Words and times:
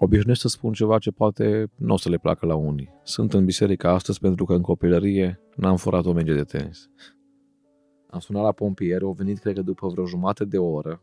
Obișnuiesc 0.00 0.40
să 0.40 0.48
spun 0.48 0.72
ceva 0.72 0.98
ce 0.98 1.10
poate 1.10 1.70
nu 1.76 1.92
o 1.92 1.96
să 1.96 2.08
le 2.08 2.18
placă 2.18 2.46
la 2.46 2.54
unii. 2.54 2.90
Sunt 3.02 3.32
în 3.32 3.44
biserică 3.44 3.88
astăzi 3.88 4.20
pentru 4.20 4.44
că 4.44 4.52
în 4.52 4.62
copilărie 4.62 5.40
n-am 5.56 5.76
furat 5.76 6.06
o 6.06 6.12
menge 6.12 6.34
de 6.34 6.42
tenis. 6.42 6.90
Am 8.10 8.18
sunat 8.20 8.42
la 8.42 8.52
pompieri, 8.52 9.04
au 9.04 9.12
venit 9.12 9.38
cred 9.38 9.54
că 9.54 9.62
după 9.62 9.88
vreo 9.88 10.06
jumătate 10.06 10.44
de 10.44 10.58
oră. 10.58 11.02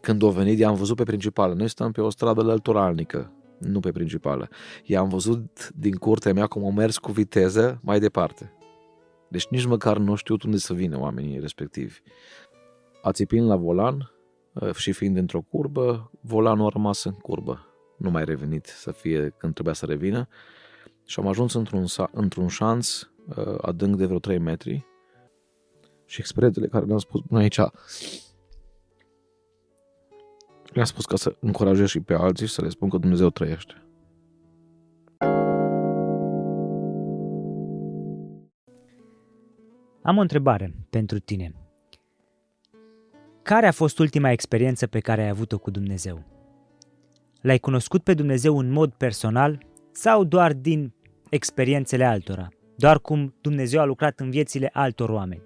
Când 0.00 0.22
au 0.22 0.30
venit, 0.30 0.58
i-am 0.58 0.74
văzut 0.74 0.96
pe 0.96 1.02
principală. 1.02 1.54
Noi 1.54 1.68
stăm 1.68 1.92
pe 1.92 2.00
o 2.00 2.10
stradă 2.10 2.42
lăturalnică, 2.42 3.32
nu 3.58 3.80
pe 3.80 3.92
principală. 3.92 4.48
I-am 4.84 5.08
văzut 5.08 5.70
din 5.74 5.94
curtea 5.94 6.32
mea 6.32 6.46
cum 6.46 6.64
au 6.64 6.72
mers 6.72 6.98
cu 6.98 7.12
viteză 7.12 7.80
mai 7.82 8.00
departe. 8.00 8.52
Deci 9.28 9.46
nici 9.46 9.66
măcar 9.66 9.98
nu 9.98 10.14
știu 10.14 10.36
unde 10.44 10.56
să 10.56 10.74
vină 10.74 10.98
oamenii 10.98 11.38
respectivi. 11.38 12.00
Ațipind 13.02 13.46
la 13.46 13.56
volan 13.56 13.94
uh, 13.94 14.17
și 14.74 14.92
fiind 14.92 15.16
într-o 15.16 15.40
curbă, 15.40 16.10
volanul 16.20 16.66
a 16.66 16.68
rămas 16.72 17.04
în 17.04 17.12
curbă. 17.12 17.66
Nu 17.96 18.10
mai 18.10 18.24
revenit 18.24 18.66
să 18.66 18.92
fie 18.92 19.34
când 19.36 19.52
trebuia 19.52 19.74
să 19.74 19.86
revină. 19.86 20.28
Și 21.04 21.20
am 21.20 21.26
ajuns 21.26 21.54
într-un, 21.54 21.84
într-un 22.12 22.48
șanț 22.48 23.00
uh, 23.00 23.54
adânc 23.60 23.96
de 23.96 24.06
vreo 24.06 24.18
3 24.18 24.38
metri 24.38 24.86
și 26.04 26.20
expertele 26.20 26.66
care 26.66 26.84
le-am 26.84 26.98
spus 26.98 27.20
până 27.20 27.40
aici 27.40 27.60
le-am 30.72 30.86
spus 30.86 31.04
ca 31.04 31.16
să 31.16 31.36
încurajez 31.40 31.86
și 31.86 32.00
pe 32.00 32.14
alții 32.14 32.46
și 32.46 32.52
să 32.52 32.62
le 32.62 32.68
spun 32.68 32.88
că 32.88 32.98
Dumnezeu 32.98 33.30
trăiește. 33.30 33.82
Am 40.02 40.16
o 40.16 40.20
întrebare 40.20 40.74
pentru 40.90 41.18
tine. 41.18 41.67
Care 43.48 43.66
a 43.66 43.72
fost 43.72 43.98
ultima 43.98 44.30
experiență 44.30 44.86
pe 44.86 45.00
care 45.00 45.22
ai 45.22 45.28
avut-o 45.28 45.58
cu 45.58 45.70
Dumnezeu? 45.70 46.24
L-ai 47.40 47.58
cunoscut 47.58 48.02
pe 48.02 48.14
Dumnezeu 48.14 48.58
în 48.58 48.70
mod 48.70 48.92
personal 48.92 49.66
sau 49.92 50.24
doar 50.24 50.52
din 50.52 50.94
experiențele 51.30 52.04
altora? 52.04 52.48
Doar 52.76 53.00
cum 53.00 53.34
Dumnezeu 53.40 53.80
a 53.80 53.84
lucrat 53.84 54.20
în 54.20 54.30
viețile 54.30 54.70
altor 54.72 55.08
oameni? 55.08 55.42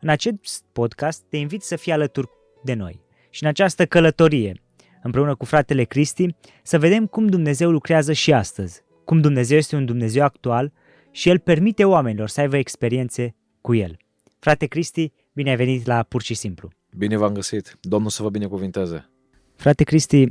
În 0.00 0.08
acest 0.08 0.64
podcast 0.72 1.22
te 1.28 1.36
invit 1.36 1.62
să 1.62 1.76
fii 1.76 1.92
alături 1.92 2.28
de 2.64 2.74
noi 2.74 3.00
și 3.30 3.42
în 3.42 3.48
această 3.48 3.86
călătorie, 3.86 4.62
împreună 5.02 5.34
cu 5.34 5.44
fratele 5.44 5.84
Cristi, 5.84 6.34
să 6.62 6.78
vedem 6.78 7.06
cum 7.06 7.26
Dumnezeu 7.26 7.70
lucrează 7.70 8.12
și 8.12 8.32
astăzi, 8.32 8.82
cum 9.04 9.20
Dumnezeu 9.20 9.56
este 9.56 9.76
un 9.76 9.84
Dumnezeu 9.84 10.24
actual 10.24 10.72
și 11.10 11.28
El 11.28 11.38
permite 11.38 11.84
oamenilor 11.84 12.28
să 12.28 12.40
aibă 12.40 12.56
experiențe 12.56 13.34
cu 13.60 13.74
El. 13.74 13.96
Frate 14.38 14.66
Cristi, 14.66 15.12
bine 15.32 15.50
ai 15.50 15.56
venit 15.56 15.86
la 15.86 16.02
Pur 16.02 16.22
și 16.22 16.34
Simplu. 16.34 16.70
Bine 16.96 17.16
v-am 17.16 17.32
găsit. 17.32 17.78
Domnul 17.80 18.10
să 18.10 18.22
vă 18.22 18.30
binecuvinteze. 18.30 19.08
Frate 19.56 19.84
Cristi, 19.84 20.28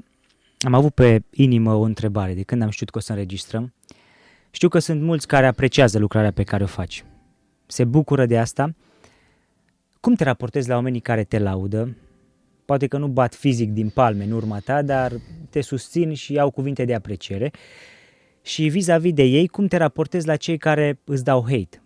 am 0.60 0.74
avut 0.74 0.94
pe 0.94 1.24
inimă 1.32 1.74
o 1.74 1.82
întrebare 1.82 2.34
de 2.34 2.44
când 2.44 2.62
am 2.62 2.70
știut 2.70 2.90
că 2.90 2.98
o 2.98 3.02
să 3.02 3.12
înregistrăm. 3.12 3.74
Știu 4.52 4.68
că 4.68 4.80
sunt 4.80 5.02
mulți 5.02 5.28
care 5.28 5.46
apreciază 5.48 6.00
lucrarea 6.00 6.32
pe 6.32 6.44
care 6.44 6.64
o 6.64 6.68
faci. 6.68 7.06
Se 7.66 7.84
bucură 7.84 8.26
de 8.26 8.38
asta. 8.38 8.76
Cum 10.00 10.14
te 10.14 10.24
raportezi 10.24 10.70
la 10.70 10.76
oamenii 10.76 11.00
care 11.00 11.24
te 11.24 11.40
laudă? 11.40 11.98
Poate 12.66 12.88
că 12.88 12.98
nu 12.98 13.08
bat 13.08 13.36
fizic 13.36 13.72
din 13.72 13.90
palme 13.90 14.24
în 14.24 14.32
urma 14.32 14.60
ta, 14.60 14.82
dar 14.82 15.12
te 15.50 15.62
susțin 15.62 16.14
și 16.14 16.40
au 16.40 16.52
cuvinte 16.52 16.86
de 16.86 16.94
apreciere. 16.94 17.52
Și 18.42 18.68
vis-a-vis 18.68 19.14
de 19.14 19.24
ei, 19.24 19.48
cum 19.48 19.68
te 19.68 19.78
raportezi 19.78 20.28
la 20.28 20.36
cei 20.36 20.58
care 20.58 21.00
îți 21.04 21.24
dau 21.24 21.42
hate? 21.42 21.84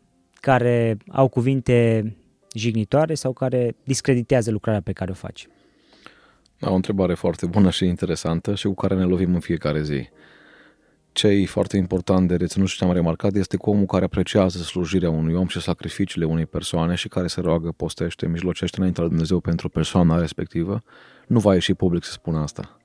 care 0.47 0.97
au 1.07 1.27
cuvinte 1.27 2.15
jignitoare 2.53 3.13
sau 3.13 3.33
care 3.33 3.75
discreditează 3.83 4.51
lucrarea 4.51 4.81
pe 4.81 4.91
care 4.91 5.11
o 5.11 5.13
faci? 5.13 5.47
Da, 6.59 6.69
o 6.71 6.75
întrebare 6.75 7.13
foarte 7.13 7.45
bună 7.45 7.69
și 7.69 7.85
interesantă 7.85 8.55
și 8.55 8.67
cu 8.67 8.73
care 8.73 8.95
ne 8.95 9.03
lovim 9.03 9.33
în 9.33 9.39
fiecare 9.39 9.83
zi. 9.83 10.09
Ce 11.11 11.27
e 11.27 11.45
foarte 11.45 11.77
important 11.77 12.27
de 12.27 12.35
reținut 12.35 12.67
și 12.67 12.77
ce 12.77 12.83
am 12.83 12.91
remarcat 12.91 13.35
este 13.35 13.57
că 13.57 13.69
omul 13.69 13.85
care 13.85 14.05
apreciază 14.05 14.57
slujirea 14.57 15.09
unui 15.09 15.33
om 15.33 15.47
și 15.47 15.61
sacrificiile 15.61 16.25
unei 16.25 16.45
persoane 16.45 16.95
și 16.95 17.07
care 17.07 17.27
se 17.27 17.41
roagă, 17.41 17.71
postește, 17.71 18.27
mijlocește 18.27 18.77
înainte 18.77 19.01
la 19.01 19.07
Dumnezeu 19.07 19.39
pentru 19.39 19.69
persoana 19.69 20.19
respectivă, 20.19 20.83
nu 21.27 21.39
va 21.39 21.53
ieși 21.53 21.73
public 21.73 22.03
să 22.03 22.11
spună 22.11 22.39
asta. 22.39 22.77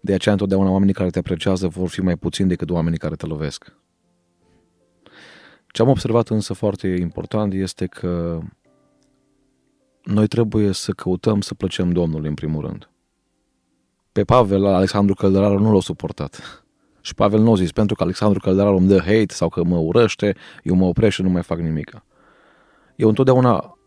De 0.00 0.14
aceea, 0.14 0.34
întotdeauna 0.34 0.70
oamenii 0.70 0.94
care 0.94 1.10
te 1.10 1.18
apreciază 1.18 1.68
vor 1.68 1.88
fi 1.88 2.00
mai 2.00 2.16
puțini 2.16 2.48
decât 2.48 2.70
oamenii 2.70 2.98
care 2.98 3.14
te 3.14 3.26
lovesc. 3.26 3.72
Ce 5.72 5.82
am 5.82 5.88
observat 5.88 6.28
însă 6.28 6.52
foarte 6.52 6.88
important 6.88 7.52
este 7.52 7.86
că 7.86 8.40
noi 10.08 10.26
trebuie 10.26 10.72
să 10.72 10.92
căutăm 10.92 11.40
să 11.40 11.54
plăcem 11.54 11.92
Domnului 11.92 12.28
în 12.28 12.34
primul 12.34 12.66
rând. 12.66 12.90
Pe 14.12 14.24
Pavel, 14.24 14.66
Alexandru 14.66 15.14
Căldăraru 15.14 15.58
nu 15.58 15.72
l-a 15.72 15.80
suportat. 15.80 16.64
Și 17.00 17.14
Pavel 17.14 17.40
nu 17.40 17.52
a 17.52 17.54
zis, 17.54 17.72
pentru 17.72 17.94
că 17.94 18.02
Alexandru 18.02 18.40
Căldăraru 18.40 18.76
îmi 18.76 18.88
dă 18.88 18.98
hate 18.98 19.26
sau 19.28 19.48
că 19.48 19.64
mă 19.64 19.76
urăște, 19.76 20.36
eu 20.62 20.74
mă 20.74 20.84
opresc 20.84 21.14
și 21.14 21.22
nu 21.22 21.28
mai 21.28 21.42
fac 21.42 21.58
nimic. 21.58 22.02
Eu 22.96 23.08
întotdeauna 23.08 23.78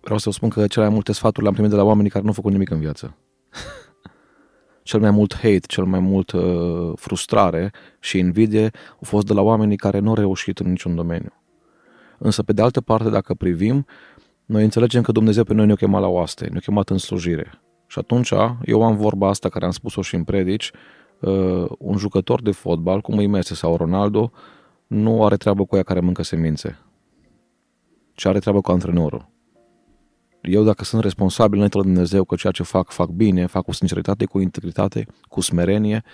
vreau 0.00 0.18
să 0.18 0.28
vă 0.28 0.34
spun 0.34 0.48
că 0.48 0.66
cele 0.66 0.84
mai 0.84 0.94
multe 0.94 1.12
sfaturi 1.12 1.42
le-am 1.42 1.52
primit 1.52 1.70
de 1.70 1.76
la 1.76 1.82
oamenii 1.82 2.10
care 2.10 2.22
nu 2.22 2.28
au 2.28 2.34
făcut 2.34 2.52
nimic 2.52 2.70
în 2.70 2.78
viață. 2.78 3.16
cel 4.82 5.00
mai 5.00 5.10
mult 5.10 5.34
hate, 5.34 5.66
cel 5.66 5.84
mai 5.84 6.00
mult 6.00 6.32
uh, 6.32 6.92
frustrare 6.94 7.72
și 7.98 8.18
invidie 8.18 8.70
au 8.90 9.02
fost 9.02 9.26
de 9.26 9.32
la 9.32 9.40
oamenii 9.40 9.76
care 9.76 9.98
nu 9.98 10.08
au 10.08 10.14
reușit 10.14 10.58
în 10.58 10.68
niciun 10.68 10.94
domeniu. 10.94 11.32
Însă, 12.22 12.42
pe 12.42 12.52
de 12.52 12.62
altă 12.62 12.80
parte, 12.80 13.10
dacă 13.10 13.34
privim, 13.34 13.86
noi 14.50 14.62
înțelegem 14.62 15.02
că 15.02 15.12
Dumnezeu 15.12 15.44
pe 15.44 15.54
noi 15.54 15.66
ne-a 15.66 15.74
chemat 15.74 16.00
la 16.00 16.06
oaste, 16.06 16.48
ne-a 16.50 16.60
chemat 16.60 16.90
în 16.90 16.98
slujire. 16.98 17.60
Și 17.86 17.98
atunci, 17.98 18.32
eu 18.64 18.82
am 18.82 18.96
vorba 18.96 19.28
asta 19.28 19.48
care 19.48 19.64
am 19.64 19.70
spus-o 19.70 20.02
și 20.02 20.14
în 20.14 20.24
predici, 20.24 20.70
uh, 21.20 21.66
un 21.78 21.96
jucător 21.96 22.42
de 22.42 22.50
fotbal, 22.50 23.00
cum 23.00 23.18
e 23.18 23.26
Messi 23.26 23.54
sau 23.54 23.76
Ronaldo, 23.76 24.32
nu 24.86 25.24
are 25.24 25.36
treabă 25.36 25.64
cu 25.64 25.76
ea 25.76 25.82
care 25.82 26.00
mâncă 26.00 26.22
semințe, 26.22 26.78
ci 28.14 28.24
are 28.24 28.38
treabă 28.38 28.60
cu 28.60 28.70
antrenorul 28.70 29.30
eu 30.40 30.64
dacă 30.64 30.84
sunt 30.84 31.02
responsabil 31.02 31.54
înainte 31.54 31.76
la 31.76 31.82
Dumnezeu 31.82 32.24
că 32.24 32.34
ceea 32.34 32.52
ce 32.52 32.62
fac, 32.62 32.90
fac 32.90 33.08
bine, 33.08 33.46
fac 33.46 33.64
cu 33.64 33.72
sinceritate, 33.72 34.24
cu 34.24 34.40
integritate, 34.40 35.06
cu 35.28 35.40
smerenie, 35.40 36.04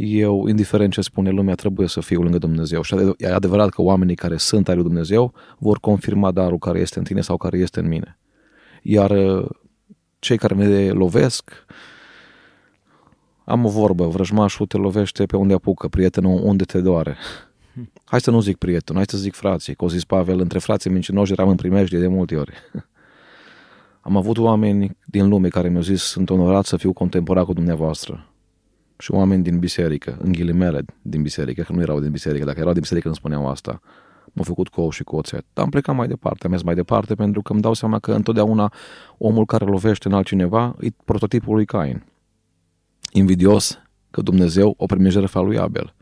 eu, 0.00 0.46
indiferent 0.46 0.92
ce 0.92 1.00
spune 1.00 1.30
lumea, 1.30 1.54
trebuie 1.54 1.88
să 1.88 2.00
fiu 2.00 2.22
lângă 2.22 2.38
Dumnezeu. 2.38 2.82
Și 2.82 2.94
e 3.16 3.32
adevărat 3.32 3.68
că 3.68 3.82
oamenii 3.82 4.14
care 4.14 4.36
sunt 4.36 4.68
ai 4.68 4.74
lui 4.74 4.84
Dumnezeu 4.84 5.32
vor 5.58 5.78
confirma 5.80 6.30
darul 6.30 6.58
care 6.58 6.78
este 6.78 6.98
în 6.98 7.04
tine 7.04 7.20
sau 7.20 7.36
care 7.36 7.58
este 7.58 7.80
în 7.80 7.88
mine. 7.88 8.18
Iar 8.82 9.10
uh, 9.10 9.48
cei 10.18 10.36
care 10.36 10.54
ne 10.54 10.90
lovesc, 10.90 11.64
am 13.44 13.64
o 13.64 13.68
vorbă, 13.68 14.06
vrăjmașul 14.06 14.66
te 14.66 14.76
lovește 14.76 15.26
pe 15.26 15.36
unde 15.36 15.54
apucă, 15.54 15.88
prietenul 15.88 16.40
unde 16.42 16.64
te 16.64 16.80
doare. 16.80 17.16
Hai 18.04 18.20
să 18.20 18.30
nu 18.30 18.40
zic 18.40 18.56
prieten, 18.56 18.94
hai 18.94 19.04
să 19.06 19.16
zic 19.16 19.34
frații, 19.34 19.74
că 19.74 19.84
o 19.84 19.88
zis 19.88 20.04
Pavel, 20.04 20.40
între 20.40 20.58
frații 20.58 20.90
mincinoși 20.90 21.32
eram 21.32 21.48
în 21.48 21.56
primejdie 21.56 21.98
de 21.98 22.06
multe 22.06 22.36
ori. 22.36 22.52
Am 24.00 24.16
avut 24.16 24.38
oameni 24.38 24.96
din 25.06 25.28
lume 25.28 25.48
care 25.48 25.68
mi-au 25.68 25.82
zis 25.82 26.02
sunt 26.02 26.30
onorat 26.30 26.64
să 26.64 26.76
fiu 26.76 26.92
contemporan 26.92 27.44
cu 27.44 27.52
dumneavoastră. 27.52 28.27
Și 28.98 29.12
oameni 29.12 29.42
din 29.42 29.58
biserică, 29.58 30.18
în 30.20 30.32
ghilimele 30.32 30.84
din 31.02 31.22
biserică, 31.22 31.62
că 31.62 31.72
nu 31.72 31.80
erau 31.80 32.00
din 32.00 32.10
biserică, 32.10 32.44
dacă 32.44 32.60
erau 32.60 32.72
din 32.72 32.80
biserică 32.80 33.08
nu 33.08 33.14
spuneau 33.14 33.48
asta. 33.48 33.80
M-au 34.32 34.44
făcut 34.44 34.68
cu 34.68 34.80
ou 34.80 34.90
și 34.90 35.04
cu 35.04 35.16
oțet. 35.16 35.44
Dar 35.52 35.64
am 35.64 35.70
plecat 35.70 35.94
mai 35.94 36.08
departe, 36.08 36.44
am 36.44 36.50
mers 36.50 36.62
mai 36.62 36.74
departe 36.74 37.14
pentru 37.14 37.42
că 37.42 37.52
îmi 37.52 37.60
dau 37.60 37.72
seama 37.72 37.98
că 37.98 38.12
întotdeauna 38.12 38.72
omul 39.18 39.44
care 39.46 39.64
lovește 39.64 40.08
în 40.08 40.14
altcineva 40.14 40.76
e 40.80 40.88
prototipul 41.04 41.54
lui 41.54 41.64
Cain. 41.64 42.04
Invidios 43.12 43.78
că 44.10 44.22
Dumnezeu 44.22 44.74
o 44.76 44.86
primi 44.86 45.10
jertfa 45.10 45.40
lui 45.40 45.58
Abel. 45.58 45.94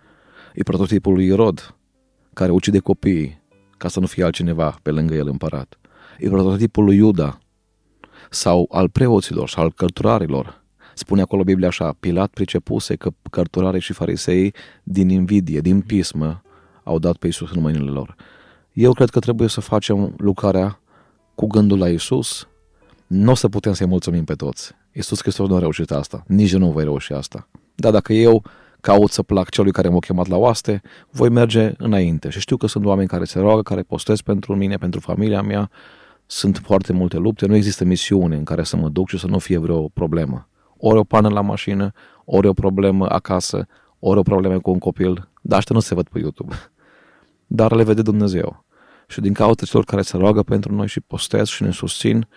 E 0.54 0.62
prototipul 0.62 1.14
lui 1.14 1.26
Irod, 1.26 1.74
care 2.32 2.50
ucide 2.50 2.78
copiii 2.78 3.42
ca 3.76 3.88
să 3.88 4.00
nu 4.00 4.06
fie 4.06 4.24
altcineva 4.24 4.78
pe 4.82 4.90
lângă 4.90 5.14
el 5.14 5.28
împărat. 5.28 5.78
E 6.18 6.28
prototipul 6.28 6.84
lui 6.84 6.96
Iuda, 6.96 7.38
sau 8.30 8.68
al 8.70 8.88
preoților 8.88 9.48
sau 9.48 9.62
al 9.62 9.72
cărturarilor. 9.72 10.64
Spune 10.98 11.20
acolo 11.20 11.42
Biblia 11.42 11.68
așa, 11.68 11.96
Pilat 12.00 12.30
pricepuse 12.30 12.94
că 12.94 13.10
cărturarii 13.30 13.80
și 13.80 13.92
farisei 13.92 14.54
din 14.82 15.08
invidie, 15.08 15.60
din 15.60 15.80
pismă, 15.80 16.42
au 16.82 16.98
dat 16.98 17.16
pe 17.16 17.26
Isus 17.26 17.50
în 17.50 17.60
mâinile 17.60 17.90
lor. 17.90 18.14
Eu 18.72 18.92
cred 18.92 19.10
că 19.10 19.18
trebuie 19.18 19.48
să 19.48 19.60
facem 19.60 20.14
lucrarea 20.16 20.80
cu 21.34 21.46
gândul 21.46 21.78
la 21.78 21.88
Isus. 21.88 22.48
Nu 23.06 23.30
o 23.30 23.34
să 23.34 23.48
putem 23.48 23.72
să-i 23.72 23.86
mulțumim 23.86 24.24
pe 24.24 24.34
toți. 24.34 24.72
Isus 24.92 25.20
Hristos 25.20 25.48
nu 25.48 25.54
a 25.54 25.58
reușit 25.58 25.90
asta. 25.90 26.24
Nici 26.26 26.52
eu 26.52 26.58
nu 26.58 26.70
voi 26.70 26.84
reuși 26.84 27.12
asta. 27.12 27.48
Dar 27.74 27.92
dacă 27.92 28.12
eu 28.12 28.42
caut 28.80 29.10
să 29.10 29.22
plac 29.22 29.48
celui 29.48 29.72
care 29.72 29.88
m-a 29.88 29.98
chemat 29.98 30.26
la 30.26 30.36
oaste, 30.36 30.82
voi 31.10 31.28
merge 31.28 31.72
înainte. 31.78 32.28
Și 32.30 32.40
știu 32.40 32.56
că 32.56 32.66
sunt 32.66 32.84
oameni 32.84 33.08
care 33.08 33.24
se 33.24 33.38
roagă, 33.38 33.62
care 33.62 33.82
postez 33.82 34.20
pentru 34.20 34.56
mine, 34.56 34.76
pentru 34.76 35.00
familia 35.00 35.42
mea, 35.42 35.70
sunt 36.26 36.60
foarte 36.64 36.92
multe 36.92 37.16
lupte, 37.16 37.46
nu 37.46 37.54
există 37.54 37.84
misiune 37.84 38.36
în 38.36 38.44
care 38.44 38.62
să 38.62 38.76
mă 38.76 38.88
duc 38.88 39.08
și 39.08 39.18
să 39.18 39.26
nu 39.26 39.38
fie 39.38 39.58
vreo 39.58 39.88
problemă. 39.88 40.48
Ori 40.88 40.98
o 40.98 41.04
pană 41.04 41.28
la 41.28 41.40
mașină, 41.40 41.92
ori 42.24 42.46
o 42.46 42.52
problemă 42.52 43.08
acasă, 43.08 43.66
ori 43.98 44.18
o 44.18 44.22
problemă 44.22 44.60
cu 44.60 44.70
un 44.70 44.78
copil, 44.78 45.28
dar 45.42 45.58
asta 45.58 45.74
nu 45.74 45.80
se 45.80 45.94
văd 45.94 46.08
pe 46.08 46.18
YouTube. 46.18 46.54
Dar 47.46 47.72
le 47.72 47.84
vede 47.84 48.02
Dumnezeu. 48.02 48.64
Și 49.06 49.20
din 49.20 49.32
cauza 49.32 49.64
celor 49.64 49.84
care 49.84 50.02
se 50.02 50.16
roagă 50.16 50.42
pentru 50.42 50.74
noi 50.74 50.88
și 50.88 51.00
postez 51.00 51.48
și 51.48 51.62
ne 51.62 51.70
susțin, 51.70 52.28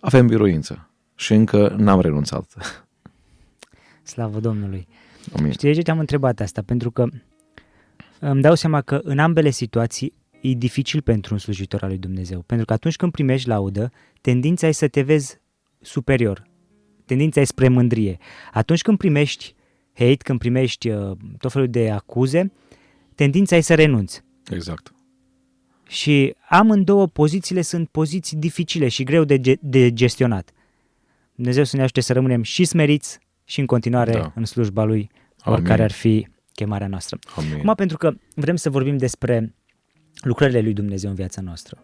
avem 0.00 0.26
biruință. 0.26 0.90
Și 1.14 1.34
încă 1.34 1.74
n-am 1.78 2.00
renunțat. 2.00 2.46
Slavă 4.12 4.40
Domnului! 4.40 4.88
Amin. 5.38 5.52
Știi 5.52 5.68
de 5.68 5.74
ce 5.74 5.82
te-am 5.82 5.98
întrebat 5.98 6.40
asta? 6.40 6.62
Pentru 6.62 6.90
că 6.90 7.06
îmi 8.18 8.42
dau 8.42 8.54
seama 8.54 8.80
că 8.80 9.00
în 9.02 9.18
ambele 9.18 9.50
situații 9.50 10.14
e 10.40 10.52
dificil 10.52 11.00
pentru 11.00 11.34
un 11.34 11.40
slujitor 11.40 11.82
al 11.82 11.88
lui 11.88 11.98
Dumnezeu. 11.98 12.40
Pentru 12.40 12.66
că 12.66 12.72
atunci 12.72 12.96
când 12.96 13.12
primești 13.12 13.48
laudă, 13.48 13.92
tendința 14.20 14.66
e 14.66 14.72
să 14.72 14.88
te 14.88 15.02
vezi 15.02 15.40
superior. 15.80 16.46
Tendința 17.08 17.40
e 17.40 17.44
spre 17.44 17.68
mândrie. 17.68 18.18
Atunci 18.52 18.82
când 18.82 18.98
primești 18.98 19.54
hate, 19.92 20.16
când 20.16 20.38
primești 20.38 20.88
uh, 20.88 21.16
tot 21.38 21.52
felul 21.52 21.68
de 21.68 21.90
acuze, 21.90 22.52
tendința 23.14 23.56
e 23.56 23.60
să 23.60 23.74
renunți. 23.74 24.22
Exact. 24.50 24.92
Și 25.86 26.34
amândouă 26.48 27.06
pozițiile 27.06 27.62
sunt 27.62 27.88
poziții 27.88 28.36
dificile 28.36 28.88
și 28.88 29.02
greu 29.02 29.24
de, 29.24 29.40
ge- 29.40 29.58
de 29.60 29.92
gestionat. 29.92 30.52
Dumnezeu 31.34 31.64
să 31.64 31.76
ne 31.76 31.82
ajute 31.82 32.00
să 32.00 32.12
rămânem 32.12 32.42
și 32.42 32.64
smeriți 32.64 33.18
și 33.44 33.60
în 33.60 33.66
continuare 33.66 34.12
da. 34.12 34.32
în 34.34 34.44
slujba 34.44 34.84
Lui, 34.84 35.10
oricare 35.44 35.72
Amin. 35.72 35.84
ar 35.84 35.92
fi 35.92 36.28
chemarea 36.52 36.86
noastră. 36.86 37.18
Amin. 37.36 37.54
Acum, 37.54 37.74
pentru 37.74 37.96
că 37.96 38.14
vrem 38.34 38.56
să 38.56 38.70
vorbim 38.70 38.96
despre 38.96 39.54
lucrările 40.20 40.60
Lui 40.60 40.72
Dumnezeu 40.72 41.10
în 41.10 41.16
viața 41.16 41.40
noastră. 41.40 41.82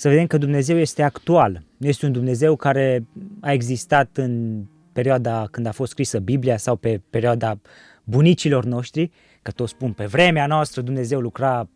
Să 0.00 0.08
vedem 0.08 0.26
că 0.26 0.38
Dumnezeu 0.38 0.76
este 0.76 1.02
actual. 1.02 1.62
Nu 1.76 1.86
este 1.86 2.06
un 2.06 2.12
Dumnezeu 2.12 2.56
care 2.56 3.06
a 3.40 3.52
existat 3.52 4.16
în 4.16 4.62
perioada 4.92 5.48
când 5.50 5.66
a 5.66 5.72
fost 5.72 5.90
scrisă 5.90 6.18
Biblia 6.18 6.56
sau 6.56 6.76
pe 6.76 7.00
perioada 7.10 7.60
bunicilor 8.04 8.64
noștri, 8.64 9.10
că 9.42 9.50
toți 9.50 9.70
spun 9.70 9.92
pe 9.92 10.04
vremea 10.04 10.46
noastră 10.46 10.80
Dumnezeu 10.80 11.20
lucra 11.20 11.68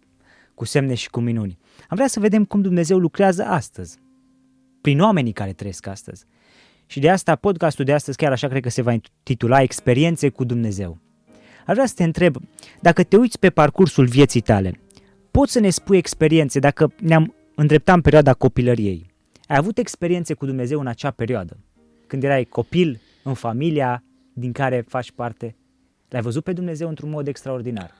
cu 0.54 0.64
semne 0.64 0.94
și 0.94 1.10
cu 1.10 1.20
minuni. 1.20 1.58
Am 1.88 1.96
vrea 1.96 2.06
să 2.06 2.20
vedem 2.20 2.44
cum 2.44 2.60
Dumnezeu 2.60 2.98
lucrează 2.98 3.42
astăzi, 3.42 3.98
prin 4.80 5.00
oamenii 5.00 5.32
care 5.32 5.52
trăiesc 5.52 5.86
astăzi. 5.86 6.24
Și 6.86 7.00
de 7.00 7.10
asta 7.10 7.36
podcastul 7.36 7.84
de 7.84 7.92
astăzi 7.92 8.16
chiar 8.16 8.32
așa 8.32 8.48
cred 8.48 8.62
că 8.62 8.70
se 8.70 8.82
va 8.82 8.92
intitula 8.92 9.62
Experiențe 9.62 10.28
cu 10.28 10.44
Dumnezeu. 10.44 10.98
Aș 11.66 11.74
vrea 11.74 11.86
să 11.86 11.94
te 11.96 12.04
întreb, 12.04 12.36
dacă 12.80 13.02
te 13.02 13.16
uiți 13.16 13.38
pe 13.38 13.50
parcursul 13.50 14.06
vieții 14.06 14.40
tale, 14.40 14.80
poți 15.30 15.52
să 15.52 15.60
ne 15.60 15.70
spui 15.70 15.96
experiențe 15.96 16.58
dacă 16.58 16.92
ne-am 17.00 17.34
îndreptat 17.54 17.94
în 17.94 18.00
perioada 18.00 18.34
copilăriei. 18.34 19.12
Ai 19.46 19.56
avut 19.56 19.78
experiențe 19.78 20.34
cu 20.34 20.46
Dumnezeu 20.46 20.80
în 20.80 20.86
acea 20.86 21.10
perioadă, 21.10 21.56
când 22.06 22.22
erai 22.22 22.44
copil, 22.44 23.00
în 23.22 23.34
familia 23.34 24.04
din 24.32 24.52
care 24.52 24.84
faci 24.88 25.12
parte? 25.12 25.56
L-ai 26.08 26.22
văzut 26.22 26.44
pe 26.44 26.52
Dumnezeu 26.52 26.88
într-un 26.88 27.10
mod 27.10 27.26
extraordinar? 27.26 27.90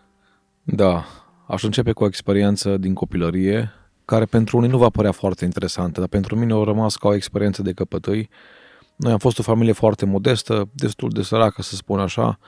Da, 0.62 1.04
aș 1.46 1.62
începe 1.62 1.92
cu 1.92 2.02
o 2.02 2.06
experiență 2.06 2.76
din 2.76 2.94
copilărie, 2.94 3.70
care 4.04 4.24
pentru 4.24 4.56
unii 4.56 4.68
nu 4.68 4.78
va 4.78 4.88
părea 4.88 5.12
foarte 5.12 5.44
interesantă, 5.44 6.00
dar 6.00 6.08
pentru 6.08 6.36
mine 6.36 6.52
a 6.52 6.64
rămas 6.64 6.96
ca 6.96 7.08
o 7.08 7.14
experiență 7.14 7.62
de 7.62 7.72
căpătâi. 7.72 8.28
Noi 8.96 9.12
am 9.12 9.18
fost 9.18 9.38
o 9.38 9.42
familie 9.42 9.72
foarte 9.72 10.04
modestă, 10.06 10.68
destul 10.72 11.10
de 11.10 11.22
săracă, 11.22 11.62
să 11.62 11.74
spun 11.74 12.00
așa, 12.00 12.38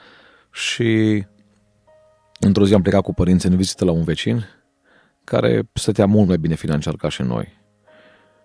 și 0.52 1.24
într-o 2.40 2.66
zi 2.66 2.74
am 2.74 2.82
plecat 2.82 3.02
cu 3.02 3.14
părinții 3.14 3.48
în 3.48 3.56
vizită 3.56 3.84
la 3.84 3.90
un 3.90 4.04
vecin 4.04 4.44
care 5.26 5.68
stătea 5.72 6.06
mult 6.06 6.28
mai 6.28 6.36
bine 6.36 6.54
financiar 6.54 6.96
ca 6.96 7.08
și 7.08 7.22
noi. 7.22 7.48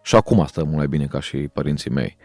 Și 0.03 0.15
acum 0.15 0.45
stă 0.45 0.63
mult 0.63 0.75
mai 0.75 0.87
bine 0.87 1.05
ca 1.05 1.19
și 1.19 1.37
părinții 1.37 1.91
mei. 1.91 2.17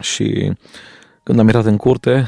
Și 0.00 0.52
când 1.22 1.38
am 1.38 1.46
intrat 1.46 1.64
în 1.64 1.76
curte, 1.76 2.26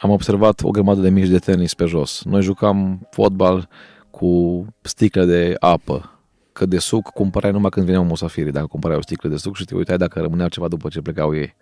am 0.00 0.10
observat 0.10 0.62
o 0.62 0.70
grămadă 0.70 1.00
de 1.00 1.10
mici 1.10 1.28
de 1.28 1.38
tenis 1.38 1.74
pe 1.74 1.84
jos. 1.84 2.22
Noi 2.24 2.42
jucam 2.42 3.08
fotbal 3.10 3.68
cu 4.10 4.64
sticle 4.80 5.24
de 5.24 5.54
apă, 5.58 6.20
că 6.52 6.66
de 6.66 6.78
suc 6.78 7.10
cumpărai 7.10 7.50
numai 7.50 7.70
când 7.70 7.86
veneau 7.86 8.04
musafirii, 8.04 8.52
dacă 8.52 8.66
cumpărai 8.66 8.96
o 8.96 9.02
sticlă 9.02 9.28
de 9.28 9.36
suc 9.36 9.56
și 9.56 9.64
te 9.64 9.74
uitai 9.74 9.96
dacă 9.96 10.20
rămânea 10.20 10.48
ceva 10.48 10.68
după 10.68 10.88
ce 10.88 11.00
plecau 11.00 11.34
ei. 11.34 11.54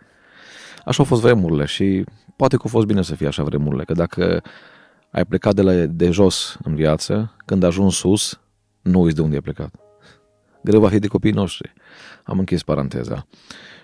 Așa 0.85 0.99
au 0.99 1.05
fost 1.05 1.21
vremurile 1.21 1.65
și 1.65 2.05
poate 2.37 2.57
că 2.57 2.63
a 2.65 2.69
fost 2.69 2.87
bine 2.87 3.03
să 3.03 3.15
fie 3.15 3.27
așa 3.27 3.43
vremurile, 3.43 3.85
că 3.85 3.93
dacă 3.93 4.43
ai 5.11 5.25
plecat 5.25 5.55
de, 5.55 5.63
la, 5.63 5.73
de 5.73 6.11
jos 6.11 6.59
în 6.63 6.75
viață, 6.75 7.35
când 7.45 7.63
ajungi 7.63 7.97
sus, 7.97 8.41
nu 8.83 9.01
uiți 9.01 9.15
de 9.15 9.23
unde 9.23 9.35
ai 9.35 9.41
plecat. 9.41 9.75
Greu 10.65 10.81
va 10.81 10.89
fi 10.89 10.99
de 10.99 11.07
copiii 11.07 11.33
noștri. 11.33 11.73
Am 12.25 12.39
închis 12.39 12.63
paranteza. 12.63 13.27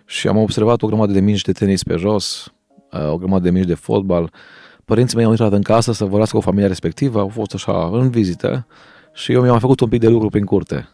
Și 0.06 0.28
am 0.28 0.36
observat 0.36 0.82
o 0.82 0.86
grămadă 0.86 1.12
de 1.12 1.20
mingi 1.20 1.42
de 1.42 1.52
tenis 1.52 1.82
pe 1.82 1.96
jos, 1.96 2.52
uh, 2.92 3.10
o 3.10 3.16
grămadă 3.16 3.42
de 3.42 3.50
mingi 3.50 3.68
de 3.68 3.74
fotbal. 3.74 4.32
Părinții 4.84 5.16
mei 5.16 5.24
au 5.24 5.30
intrat 5.30 5.52
în 5.52 5.62
casă 5.62 5.92
să 5.92 6.04
vorbească 6.04 6.36
cu 6.36 6.42
familia 6.42 6.68
respectivă, 6.68 7.20
au 7.20 7.28
fost 7.28 7.54
așa 7.54 7.88
în 7.92 8.10
vizită 8.10 8.66
și 9.12 9.32
eu 9.32 9.42
mi-am 9.42 9.58
făcut 9.58 9.80
un 9.80 9.88
pic 9.88 10.00
de 10.00 10.08
lucru 10.08 10.28
prin 10.28 10.44
curte. 10.44 10.88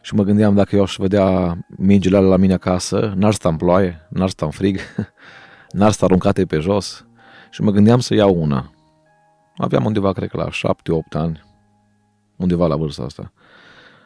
Și 0.00 0.14
mă 0.14 0.22
gândeam 0.22 0.54
dacă 0.54 0.76
eu 0.76 0.82
aș 0.82 0.96
vedea 0.98 1.58
mingile 1.76 2.16
alea 2.16 2.28
la 2.28 2.36
mine 2.36 2.52
acasă, 2.52 3.12
n-ar 3.16 3.32
sta 3.32 3.48
în 3.48 3.56
ploaie, 3.56 4.06
n-ar 4.08 4.28
sta 4.28 4.44
în 4.44 4.50
frig, 4.50 4.78
n-ar 5.78 5.90
sta 5.90 6.04
aruncate 6.04 6.44
pe 6.44 6.58
jos. 6.58 7.06
Și 7.50 7.62
mă 7.62 7.70
gândeam 7.70 8.00
să 8.00 8.14
iau 8.14 8.34
una. 8.34 8.70
Aveam 9.56 9.84
undeva, 9.84 10.12
cred 10.12 10.28
că 10.28 10.36
la 10.36 10.48
7-8 10.48 10.52
ani, 11.10 11.42
undeva 12.36 12.66
la 12.66 12.76
vârsta 12.76 13.02
asta. 13.02 13.32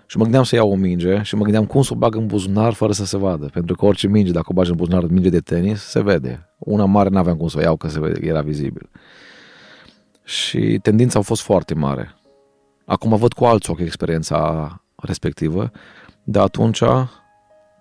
Și 0.06 0.16
mă 0.16 0.22
gândeam 0.22 0.44
să 0.44 0.54
iau 0.54 0.70
o 0.70 0.74
minge 0.74 1.22
și 1.22 1.34
mă 1.34 1.42
gândeam 1.42 1.66
cum 1.66 1.82
să 1.82 1.92
o 1.92 1.96
bag 1.96 2.14
în 2.14 2.26
buzunar 2.26 2.72
fără 2.72 2.92
să 2.92 3.04
se 3.04 3.16
vadă. 3.16 3.46
Pentru 3.46 3.76
că 3.76 3.84
orice 3.84 4.08
minge, 4.08 4.32
dacă 4.32 4.46
o 4.48 4.52
bagi 4.52 4.70
în 4.70 4.76
buzunar, 4.76 5.04
minge 5.04 5.28
de 5.28 5.40
tenis, 5.40 5.80
se 5.80 6.02
vede. 6.02 6.48
Una 6.58 6.84
mare 6.84 7.08
n-aveam 7.08 7.36
cum 7.36 7.48
să 7.48 7.58
o 7.58 7.60
iau, 7.60 7.76
că 7.76 7.88
se 7.88 8.00
vede, 8.00 8.26
era 8.26 8.40
vizibil. 8.40 8.90
Și 10.24 10.78
tendința 10.82 11.18
a 11.18 11.22
fost 11.22 11.42
foarte 11.42 11.74
mare. 11.74 12.14
Acum 12.84 13.16
văd 13.16 13.32
cu 13.32 13.44
alți 13.44 13.70
ochi 13.70 13.80
experiența 13.80 14.70
respectivă, 14.96 15.70
dar 16.24 16.44
atunci 16.44 16.80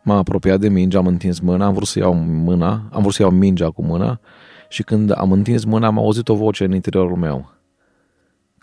m-am 0.04 0.18
apropiat 0.18 0.60
de 0.60 0.70
minge, 0.70 0.98
am 0.98 1.08
întins 1.08 1.40
mâna, 1.40 1.66
am 1.66 1.74
vrut 1.74 1.88
să 1.88 2.00
iau 2.00 2.14
mâna, 2.14 2.90
am 2.92 3.02
vrut 3.02 3.14
să 3.14 3.22
iau 3.22 3.32
mingea 3.32 3.70
cu 3.70 3.84
mâna 3.84 4.20
și 4.70 4.84
când 4.84 5.18
am 5.18 5.32
întins 5.32 5.64
mâna 5.64 5.88
am 5.88 5.98
auzit 5.98 6.30
o 6.30 6.36
voce 6.36 6.64
în 6.64 6.74
interiorul 6.74 7.18
meu 7.18 7.55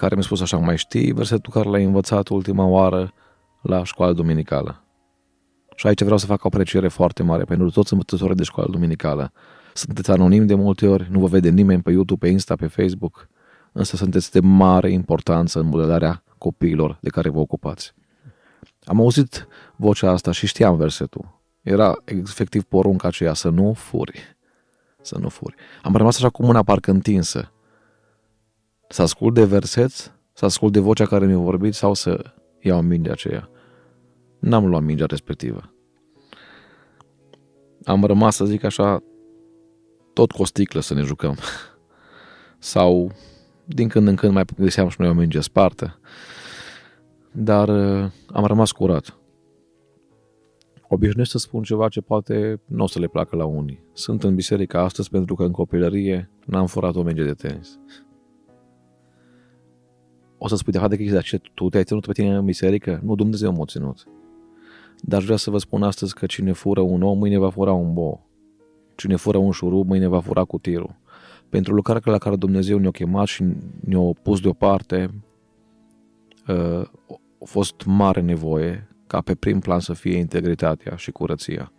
care 0.03 0.15
mi-a 0.15 0.25
spus 0.25 0.41
așa, 0.41 0.57
mai 0.57 0.79
știi 0.79 1.13
versetul 1.13 1.53
care 1.53 1.69
l-ai 1.69 1.85
învățat 1.85 2.29
ultima 2.29 2.65
oară 2.65 3.13
la 3.61 3.85
școala 3.85 4.13
duminicală. 4.13 4.85
Și 5.75 5.87
aici 5.87 6.03
vreau 6.03 6.19
să 6.19 6.27
fac 6.27 6.45
o 6.45 6.47
apreciere 6.47 6.89
foarte 6.89 7.23
mare 7.23 7.45
pentru 7.45 7.71
toți 7.71 7.93
învățătorii 7.93 8.35
de 8.37 8.43
școală 8.43 8.71
duminicală. 8.71 9.33
Sunteți 9.75 10.11
anonimi 10.11 10.47
de 10.47 10.55
multe 10.55 10.87
ori, 10.87 11.09
nu 11.11 11.19
vă 11.21 11.27
vede 11.27 11.49
nimeni 11.49 11.83
pe 11.83 11.91
YouTube, 11.91 12.27
pe 12.27 12.33
Insta, 12.33 12.55
pe 12.55 12.67
Facebook, 12.67 13.29
însă 13.73 13.97
sunteți 13.97 14.33
de 14.33 14.41
mare 14.41 14.91
importanță 14.91 15.59
în 15.59 15.67
modelarea 15.67 16.25
copiilor 16.39 16.99
de 17.01 17.09
care 17.09 17.29
vă 17.29 17.39
ocupați. 17.39 17.95
Am 18.85 19.01
auzit 19.01 19.47
vocea 19.77 20.11
asta 20.11 20.33
și 20.33 20.47
știam 20.47 20.77
versetul. 20.77 21.41
Era 21.61 21.95
efectiv 22.05 22.63
porunca 22.63 23.09
aceea 23.09 23.35
să 23.35 23.49
nu 23.49 23.73
furi. 23.73 24.37
Să 25.01 25.19
nu 25.19 25.29
furi. 25.29 25.55
Am 25.83 25.97
rămas 25.97 26.17
așa 26.17 26.29
cu 26.29 26.43
mâna 26.45 26.63
parcă 26.63 26.91
întinsă. 26.91 27.53
Să 28.93 29.03
ascult 29.03 29.35
de 29.35 29.45
verset, 29.45 29.91
să 30.33 30.45
ascult 30.45 30.73
de 30.73 30.81
vocea 30.81 31.07
care 31.07 31.27
mi-a 31.27 31.39
vorbit 31.39 31.75
sau 31.75 31.95
să 31.95 32.35
iau 32.61 32.83
mingea 32.83 33.13
aceea. 33.13 33.49
N-am 34.39 34.67
luat 34.67 34.83
mingea 34.83 35.07
respectivă. 35.07 35.75
Am 37.85 38.05
rămas, 38.05 38.37
să 38.37 38.45
zic 38.45 38.65
așa, 38.65 39.03
tot 40.13 40.31
cu 40.31 40.43
o 40.43 40.45
sticlă 40.45 40.81
să 40.81 40.95
ne 40.95 41.03
jucăm. 41.03 41.37
Sau 42.59 43.13
din 43.65 43.89
când 43.89 44.09
în 44.09 44.15
când 44.15 44.33
mai 44.33 44.45
găseam 44.57 44.89
și 44.89 44.97
noi 45.01 45.09
o 45.09 45.13
minge 45.13 45.41
spartă. 45.41 46.01
Dar 47.31 47.69
uh, 47.69 48.11
am 48.27 48.45
rămas 48.45 48.73
curat. 48.73 49.19
Obișnuiesc 50.89 51.31
să 51.31 51.39
spun 51.39 51.63
ceva 51.63 51.89
ce 51.89 52.01
poate 52.01 52.61
nu 52.65 52.83
o 52.83 52.87
să 52.87 52.99
le 52.99 53.07
placă 53.07 53.37
la 53.37 53.45
unii. 53.45 53.85
Sunt 53.93 54.25
în 54.25 54.35
biserică 54.35 54.79
astăzi 54.79 55.11
pentru 55.11 55.35
că 55.35 55.43
în 55.43 55.53
copilărie 55.53 56.31
n-am 56.47 56.67
furat 56.67 56.95
o 56.95 57.03
minge 57.03 57.25
de 57.25 57.35
tenis 57.35 57.79
o 60.45 60.49
să 60.49 60.57
spui 60.57 60.73
de 60.73 60.79
fapt 60.79 60.97
de 60.97 61.21
ce 61.21 61.41
tu 61.55 61.69
te-ai 61.69 61.85
ținut 61.85 62.07
pe 62.07 62.13
tine 62.13 62.37
în 62.37 62.45
biserică? 62.45 63.01
Nu, 63.05 63.15
Dumnezeu 63.15 63.53
m-a 63.53 63.65
ținut. 63.65 64.07
Dar 65.01 65.23
vreau 65.23 65.37
să 65.37 65.51
vă 65.51 65.59
spun 65.59 65.83
astăzi 65.83 66.15
că 66.15 66.27
cine 66.27 66.53
fură 66.53 66.81
un 66.81 67.03
om, 67.03 67.19
mâine 67.19 67.39
va 67.39 67.51
fura 67.51 67.73
un 67.73 67.93
bo. 67.93 68.21
Cine 68.95 69.17
fură 69.17 69.39
un 69.39 69.51
șurub, 69.51 69.89
mâine 69.89 70.07
va 70.07 70.21
fura 70.21 70.45
cutirul. 70.45 70.95
Pentru 71.49 71.75
lucrarea 71.75 72.13
la 72.13 72.19
care 72.19 72.37
Dumnezeu 72.37 72.79
ne-a 72.79 72.91
chemat 72.91 73.27
și 73.27 73.45
ne-a 73.81 74.13
pus 74.23 74.41
deoparte, 74.41 75.11
uh, 76.49 76.85
a 77.41 77.45
fost 77.45 77.85
mare 77.87 78.21
nevoie 78.21 78.89
ca 79.07 79.21
pe 79.21 79.35
prim 79.35 79.61
plan 79.61 79.81
să 79.81 79.93
fie 79.93 80.17
integritatea 80.17 80.97
și 80.97 81.11
curăția. 81.11 81.73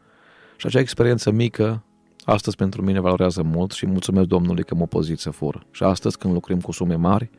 Și 0.58 0.66
acea 0.66 0.80
experiență 0.80 1.32
mică, 1.32 1.84
astăzi 2.26 2.56
pentru 2.56 2.82
mine 2.82 3.00
valorează 3.00 3.44
mult 3.44 3.72
și 3.72 3.86
mulțumesc 3.86 4.28
Domnului 4.28 4.64
că 4.64 4.76
mă 4.76 4.88
pozit 4.88 5.20
să 5.20 5.30
fur. 5.30 5.66
Și 5.72 5.84
astăzi 5.84 6.18
când 6.18 6.34
lucrăm 6.34 6.60
cu 6.60 6.72
sume 6.72 6.96
mari, 6.96 7.30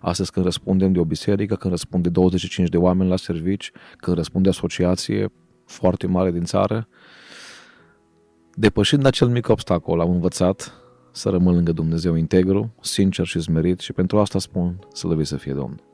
Astăzi 0.00 0.30
când 0.30 0.44
răspundem 0.44 0.92
de 0.92 0.98
o 0.98 1.04
biserică, 1.04 1.54
când 1.54 1.72
răspunde 1.72 2.08
25 2.08 2.68
de 2.68 2.76
oameni 2.76 3.10
la 3.10 3.16
servici, 3.16 3.72
când 3.96 4.16
răspunde 4.16 4.48
asociație 4.48 5.32
foarte 5.64 6.06
mare 6.06 6.30
din 6.30 6.44
țară, 6.44 6.88
depășind 8.54 9.06
acel 9.06 9.28
mic 9.28 9.48
obstacol, 9.48 10.00
am 10.00 10.10
învățat 10.10 10.74
să 11.12 11.28
rămân 11.28 11.54
lângă 11.54 11.72
Dumnezeu 11.72 12.14
integru, 12.14 12.74
sincer 12.80 13.26
și 13.26 13.40
smerit 13.40 13.80
și 13.80 13.92
pentru 13.92 14.18
asta 14.18 14.38
spun 14.38 14.78
să 14.92 15.18
să 15.22 15.36
fie 15.36 15.52
Domnul. 15.52 15.84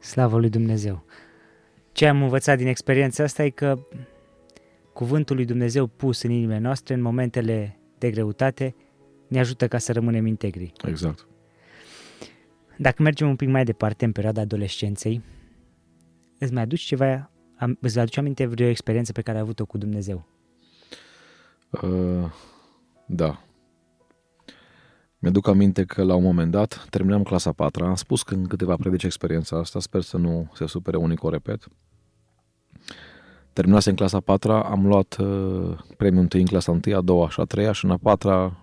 Slavă 0.00 0.38
lui 0.38 0.48
Dumnezeu! 0.48 1.04
Ce 1.92 2.06
am 2.06 2.22
învățat 2.22 2.56
din 2.58 2.66
experiența 2.66 3.22
asta 3.22 3.44
e 3.44 3.50
că 3.50 3.78
cuvântul 4.92 5.36
lui 5.36 5.44
Dumnezeu 5.44 5.86
pus 5.86 6.22
în 6.22 6.30
inimile 6.30 6.58
noastre 6.58 6.94
în 6.94 7.00
momentele 7.00 7.78
de 7.98 8.10
greutate 8.10 8.74
ne 9.28 9.38
ajută 9.38 9.68
ca 9.68 9.78
să 9.78 9.92
rămânem 9.92 10.26
integri. 10.26 10.72
Exact. 10.86 11.27
Dacă 12.80 13.02
mergem 13.02 13.28
un 13.28 13.36
pic 13.36 13.48
mai 13.48 13.64
departe, 13.64 14.04
în 14.04 14.12
perioada 14.12 14.40
adolescenței, 14.40 15.22
îți 16.38 16.52
mai 16.52 16.62
aduci 16.62 16.80
ceva, 16.80 17.30
am, 17.56 17.78
îți 17.80 17.98
aduci 17.98 18.16
aminte 18.16 18.46
vreo 18.46 18.68
experiență 18.68 19.12
pe 19.12 19.22
care 19.22 19.36
ai 19.36 19.42
avut-o 19.42 19.66
cu 19.66 19.78
Dumnezeu? 19.78 20.28
Uh, 21.70 22.32
da. 23.06 23.42
Mi-aduc 25.18 25.48
aminte 25.48 25.84
că 25.84 26.02
la 26.02 26.14
un 26.14 26.22
moment 26.22 26.50
dat 26.50 26.86
terminam 26.90 27.22
clasa 27.22 27.52
4 27.52 27.84
am 27.84 27.94
spus 27.94 28.22
că 28.22 28.34
în 28.34 28.46
câteva 28.46 28.76
predici 28.76 29.04
experiența 29.04 29.58
asta, 29.58 29.80
sper 29.80 30.00
să 30.00 30.16
nu 30.16 30.50
se 30.54 30.66
supere 30.66 30.96
unii 30.96 31.16
cu 31.16 31.26
o 31.26 31.30
repet. 31.30 31.68
Terminase 33.52 33.90
în 33.90 33.96
clasa 33.96 34.20
4 34.20 34.52
am 34.52 34.86
luat 34.86 35.16
uh, 35.16 35.78
premiul 35.96 36.22
întâi 36.22 36.40
în 36.40 36.46
clasa 36.46 36.70
1, 36.70 36.96
a 36.96 37.00
doua 37.00 37.30
și 37.30 37.40
a 37.40 37.44
treia 37.44 37.72
și 37.72 37.84
în 37.84 37.90
a 37.90 37.96
patra 37.96 38.56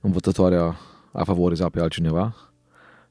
învățătoarea 0.00 0.76
a 1.12 1.24
favorizat 1.24 1.70
pe 1.70 1.80
altcineva 1.80 2.51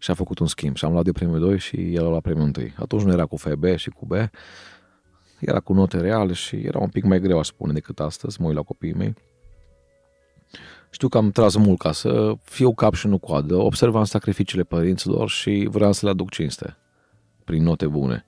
și 0.02 0.12
a 0.12 0.14
făcut 0.14 0.40
un 0.40 0.48
schimb 0.48 0.76
și 0.76 0.86
am 0.86 0.92
luat 0.92 1.04
de 1.04 1.12
premiul 1.12 1.40
2 1.40 1.60
și 1.60 1.94
el 1.94 2.06
a 2.06 2.10
luat 2.10 2.22
premiul 2.22 2.52
1. 2.58 2.68
Atunci 2.76 3.02
nu 3.02 3.12
era 3.12 3.26
cu 3.26 3.36
FB 3.36 3.66
și 3.76 3.90
cu 3.90 4.06
B, 4.06 4.12
era 5.40 5.60
cu 5.60 5.74
note 5.74 5.98
reale 5.98 6.34
și 6.34 6.56
era 6.56 6.80
un 6.80 6.90
pic 6.90 7.04
mai 7.04 7.20
greu, 7.20 7.40
aș 7.40 7.48
spune, 7.48 7.74
decât 7.74 8.00
astăzi, 8.00 8.42
mă 8.42 8.48
uit 8.48 8.56
la 8.56 8.62
copiii 8.62 8.94
mei. 8.94 9.14
Știu 10.90 11.08
că 11.08 11.18
am 11.18 11.32
tras 11.32 11.56
mult 11.56 11.80
ca 11.80 11.92
să 11.92 12.34
fiu 12.44 12.74
cap 12.74 12.94
și 12.94 13.08
nu 13.08 13.18
coadă, 13.18 13.56
observam 13.56 14.04
sacrificiile 14.04 14.64
părinților 14.64 15.30
și 15.30 15.68
vreau 15.72 15.92
să 15.92 16.06
le 16.06 16.12
aduc 16.12 16.30
cinste 16.30 16.78
prin 17.44 17.64
note 17.64 17.88
bune. 17.88 18.26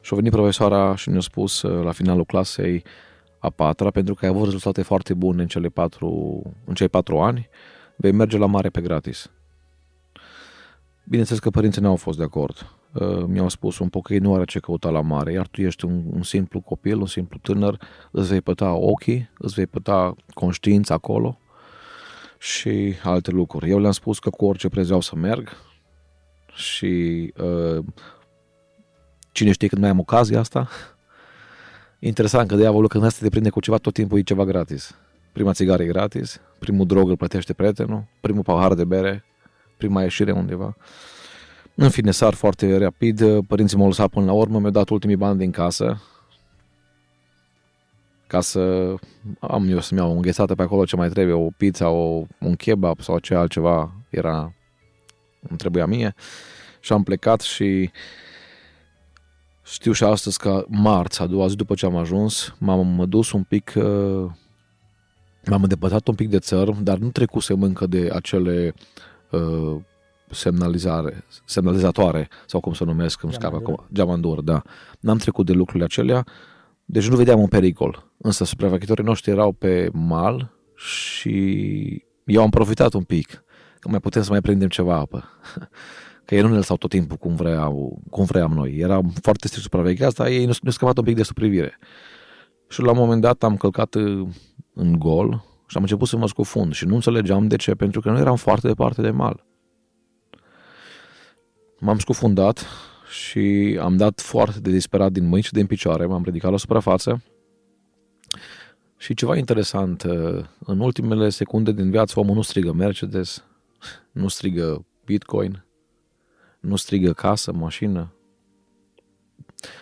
Și 0.00 0.10
a 0.12 0.16
venit 0.16 0.32
profesoara 0.32 0.94
și 0.94 1.10
ne-a 1.10 1.20
spus 1.20 1.62
uh, 1.62 1.84
la 1.84 1.92
finalul 1.92 2.24
clasei 2.24 2.84
a 3.38 3.50
patra, 3.50 3.90
pentru 3.90 4.14
că 4.14 4.24
ai 4.24 4.30
avut 4.30 4.44
rezultate 4.44 4.82
foarte 4.82 5.14
bune 5.14 5.42
în, 5.42 5.48
cele 5.48 5.68
patru, 5.68 6.42
în 6.64 6.74
cei 6.74 6.88
patru 6.88 7.18
ani, 7.18 7.48
vei 7.96 8.12
merge 8.12 8.38
la 8.38 8.46
mare 8.46 8.68
pe 8.68 8.80
gratis. 8.80 9.30
Bineînțeles 11.08 11.42
că 11.42 11.50
părinții 11.50 11.82
nu 11.82 11.88
au 11.88 11.96
fost 11.96 12.18
de 12.18 12.24
acord. 12.24 12.70
Uh, 12.92 13.24
mi-au 13.26 13.48
spus 13.48 13.78
un 13.78 13.88
pocăit 13.88 14.20
nu 14.20 14.34
are 14.34 14.44
ce 14.44 14.58
căuta 14.58 14.90
la 14.90 15.00
mare, 15.00 15.32
iar 15.32 15.46
tu 15.46 15.60
ești 15.60 15.84
un, 15.84 16.04
un 16.12 16.22
simplu 16.22 16.60
copil, 16.60 17.00
un 17.00 17.06
simplu 17.06 17.38
tânăr, 17.42 17.78
îți 18.10 18.28
vei 18.28 18.40
păta 18.40 18.72
ochii, 18.72 19.30
îți 19.38 19.54
vei 19.54 19.66
păta 19.66 20.14
conștiința 20.34 20.94
acolo 20.94 21.38
și 22.38 22.94
alte 23.02 23.30
lucruri. 23.30 23.70
Eu 23.70 23.78
le-am 23.78 23.92
spus 23.92 24.18
că 24.18 24.30
cu 24.30 24.44
orice 24.44 24.68
preț 24.68 24.84
vreau 24.84 25.00
să 25.00 25.16
merg 25.16 25.48
și 26.54 27.32
uh, 27.36 27.84
cine 29.32 29.52
știe 29.52 29.68
când 29.68 29.80
mai 29.80 29.90
am 29.90 29.98
ocazia 29.98 30.38
asta. 30.38 30.68
Interesant 31.98 32.48
că 32.48 32.56
diavolul 32.56 32.88
când 32.88 33.04
asta 33.04 33.24
te 33.24 33.30
prinde 33.30 33.50
cu 33.50 33.60
ceva, 33.60 33.76
tot 33.76 33.92
timpul 33.92 34.18
e 34.18 34.22
ceva 34.22 34.44
gratis. 34.44 34.94
Prima 35.32 35.52
țigară 35.52 35.82
e 35.82 35.86
gratis, 35.86 36.40
primul 36.58 36.86
drog 36.86 37.08
îl 37.08 37.16
plătește 37.16 37.52
prietenul, 37.52 38.04
primul 38.20 38.42
pahar 38.42 38.74
de 38.74 38.84
bere, 38.84 39.24
prima 39.76 40.02
ieșire 40.02 40.32
undeva. 40.32 40.76
În 41.74 41.90
fine, 41.90 42.10
sar 42.10 42.34
foarte 42.34 42.76
rapid, 42.76 43.40
părinții 43.46 43.76
m-au 43.76 43.86
lăsat 43.86 44.08
până 44.08 44.26
la 44.26 44.32
urmă, 44.32 44.58
mi-au 44.58 44.70
dat 44.70 44.88
ultimii 44.88 45.16
bani 45.16 45.38
din 45.38 45.50
casă, 45.50 46.00
ca 48.26 48.40
să 48.40 48.94
am 49.40 49.68
eu 49.68 49.80
să-mi 49.80 50.00
iau 50.00 50.10
o 50.10 50.14
înghețată 50.14 50.54
pe 50.54 50.62
acolo 50.62 50.84
ce 50.84 50.96
mai 50.96 51.08
trebuie, 51.08 51.34
o 51.34 51.48
pizza, 51.56 51.88
o, 51.88 52.24
un 52.40 52.54
kebab 52.56 53.00
sau 53.00 53.18
ce 53.18 53.34
altceva 53.34 53.92
era, 54.10 54.54
îmi 55.48 55.58
trebuia 55.58 55.86
mie. 55.86 56.14
Și 56.80 56.92
am 56.92 57.02
plecat 57.02 57.40
și 57.40 57.90
știu 59.64 59.92
și 59.92 60.04
astăzi 60.04 60.38
că 60.38 60.64
marți, 60.68 61.22
a 61.22 61.26
doua 61.26 61.46
zi 61.46 61.56
după 61.56 61.74
ce 61.74 61.86
am 61.86 61.96
ajuns, 61.96 62.54
m-am 62.58 63.04
dus 63.08 63.32
un 63.32 63.42
pic, 63.42 63.72
uh, 63.76 64.30
m-am 65.44 65.62
îndepărtat 65.62 66.08
un 66.08 66.14
pic 66.14 66.28
de 66.28 66.38
țăr, 66.38 66.70
dar 66.70 66.98
nu 66.98 67.10
trecusem 67.10 67.62
încă 67.62 67.86
de 67.86 68.10
acele 68.12 68.74
uh, 69.36 69.80
semnalizare, 70.30 71.24
semnalizatoare, 71.44 72.28
sau 72.46 72.60
cum 72.60 72.72
să 72.72 72.84
numesc, 72.84 73.22
îmi 73.22 73.32
scapă 73.32 73.56
acum, 73.56 73.86
geamandur, 73.92 74.40
da. 74.40 74.62
N-am 75.00 75.18
trecut 75.18 75.46
de 75.46 75.52
lucrurile 75.52 75.84
acelea, 75.84 76.24
deci 76.84 77.08
nu 77.08 77.16
vedeam 77.16 77.40
un 77.40 77.48
pericol. 77.48 78.10
Însă 78.18 78.44
supraveghetorii 78.44 79.04
noștri 79.04 79.30
erau 79.30 79.52
pe 79.52 79.88
mal 79.92 80.52
și 80.74 82.04
eu 82.24 82.42
am 82.42 82.50
profitat 82.50 82.92
un 82.92 83.02
pic, 83.02 83.44
că 83.78 83.88
mai 83.88 84.00
putem 84.00 84.22
să 84.22 84.30
mai 84.30 84.40
prindem 84.40 84.68
ceva 84.68 84.94
apă. 84.94 85.24
Că 86.24 86.34
ei 86.34 86.40
nu 86.40 86.48
ne 86.48 86.54
lăsau 86.54 86.76
tot 86.76 86.90
timpul 86.90 87.16
cum 87.16 87.34
vreau, 87.34 88.02
cum 88.10 88.24
vreau 88.24 88.48
noi. 88.48 88.76
Eram 88.76 89.12
foarte 89.22 89.46
strict 89.46 89.64
supravegheați, 89.64 90.14
dar 90.14 90.26
ei 90.26 90.38
ne-au 90.38 90.70
scăpat 90.70 90.98
un 90.98 91.04
pic 91.04 91.16
de 91.16 91.22
sub 91.22 91.34
privire. 91.34 91.78
Și 92.68 92.82
la 92.82 92.90
un 92.90 92.96
moment 92.96 93.20
dat 93.20 93.42
am 93.42 93.56
călcat 93.56 93.94
în 94.74 94.98
gol 94.98 95.44
și 95.66 95.76
am 95.76 95.82
început 95.82 96.08
să 96.08 96.16
mă 96.16 96.28
scufund 96.28 96.72
și 96.72 96.84
nu 96.84 96.94
înțelegeam 96.94 97.48
de 97.48 97.56
ce, 97.56 97.74
pentru 97.74 98.00
că 98.00 98.10
nu 98.10 98.18
eram 98.18 98.36
foarte 98.36 98.66
departe 98.66 99.02
de 99.02 99.10
mal. 99.10 99.44
M-am 101.80 101.98
scufundat 101.98 102.66
și 103.10 103.78
am 103.80 103.96
dat 103.96 104.20
foarte 104.20 104.60
de 104.60 104.70
disperat 104.70 105.12
din 105.12 105.26
mâini 105.26 105.42
și 105.42 105.52
din 105.52 105.66
picioare, 105.66 106.06
m-am 106.06 106.22
ridicat 106.24 106.50
la 106.50 106.56
suprafață 106.56 107.22
și 108.96 109.14
ceva 109.14 109.36
interesant, 109.36 110.02
în 110.58 110.80
ultimele 110.80 111.28
secunde 111.28 111.72
din 111.72 111.90
viață 111.90 112.20
omul 112.20 112.34
nu 112.34 112.42
strigă 112.42 112.72
Mercedes, 112.72 113.44
nu 114.10 114.28
strigă 114.28 114.84
Bitcoin, 115.04 115.64
nu 116.60 116.76
strigă 116.76 117.12
casă, 117.12 117.52
mașină. 117.52 118.12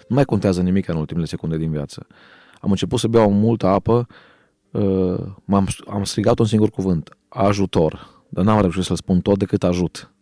Nu 0.09 0.15
mai 0.15 0.25
contează 0.25 0.63
nimic 0.63 0.89
în 0.89 0.97
ultimele 0.97 1.27
secunde 1.27 1.57
din 1.57 1.71
viață. 1.71 2.07
Am 2.61 2.71
început 2.71 2.99
să 2.99 3.09
beau 3.09 3.33
multă 3.33 3.67
apă, 3.67 4.07
m-am, 5.45 5.67
am 5.87 6.05
strigat 6.05 6.39
un 6.39 6.47
singur 6.47 6.71
cuvânt, 6.71 7.17
ajutor, 7.29 8.25
dar 8.29 8.45
n-am 8.45 8.61
reușit 8.61 8.83
să-l 8.83 8.97
spun 8.97 9.21
tot 9.21 9.39
decât 9.39 9.63
ajut. 9.65 10.15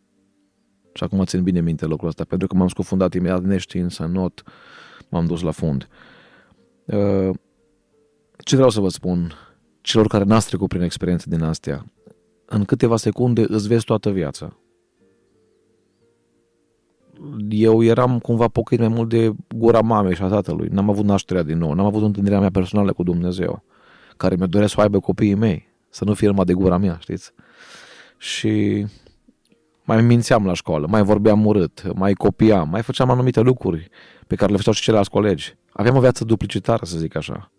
Și 0.92 1.04
acum 1.04 1.24
țin 1.24 1.42
bine 1.42 1.60
minte 1.60 1.86
lucrul 1.86 2.08
ăsta, 2.08 2.24
pentru 2.24 2.46
că 2.46 2.56
m-am 2.56 2.68
scufundat 2.68 3.14
imediat 3.14 3.42
neștiind 3.42 3.90
să 3.90 4.06
not, 4.06 4.42
m-am 5.08 5.26
dus 5.26 5.42
la 5.42 5.50
fund. 5.50 5.88
Uh, 6.84 7.30
ce 8.38 8.54
vreau 8.54 8.70
să 8.70 8.80
vă 8.80 8.88
spun 8.88 9.32
celor 9.80 10.06
care 10.06 10.24
n-ați 10.24 10.46
trecut 10.46 10.68
prin 10.68 10.82
experiențe 10.82 11.26
din 11.28 11.42
astea? 11.42 11.84
În 12.46 12.64
câteva 12.64 12.96
secunde 12.96 13.44
îți 13.48 13.68
vezi 13.68 13.84
toată 13.84 14.10
viața. 14.10 14.56
Eu 17.48 17.82
eram 17.82 18.18
cumva 18.18 18.48
pocăit 18.48 18.80
mai 18.80 18.88
mult 18.88 19.08
de 19.08 19.32
gura 19.56 19.80
mamei 19.80 20.14
și 20.14 20.22
a 20.22 20.28
tatălui. 20.28 20.68
N-am 20.68 20.90
avut 20.90 21.04
nașterea 21.04 21.42
din 21.42 21.58
nou, 21.58 21.72
n-am 21.72 21.86
avut 21.86 22.02
întâlnirea 22.02 22.40
mea 22.40 22.50
personală 22.50 22.92
cu 22.92 23.02
Dumnezeu, 23.02 23.62
care 24.22 24.34
mi-a 24.36 24.46
dorit 24.46 24.68
să 24.68 24.74
o 24.78 24.80
aibă 24.80 25.00
copiii 25.00 25.34
mei, 25.34 25.68
să 25.88 26.04
nu 26.04 26.14
fie 26.14 26.26
numai 26.26 26.44
de 26.44 26.52
gura 26.52 26.76
mea, 26.76 26.96
știți? 27.00 27.32
Și 28.18 28.86
mai 29.84 30.02
mințeam 30.02 30.46
la 30.46 30.54
școală, 30.54 30.86
mai 30.86 31.02
vorbeam 31.02 31.46
urât, 31.46 31.92
mai 31.94 32.12
copiam, 32.12 32.68
mai 32.68 32.82
făceam 32.82 33.10
anumite 33.10 33.40
lucruri 33.40 33.88
pe 34.26 34.34
care 34.34 34.50
le 34.50 34.56
făceau 34.56 34.72
și 34.72 34.82
ceilalți 34.82 35.10
colegi. 35.10 35.56
Aveam 35.72 35.96
o 35.96 36.00
viață 36.00 36.24
duplicitară, 36.24 36.84
să 36.84 36.98
zic 36.98 37.16
așa. 37.16 37.52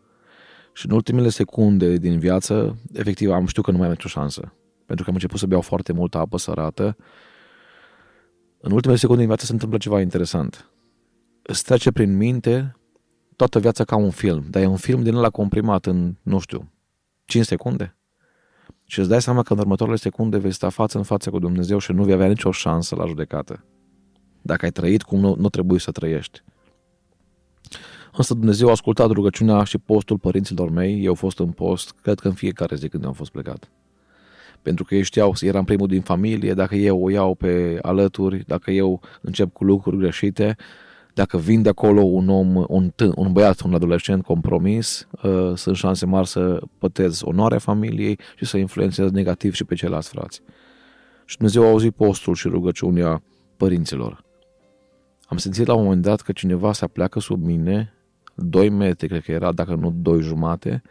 Și 0.74 0.86
în 0.86 0.92
ultimele 0.92 1.30
secunde 1.30 1.96
din 1.98 2.20
viață, 2.20 2.78
efectiv, 2.94 3.32
am 3.32 3.46
știut 3.46 3.66
că 3.66 3.72
nu 3.72 3.78
mai 3.78 3.86
am 3.86 3.92
nicio 3.92 4.08
șansă. 4.08 4.54
Pentru 4.86 5.04
că 5.04 5.10
am 5.10 5.16
început 5.16 5.40
să 5.40 5.46
beau 5.46 5.62
foarte 5.62 5.94
multă 5.94 6.18
apă 6.18 6.38
sărată. 6.38 6.96
În 8.60 8.72
ultimele 8.72 9.00
secunde 9.00 9.20
din 9.22 9.30
viață 9.30 9.46
se 9.46 9.54
întâmplă 9.54 9.78
ceva 9.78 10.02
interesant. 10.02 10.70
Îți 11.42 11.64
trece 11.64 11.92
prin 11.92 12.18
minte 12.18 12.76
toată 13.36 13.60
viața 13.60 13.84
ca 13.84 13.96
un 13.96 14.10
film, 14.10 14.46
dar 14.50 14.62
e 14.62 14.66
un 14.66 14.76
film 14.76 15.04
din 15.04 15.16
ăla 15.16 15.30
comprimat 15.30 15.86
în, 15.86 16.16
nu 16.22 16.40
știu, 16.40 16.72
5 17.26 17.46
secunde 17.46 17.98
și 18.86 19.00
îți 19.00 19.10
dai 19.10 19.22
seama 19.22 19.44
că 19.44 19.54
în 19.54 19.60
următoarele 19.60 19.98
secunde 19.98 20.38
vei 20.38 20.52
sta 20.52 20.70
față 20.70 20.98
în 20.98 21.04
față 21.04 21.30
cu 21.30 21.40
Dumnezeu 21.40 21.78
și 21.78 21.92
nu 21.92 22.04
vei 22.04 22.14
avea 22.14 22.28
nicio 22.28 22.52
șansă 22.52 22.96
la 22.96 23.06
judecată. 23.06 23.66
Dacă 24.42 24.66
ai 24.66 24.72
trăit 24.72 25.02
cum 25.02 25.20
nu, 25.20 25.36
nu 25.38 25.50
trebuie 25.50 25.80
să 25.80 25.92
trăiești. 25.92 26.44
Însă 28.18 28.34
Dumnezeu 28.34 28.68
a 28.68 28.72
ascultat 28.72 29.10
rugăciunea 29.10 29.64
și 29.64 29.78
postul 29.78 30.18
părinților 30.18 30.70
mei. 30.70 31.04
Eu 31.04 31.10
au 31.10 31.16
fost 31.16 31.40
în 31.40 31.52
post, 31.52 31.96
cred 32.02 32.20
că 32.20 32.28
în 32.28 32.34
fiecare 32.34 32.76
zi 32.76 32.90
când 32.90 33.06
am 33.06 33.14
fost 33.14 33.32
plecat. 33.32 33.70
Pentru 34.62 34.84
că 34.84 34.96
ei 34.96 35.04
știau, 35.04 35.34
eram 35.40 35.64
primul 35.64 35.88
din 35.88 36.02
familie, 36.02 36.54
dacă 36.54 36.76
eu 36.76 37.04
o 37.04 37.10
iau 37.10 37.36
pe 37.36 37.80
alături, 37.82 38.44
dacă 38.48 38.72
eu 38.72 39.02
încep 39.22 39.54
cu 39.54 39.64
lucruri 39.64 39.98
greșite, 39.98 40.56
dacă 41.14 41.38
vin 41.38 41.62
de 41.62 41.70
acolo 41.70 42.02
un 42.02 42.30
om, 42.30 42.66
un, 42.68 42.92
t- 42.92 43.16
un 43.16 43.32
băiat, 43.32 43.62
un 43.62 43.74
adolescent 43.74 44.24
compromis, 44.24 45.08
uh, 45.24 45.52
sunt 45.56 45.76
șanse 45.76 46.06
mari 46.06 46.28
să 46.28 46.62
pătez 46.78 47.22
onoarea 47.24 47.58
familiei 47.58 48.20
și 48.36 48.46
să 48.46 48.58
influențez 48.58 49.12
negativ 49.12 49.54
și 49.54 49.64
pe 49.64 49.76
ceilalți 49.76 50.10
frați. 50.10 50.42
Și 51.26 51.38
Dumnezeu 51.38 51.64
a 51.64 51.70
auzit 51.70 51.96
postul 51.96 52.36
și 52.36 52.48
rugăciunea 52.48 53.24
părinților. 53.58 54.24
Am 55.26 55.38
simțit 55.38 55.68
la 55.68 55.74
un 55.74 55.84
moment 55.84 56.02
dat 56.02 56.22
că 56.22 56.32
cineva 56.32 56.74
se 56.74 56.84
apleacă 56.84 57.20
sub 57.20 57.46
mine, 57.46 57.94
2 58.36 58.70
metri, 58.70 59.08
cred 59.08 59.24
că 59.24 59.32
era, 59.32 59.52
dacă 59.52 59.76
nu 59.76 59.94
2 60.02 60.22
jumate, 60.22 60.82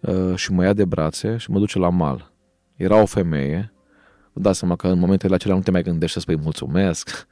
uh, 0.00 0.34
și 0.34 0.52
mă 0.52 0.64
ia 0.64 0.72
de 0.72 0.84
brațe 0.84 1.36
și 1.36 1.50
mă 1.50 1.58
duce 1.58 1.78
la 1.78 1.88
mal. 1.88 2.32
Era 2.76 3.00
o 3.00 3.06
femeie, 3.06 3.72
vă 4.32 4.40
dați 4.40 4.58
seama 4.58 4.76
că 4.76 4.88
în 4.88 4.98
momentele 4.98 5.34
acelea 5.34 5.56
nu 5.56 5.62
te 5.62 5.70
mai 5.70 5.82
gândești 5.82 6.14
să 6.14 6.20
spui 6.20 6.36
mulțumesc, 6.36 7.26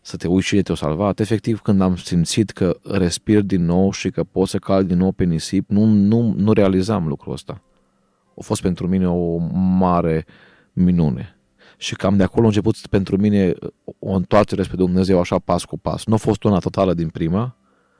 să 0.00 0.16
te 0.16 0.28
uiți 0.28 0.46
cine 0.46 0.62
te-a 0.62 0.74
salvat. 0.74 1.20
Efectiv, 1.20 1.60
când 1.60 1.80
am 1.80 1.96
simțit 1.96 2.50
că 2.50 2.76
respir 2.82 3.42
din 3.42 3.64
nou 3.64 3.92
și 3.92 4.10
că 4.10 4.24
pot 4.24 4.48
să 4.48 4.58
cal 4.58 4.84
din 4.84 4.96
nou 4.96 5.12
pe 5.12 5.24
nisip, 5.24 5.70
nu, 5.70 5.84
nu, 5.84 6.34
nu 6.36 6.52
realizam 6.52 7.06
lucrul 7.06 7.32
ăsta. 7.32 7.62
a 8.38 8.42
fost 8.42 8.62
pentru 8.62 8.88
mine 8.88 9.08
o 9.08 9.36
mare 9.78 10.26
minune. 10.72 11.34
Și 11.76 11.94
cam 11.94 12.16
de 12.16 12.22
acolo 12.22 12.44
a 12.44 12.46
început 12.46 12.76
pentru 12.90 13.16
mine 13.16 13.54
o 13.98 14.10
întoarcere 14.10 14.62
spre 14.62 14.76
Dumnezeu 14.76 15.20
așa 15.20 15.38
pas 15.38 15.64
cu 15.64 15.78
pas. 15.78 16.06
Nu 16.06 16.14
a 16.14 16.16
fost 16.16 16.44
una 16.44 16.58
totală 16.58 16.94
din 16.94 17.08
prima, 17.08 17.56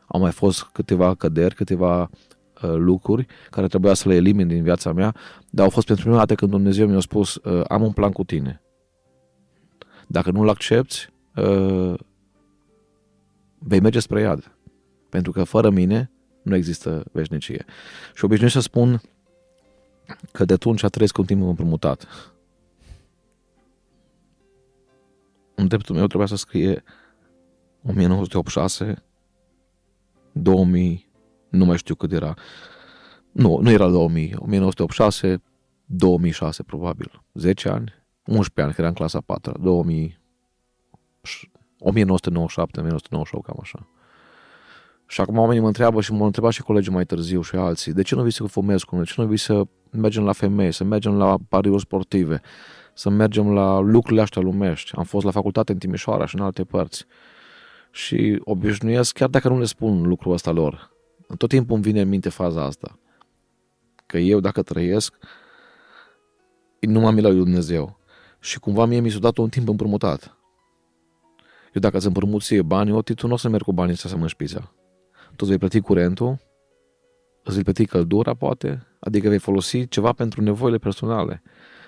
au 0.07 0.21
mai 0.21 0.31
fost 0.31 0.63
câteva 0.63 1.15
căderi, 1.15 1.55
câteva 1.55 2.01
uh, 2.01 2.75
lucruri 2.75 3.27
care 3.51 3.67
trebuia 3.67 3.95
să 3.95 4.09
le 4.09 4.15
elimin 4.15 4.49
din 4.49 4.63
viața 4.63 4.93
mea, 4.93 5.15
dar 5.51 5.65
au 5.65 5.71
fost 5.71 5.87
pentru 5.87 6.05
prima 6.05 6.19
dată 6.19 6.35
când 6.35 6.51
Dumnezeu 6.51 6.87
mi-a 6.87 7.01
spus 7.01 7.35
uh, 7.35 7.63
am 7.69 7.83
un 7.83 7.93
plan 7.93 8.11
cu 8.11 8.25
tine. 8.25 8.63
Dacă 10.07 10.31
nu-l 10.31 10.49
accepti, 10.49 11.09
uh, 11.37 11.95
vei 13.59 13.81
merge 13.81 14.01
spre 14.01 14.21
iad. 14.21 14.57
Pentru 15.09 15.33
că 15.33 15.45
fără 15.45 15.71
mine 15.71 16.11
nu 16.43 16.55
există 16.55 17.05
veșnicie. 17.13 17.65
Și 18.15 18.25
obișnuiesc 18.25 18.55
să 18.55 18.61
spun 18.61 19.01
că 20.33 20.45
de 20.45 20.53
atunci 20.53 20.87
trăiesc 20.87 21.19
un 21.19 21.25
timp 21.25 21.43
împrumutat. 21.43 22.07
În 25.55 25.67
dreptul 25.67 25.95
meu 25.95 26.07
trebuia 26.07 26.29
să 26.29 26.37
scrie 26.37 26.83
1986, 27.83 29.03
2000, 30.33 31.11
nu 31.49 31.65
mai 31.65 31.77
știu 31.77 31.95
cât 31.95 32.13
era. 32.13 32.35
Nu, 33.33 33.59
nu 33.59 33.71
era 33.71 33.89
2000, 33.89 34.35
1986, 34.39 35.43
2006 35.85 36.63
probabil. 36.63 37.23
10 37.35 37.69
ani, 37.69 37.93
11 38.25 38.61
ani, 38.63 38.73
că 38.73 38.81
era 38.81 38.89
în 38.89 38.95
clasa 38.95 39.21
4, 39.21 39.59
2000, 39.61 40.20
1997, 41.79 42.81
1998, 42.81 43.47
cam 43.47 43.59
așa. 43.61 43.89
Și 45.07 45.21
acum 45.21 45.39
oamenii 45.39 45.61
mă 45.61 45.67
întreabă 45.67 46.01
și 46.01 46.13
mă 46.13 46.25
întreba 46.25 46.51
și 46.51 46.63
colegii 46.63 46.93
mai 46.93 47.05
târziu 47.05 47.43
și 47.43 47.57
alții, 47.57 47.93
de 47.93 48.03
ce 48.03 48.15
nu 48.15 48.23
vii 48.23 48.33
să 48.33 48.45
fumezi 48.45 48.85
cu 48.85 48.95
noi? 48.95 49.05
De 49.05 49.11
ce 49.11 49.21
nu 49.21 49.27
vii 49.27 49.37
să 49.39 49.63
mergem 49.91 50.25
la 50.25 50.33
femei, 50.33 50.73
să 50.73 50.85
mergem 50.85 51.17
la 51.17 51.37
pariuri 51.49 51.83
sportive, 51.83 52.41
să 52.95 53.11
mergem 53.11 53.53
la 53.53 53.79
lucrurile 53.79 54.23
astea 54.23 54.43
lumești? 54.43 54.97
Am 54.97 55.05
fost 55.05 55.25
la 55.25 55.31
facultate 55.31 55.73
în 55.73 55.79
Timișoara 55.79 56.27
și 56.27 56.35
în 56.35 56.43
alte 56.43 56.65
părți. 56.65 57.07
Și 57.91 58.41
obișnuiesc, 58.45 59.15
chiar 59.15 59.29
dacă 59.29 59.49
nu 59.49 59.59
le 59.59 59.65
spun 59.65 60.03
lucrul 60.03 60.33
ăsta 60.33 60.51
lor, 60.51 60.91
tot 61.37 61.49
timpul 61.49 61.75
îmi 61.75 61.85
vine 61.85 62.01
în 62.01 62.09
minte 62.09 62.29
faza 62.29 62.65
asta. 62.65 62.99
Că 64.07 64.19
eu, 64.19 64.41
dacă 64.41 64.63
trăiesc, 64.63 65.15
nu 66.81 67.01
m-am 67.01 67.15
lui 67.15 67.35
Dumnezeu. 67.35 67.99
Și 68.41 68.59
cumva 68.59 68.85
mie 68.85 69.01
mi 69.01 69.11
s-a 69.11 69.19
dat 69.19 69.37
un 69.37 69.49
timp 69.49 69.69
împrumutat. 69.69 70.37
Eu 71.73 71.81
dacă 71.81 71.97
îți 71.97 72.07
împrumut 72.07 72.43
ție 72.43 72.63
bani, 72.63 72.93
o 72.93 73.03
tu 73.03 73.27
nu 73.27 73.33
o 73.33 73.37
să 73.37 73.49
merg 73.49 73.63
cu 73.63 73.73
banii 73.73 73.97
să 73.97 74.09
mănânci 74.13 74.35
pizza. 74.35 74.75
Tu 75.27 75.37
îți 75.37 75.49
vei 75.49 75.59
plăti 75.59 75.81
curentul, 75.81 76.39
îți 77.43 77.55
vei 77.55 77.63
plăti 77.63 77.87
căldura, 77.87 78.35
poate, 78.35 78.87
adică 79.01 79.29
vei 79.29 79.39
folosi 79.39 79.89
ceva 79.89 80.13
pentru 80.13 80.43
nevoile 80.43 80.79
personale. 80.79 81.43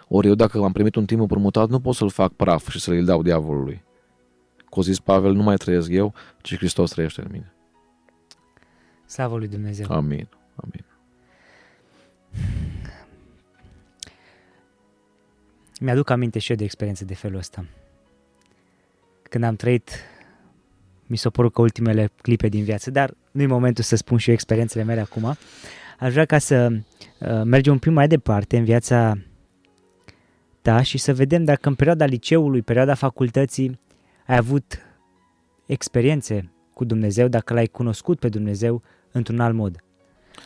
Ori 0.08 0.26
eu 0.26 0.34
dacă 0.34 0.58
am 0.58 0.72
primit 0.72 0.94
un 0.94 1.06
timp 1.06 1.20
împrumutat, 1.20 1.68
nu 1.68 1.80
pot 1.80 1.94
să-l 1.94 2.10
fac 2.10 2.32
praf 2.32 2.68
și 2.68 2.80
să-l 2.80 3.04
dau 3.04 3.22
diavolului. 3.22 3.84
Cu 4.68 4.80
zis 4.80 5.00
Pavel, 5.00 5.32
nu 5.32 5.42
mai 5.42 5.56
trăiesc 5.56 5.90
eu, 5.90 6.14
ci 6.40 6.56
Hristos 6.56 6.90
trăiește 6.90 7.20
în 7.20 7.28
mine. 7.30 7.52
Slavă 9.06 9.36
lui 9.36 9.48
Dumnezeu. 9.48 9.86
Amin. 9.90 10.28
Amin. 10.54 10.84
Mi-aduc 15.80 16.10
aminte 16.10 16.38
și 16.38 16.50
eu 16.50 16.56
de 16.56 16.64
experiențe 16.64 17.04
de 17.04 17.14
felul 17.14 17.38
ăsta. 17.38 17.64
Când 19.32 19.44
am 19.44 19.56
trăit, 19.56 19.90
mi 21.06 21.16
s-au 21.16 21.30
părut 21.30 21.52
că 21.52 21.60
ultimele 21.60 22.10
clipe 22.22 22.48
din 22.48 22.64
viață, 22.64 22.90
dar 22.90 23.14
nu-i 23.30 23.46
momentul 23.46 23.84
să 23.84 23.96
spun 23.96 24.18
și 24.18 24.28
eu 24.28 24.34
experiențele 24.34 24.84
mele 24.84 25.00
acum. 25.00 25.36
Aș 25.98 26.12
vrea 26.12 26.24
ca 26.24 26.38
să 26.38 26.68
uh, 26.70 27.42
mergem 27.44 27.72
un 27.72 27.78
pic 27.78 27.92
mai 27.92 28.08
departe 28.08 28.56
în 28.56 28.64
viața 28.64 29.18
ta 30.62 30.82
și 30.82 30.98
să 30.98 31.14
vedem 31.14 31.44
dacă 31.44 31.68
în 31.68 31.74
perioada 31.74 32.04
liceului, 32.04 32.62
perioada 32.62 32.94
facultății, 32.94 33.80
ai 34.26 34.36
avut 34.36 34.78
experiențe 35.66 36.52
cu 36.74 36.84
Dumnezeu, 36.84 37.28
dacă 37.28 37.54
l-ai 37.54 37.66
cunoscut 37.66 38.18
pe 38.18 38.28
Dumnezeu 38.28 38.82
într-un 39.12 39.40
alt 39.40 39.54
mod. 39.54 39.76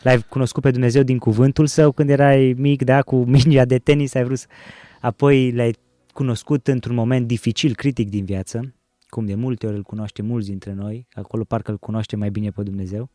L-ai 0.03 0.19
cunoscut 0.29 0.63
pe 0.63 0.71
Dumnezeu 0.71 1.03
din 1.03 1.17
cuvântul 1.17 1.65
său 1.65 1.91
când 1.91 2.09
erai 2.09 2.55
mic, 2.57 2.83
da, 2.83 3.01
cu 3.01 3.15
mingea 3.35 3.65
de 3.65 3.77
tenis, 3.77 4.13
ai 4.13 4.23
vrut 4.23 4.45
apoi 5.01 5.51
l-ai 5.51 5.75
cunoscut 6.13 6.67
într-un 6.67 6.95
moment 6.95 7.27
dificil, 7.27 7.75
critic 7.75 8.09
din 8.09 8.25
viață, 8.25 8.71
cum 9.09 9.25
de 9.25 9.35
multe 9.35 9.67
ori 9.67 9.75
îl 9.75 9.83
cunoaște 9.83 10.21
mulți 10.21 10.47
dintre 10.47 10.73
noi, 10.73 11.07
acolo 11.13 11.43
parcă 11.43 11.71
îl 11.71 11.77
cunoaște 11.77 12.15
mai 12.15 12.29
bine 12.29 12.49
pe 12.49 12.63
Dumnezeu, 12.63 13.09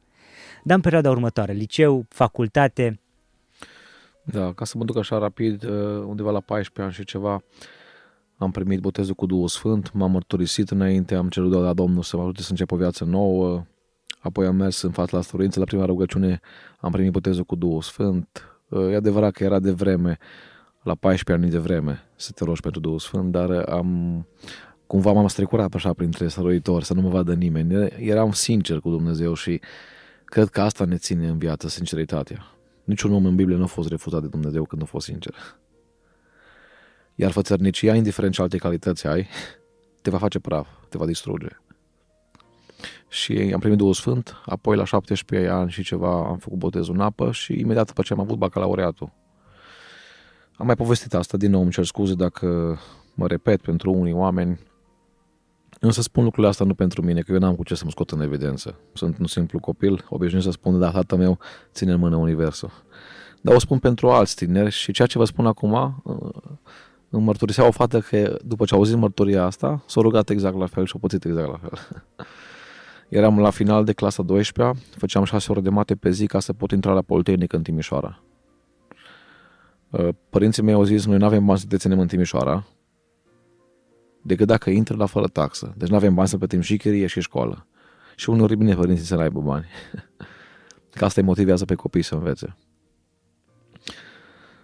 dar 0.64 0.76
în 0.76 0.82
perioada 0.82 1.10
următoare, 1.10 1.52
liceu, 1.52 2.06
facultate. 2.08 3.00
Da, 4.24 4.52
ca 4.52 4.64
să 4.64 4.78
mă 4.78 4.84
duc 4.84 4.96
așa 4.96 5.18
rapid, 5.18 5.64
uh, 5.64 6.04
undeva 6.06 6.30
la 6.30 6.40
14 6.40 6.82
ani 6.82 6.92
și 6.92 7.04
ceva, 7.04 7.42
am 8.36 8.50
primit 8.50 8.80
botezul 8.80 9.14
cu 9.14 9.26
Duhul 9.26 9.48
Sfânt, 9.48 9.92
m-am 9.92 10.10
mărturisit 10.10 10.70
înainte, 10.70 11.14
am 11.14 11.28
cerut 11.28 11.50
de 11.50 11.56
la 11.56 11.72
Domnul 11.72 12.02
să 12.02 12.16
mă 12.16 12.22
ajute 12.22 12.42
să 12.42 12.50
încep 12.50 12.70
o 12.72 12.76
viață 12.76 13.04
nouă, 13.04 13.64
apoi 14.20 14.46
am 14.46 14.56
mers 14.56 14.82
în 14.82 14.90
fața 14.90 15.16
la 15.16 15.22
stăruință, 15.22 15.58
la 15.58 15.64
prima 15.64 15.84
rugăciune 15.84 16.40
am 16.80 16.92
primit 16.92 17.12
botezul 17.12 17.44
cu 17.44 17.54
Duhul 17.54 17.82
Sfânt. 17.82 18.46
E 18.90 18.94
adevărat 18.94 19.32
că 19.32 19.44
era 19.44 19.58
de 19.58 19.70
vreme, 19.70 20.18
la 20.82 20.94
14 20.94 21.44
ani 21.44 21.54
de 21.54 21.58
vreme, 21.58 22.00
să 22.16 22.32
te 22.32 22.44
rogi 22.44 22.60
pentru 22.60 22.80
Duhul 22.80 22.98
Sfânt, 22.98 23.32
dar 23.32 23.50
am, 23.50 24.26
cumva 24.92 25.12
m-am 25.12 25.26
strecurat 25.26 25.74
așa 25.74 25.92
printre 25.92 26.28
săruitori, 26.28 26.84
să 26.84 26.94
nu 26.94 27.00
mă 27.00 27.08
vadă 27.08 27.34
nimeni. 27.34 27.74
Eram 27.98 28.32
sincer 28.32 28.78
cu 28.78 28.90
Dumnezeu 28.90 29.34
și 29.34 29.60
cred 30.24 30.48
că 30.48 30.60
asta 30.60 30.84
ne 30.84 30.96
ține 30.96 31.28
în 31.28 31.38
viață, 31.38 31.68
sinceritatea. 31.68 32.46
Niciun 32.84 33.12
om 33.12 33.24
în 33.24 33.36
Biblie 33.36 33.56
nu 33.56 33.62
a 33.62 33.66
fost 33.66 33.88
refuzat 33.88 34.20
de 34.20 34.26
Dumnezeu 34.26 34.64
când 34.64 34.82
a 34.82 34.84
fost 34.84 35.06
sincer. 35.06 35.34
Iar 37.14 37.30
fățărnicia, 37.30 37.94
indiferent 37.94 38.34
ce 38.34 38.42
alte 38.42 38.56
calități 38.56 39.06
ai, 39.06 39.28
te 40.02 40.10
va 40.10 40.18
face 40.18 40.38
praf, 40.38 40.68
te 40.88 40.98
va 40.98 41.06
distruge. 41.06 41.48
Și 43.08 43.50
am 43.54 43.60
primit 43.60 43.78
Duhul 43.78 43.94
Sfânt, 43.94 44.36
apoi 44.44 44.76
la 44.76 44.84
17 44.84 45.50
ani 45.50 45.70
și 45.70 45.82
ceva 45.82 46.26
am 46.28 46.36
făcut 46.38 46.58
botezul 46.58 46.94
în 46.94 47.00
apă 47.00 47.30
și 47.30 47.58
imediat 47.58 47.86
după 47.86 48.02
ce 48.02 48.12
am 48.12 48.20
avut 48.20 48.38
bacalaureatul. 48.38 49.12
Am 50.56 50.66
mai 50.66 50.76
povestit 50.76 51.14
asta, 51.14 51.36
din 51.36 51.50
nou 51.50 51.60
îmi 51.60 51.70
cer 51.70 51.84
scuze 51.84 52.14
dacă 52.14 52.78
mă 53.14 53.26
repet 53.26 53.60
pentru 53.60 53.92
unii 53.92 54.12
oameni, 54.12 54.70
Însă 55.84 56.02
spun 56.02 56.22
lucrurile 56.22 56.50
astea 56.50 56.66
nu 56.66 56.74
pentru 56.74 57.02
mine, 57.02 57.20
că 57.20 57.32
eu 57.32 57.38
n-am 57.38 57.54
cu 57.54 57.62
ce 57.62 57.74
să 57.74 57.82
mă 57.84 57.90
scot 57.90 58.10
în 58.10 58.20
evidență. 58.20 58.74
Sunt 58.92 59.18
un 59.18 59.26
simplu 59.26 59.58
copil, 59.58 60.04
obișnuit 60.08 60.44
să 60.44 60.50
spun, 60.50 60.78
da, 60.78 60.90
tatăl 60.90 61.18
meu 61.18 61.38
ține 61.72 61.92
în 61.92 61.98
mână 61.98 62.16
universul. 62.16 62.70
Dar 63.40 63.54
o 63.54 63.58
spun 63.58 63.78
pentru 63.78 64.10
alți 64.10 64.34
tineri 64.34 64.70
și 64.70 64.92
ceea 64.92 65.08
ce 65.08 65.18
vă 65.18 65.24
spun 65.24 65.46
acum, 65.46 66.02
uh, 66.04 66.16
îmi 67.08 67.22
mărturisea 67.22 67.66
o 67.66 67.70
fată 67.70 68.00
că 68.00 68.38
după 68.44 68.64
ce 68.64 68.74
a 68.74 68.76
auzit 68.76 68.96
mărturia 68.96 69.44
asta, 69.44 69.82
s-a 69.86 70.00
rugat 70.00 70.30
exact 70.30 70.56
la 70.56 70.66
fel 70.66 70.86
și 70.86 70.92
a 70.96 70.98
pățit 71.00 71.24
exact 71.24 71.48
la 71.48 71.58
fel. 71.58 71.78
Eram 73.18 73.38
la 73.38 73.50
final 73.50 73.84
de 73.84 73.92
clasa 73.92 74.22
12 74.22 74.80
făceam 74.96 75.24
6 75.24 75.52
ore 75.52 75.60
de 75.60 75.70
mate 75.70 75.94
pe 75.94 76.10
zi 76.10 76.26
ca 76.26 76.40
să 76.40 76.52
pot 76.52 76.70
intra 76.70 76.92
la 76.92 77.02
Politehnic 77.02 77.52
în 77.52 77.62
Timișoara. 77.62 78.22
Uh, 79.90 80.08
părinții 80.30 80.62
mei 80.62 80.74
au 80.74 80.84
zis, 80.84 81.06
noi 81.06 81.18
nu 81.18 81.24
avem 81.24 81.44
bani 81.44 81.58
să 81.58 81.66
te 81.68 81.76
ținem 81.76 81.98
în 81.98 82.06
Timișoara, 82.06 82.66
decât 84.22 84.46
dacă 84.46 84.70
intră 84.70 84.96
la 84.96 85.06
fără 85.06 85.26
taxă. 85.26 85.74
Deci 85.76 85.88
nu 85.88 85.96
avem 85.96 86.14
bani 86.14 86.28
să 86.28 86.38
plătim 86.38 86.60
și 86.60 86.76
chirie 86.76 87.06
și 87.06 87.20
școală. 87.20 87.66
Și 88.16 88.30
uneori 88.30 88.56
bine 88.56 88.74
părinții 88.74 89.04
să 89.04 89.14
aibă 89.14 89.40
bani. 89.40 89.66
Că 90.96 91.04
asta 91.04 91.20
îi 91.20 91.26
motivează 91.26 91.64
pe 91.64 91.74
copii 91.74 92.02
să 92.02 92.14
învețe. 92.14 92.56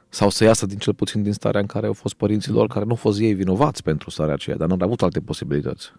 Sau 0.09 0.31
să 0.31 0.45
iasă 0.45 0.67
din 0.67 0.79
cel 0.79 0.95
puțin 0.95 1.23
din 1.23 1.33
starea 1.33 1.61
în 1.61 1.67
care 1.67 1.87
au 1.87 1.93
fost 1.93 2.15
părinții 2.15 2.53
lor, 2.53 2.67
care 2.67 2.85
nu 2.85 2.91
au 2.91 2.97
fost 2.97 3.21
ei 3.21 3.35
vinovați 3.35 3.83
pentru 3.83 4.11
starea 4.11 4.35
aceea, 4.35 4.57
dar 4.57 4.69
nu 4.69 4.77
au 4.79 4.87
avut 4.87 5.03
alte 5.03 5.21
posibilități. 5.21 5.93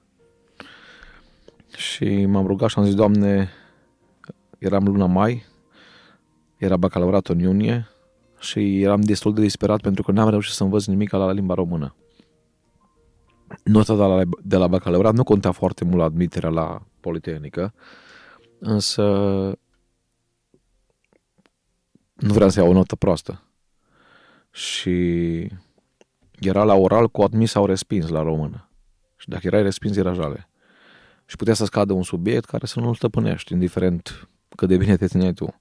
Și 1.76 2.26
m-am 2.26 2.48
rugat 2.48 2.70
și 2.70 2.80
am 2.80 2.86
zis, 2.86 2.96
Doamne, 2.96 3.50
eram 4.58 4.84
luna 4.84 5.06
mai, 5.06 5.46
era 6.58 6.78
bacalaureat 6.78 7.28
în 7.28 7.40
iunie 7.40 7.88
și 8.40 8.82
eram 8.82 9.02
destul 9.02 9.34
de 9.34 9.42
disperat 9.42 9.82
pentru 9.82 10.04
că 10.04 10.12
n-am 10.12 10.30
reușit 10.30 10.54
să 10.54 10.64
învăț 10.64 10.86
nimic 10.86 11.12
la 11.12 11.32
limba 11.32 11.54
română 11.54 11.96
nota 13.64 13.96
de 13.96 14.02
la, 14.02 14.22
de 14.44 14.58
la 14.58 14.68
bacalaureat 14.68 15.14
nu 15.14 15.24
conta 15.24 15.52
foarte 15.52 15.84
mult 15.84 15.98
la 15.98 16.04
admiterea 16.04 16.50
la 16.50 16.82
Politehnică, 17.00 17.74
însă 18.60 19.04
nu 22.14 22.34
vreau 22.34 22.50
să 22.50 22.60
iau 22.60 22.70
o 22.70 22.74
notă 22.74 22.96
proastă. 22.96 23.44
Și 24.52 25.48
era 26.40 26.64
la 26.64 26.76
oral 26.76 27.10
cu 27.10 27.22
admis 27.22 27.52
sau 27.52 27.66
respins 27.66 28.08
la 28.08 28.22
română. 28.22 28.70
Și 29.16 29.30
dacă 29.30 29.48
erai 29.48 29.62
respins, 29.62 29.96
era 29.96 30.14
jale. 30.14 30.50
Și 31.26 31.36
putea 31.36 31.54
să 31.54 31.66
scadă 31.66 31.94
un 31.94 32.04
subiect 32.04 32.46
care 32.46 32.66
să 32.66 32.80
nu-l 32.80 32.96
stăpânești, 32.96 33.54
indiferent 33.54 34.30
cât 34.56 34.68
de 34.68 34.78
bine 34.78 34.98
te 34.98 35.08
țineai 35.08 35.34
tu. 35.34 35.60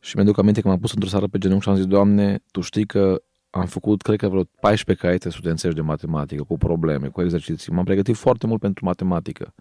Și 0.00 0.16
mi-aduc 0.16 0.38
aminte 0.38 0.60
că 0.60 0.68
m-am 0.68 0.78
pus 0.78 0.92
într-o 0.92 1.08
seară 1.08 1.26
pe 1.26 1.38
genunchi 1.38 1.64
și 1.64 1.70
am 1.70 1.76
zis, 1.76 1.86
Doamne, 1.86 2.42
Tu 2.50 2.60
știi 2.60 2.86
că 2.86 3.22
am 3.54 3.66
făcut, 3.66 4.02
cred 4.02 4.18
că 4.18 4.28
vreo 4.28 4.42
14 4.60 5.06
caiete 5.06 5.30
studențești 5.30 5.76
de 5.76 5.82
matematică, 5.82 6.42
cu 6.42 6.56
probleme, 6.56 7.08
cu 7.08 7.22
exerciții. 7.22 7.72
M-am 7.72 7.84
pregătit 7.84 8.16
foarte 8.16 8.46
mult 8.46 8.60
pentru 8.60 8.84
matematică. 8.84 9.54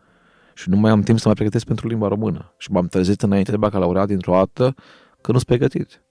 Și 0.54 0.70
nu 0.70 0.78
mai 0.78 0.92
am 0.92 1.02
timp 1.02 1.20
să 1.20 1.28
mă 1.28 1.34
pregătesc 1.34 1.66
pentru 1.66 1.88
limba 1.88 2.08
română. 2.08 2.54
Și 2.58 2.72
m-am 2.72 2.88
trezit 2.88 3.22
înainte 3.22 3.52
de 3.52 3.58
bacalaureat 3.58 4.08
dintr-o 4.08 4.34
dată 4.34 4.76
că 5.22 5.32
nu 5.32 5.38
sunt 5.38 5.48
pregătit. 5.48 6.04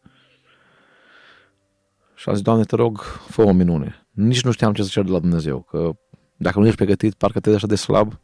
Și 2.15 2.29
am 2.29 2.35
zis, 2.35 2.45
Doamne, 2.45 2.65
te 2.65 2.77
rog, 2.77 3.01
fă 3.29 3.43
o 3.43 3.53
minune. 3.53 4.07
Nici 4.11 4.43
nu 4.43 4.51
știam 4.51 4.73
ce 4.73 4.83
să 4.83 4.89
cer 4.89 5.05
de 5.05 5.11
la 5.11 5.19
Dumnezeu, 5.19 5.61
că 5.61 5.91
dacă 6.37 6.59
nu 6.59 6.65
ești 6.65 6.77
pregătit, 6.77 7.15
parcă 7.15 7.41
te 7.41 7.51
așa 7.51 7.67
de 7.67 7.75
slab. 7.75 8.21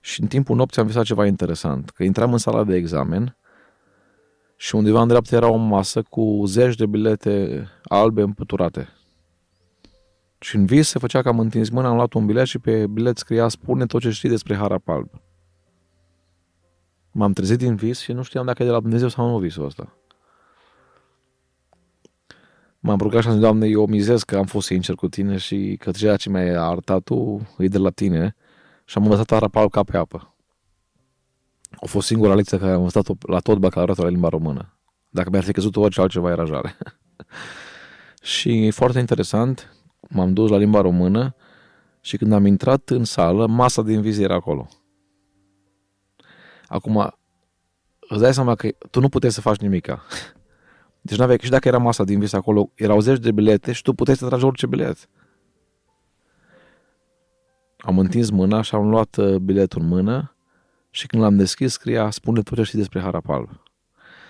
Și 0.00 0.20
în 0.20 0.26
timpul 0.26 0.56
nopții 0.56 0.80
am 0.80 0.86
visat 0.86 1.04
ceva 1.04 1.26
interesant, 1.26 1.90
că 1.90 2.02
intram 2.02 2.32
în 2.32 2.38
sala 2.38 2.64
de 2.64 2.74
examen 2.74 3.36
și 4.56 4.74
undeva 4.74 5.00
în 5.00 5.08
dreapta 5.08 5.36
era 5.36 5.48
o 5.48 5.56
masă 5.56 6.02
cu 6.02 6.42
zeci 6.46 6.74
de 6.74 6.86
bilete 6.86 7.68
albe 7.84 8.22
împăturate. 8.22 8.88
Și 10.38 10.56
în 10.56 10.66
vis 10.66 10.88
se 10.88 10.98
făcea 10.98 11.22
că 11.22 11.28
am 11.28 11.38
întins 11.38 11.68
mâna, 11.68 11.88
am 11.88 11.94
luat 11.94 12.12
un 12.12 12.26
bilet 12.26 12.46
și 12.46 12.58
pe 12.58 12.86
bilet 12.86 13.18
scria 13.18 13.48
spune 13.48 13.86
tot 13.86 14.00
ce 14.00 14.10
știi 14.10 14.28
despre 14.28 14.56
Harap 14.56 14.88
Alb. 14.88 15.10
M-am 17.10 17.32
trezit 17.32 17.58
din 17.58 17.74
vis 17.74 18.00
și 18.00 18.12
nu 18.12 18.22
știam 18.22 18.46
dacă 18.46 18.62
e 18.62 18.66
de 18.66 18.72
la 18.72 18.80
Dumnezeu 18.80 19.08
sau 19.08 19.30
nu 19.30 19.38
visul 19.38 19.64
ăsta. 19.64 19.98
M-am 22.80 22.98
rugat 22.98 23.20
și 23.20 23.26
am 23.26 23.32
zis, 23.32 23.42
Doamne, 23.42 23.66
eu 23.66 23.86
mizez 23.86 24.22
că 24.22 24.36
am 24.36 24.44
fost 24.44 24.66
sincer 24.66 24.94
cu 24.94 25.08
tine 25.08 25.36
și 25.36 25.76
că 25.78 25.90
ceea 25.90 26.16
ce 26.16 26.30
mi-ai 26.30 26.54
arătat 26.54 27.02
tu 27.02 27.46
e 27.58 27.68
de 27.68 27.78
la 27.78 27.90
tine 27.90 28.36
și 28.84 28.98
am 28.98 29.04
învățat 29.04 29.30
Harap 29.30 29.70
ca 29.70 29.82
pe 29.82 29.96
apă. 29.96 30.35
A 31.80 31.86
fost 31.86 32.06
singura 32.06 32.34
lecție 32.34 32.58
care 32.58 32.70
am 32.70 32.76
învățat 32.76 33.06
la 33.28 33.38
tot 33.38 33.58
bacalaureatul 33.58 34.04
la 34.04 34.10
limba 34.10 34.28
română. 34.28 34.78
Dacă 35.08 35.30
mi-ar 35.30 35.44
fi 35.44 35.52
căzut 35.52 35.76
orice 35.76 36.00
altceva, 36.00 36.30
era 36.30 36.44
jale. 36.44 36.76
și 38.22 38.70
foarte 38.70 38.98
interesant, 38.98 39.76
m-am 40.08 40.32
dus 40.32 40.50
la 40.50 40.56
limba 40.56 40.80
română 40.80 41.34
și 42.00 42.16
când 42.16 42.32
am 42.32 42.46
intrat 42.46 42.90
în 42.90 43.04
sală, 43.04 43.46
masa 43.46 43.82
din 43.82 44.00
vizie 44.00 44.24
era 44.24 44.34
acolo. 44.34 44.68
Acum, 46.66 47.14
îți 48.08 48.20
dai 48.20 48.34
seama 48.34 48.54
că 48.54 48.68
tu 48.90 49.00
nu 49.00 49.08
puteai 49.08 49.32
să 49.32 49.40
faci 49.40 49.56
nimica. 49.56 50.02
Deci 51.00 51.18
n-aveai, 51.18 51.38
și 51.42 51.50
dacă 51.50 51.68
era 51.68 51.78
masa 51.78 52.04
din 52.04 52.18
vis 52.18 52.32
acolo, 52.32 52.70
erau 52.74 53.00
zeci 53.00 53.18
de 53.18 53.32
bilete 53.32 53.72
și 53.72 53.82
tu 53.82 53.92
puteai 53.92 54.16
să 54.16 54.26
tragi 54.26 54.44
orice 54.44 54.66
bilet. 54.66 55.08
Am 57.78 57.98
întins 57.98 58.30
mâna 58.30 58.60
și 58.60 58.74
am 58.74 58.88
luat 58.88 59.16
uh, 59.16 59.36
biletul 59.36 59.82
în 59.82 59.88
mână 59.88 60.35
și 60.96 61.06
când 61.06 61.22
l-am 61.22 61.36
deschis 61.36 61.72
scria 61.72 62.10
spune 62.10 62.42
tot 62.42 62.56
ce 62.56 62.62
știi 62.62 62.78
despre 62.78 63.00
Harapal. 63.00 63.62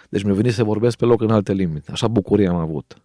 Deci 0.09 0.23
mi-a 0.23 0.35
venit 0.35 0.53
să 0.53 0.65
vorbesc 0.65 0.97
pe 0.97 1.05
loc 1.05 1.21
în 1.21 1.31
alte 1.31 1.53
limbi. 1.53 1.81
Așa 1.91 2.09
bucurie 2.09 2.49
am 2.49 2.57
avut 2.57 3.01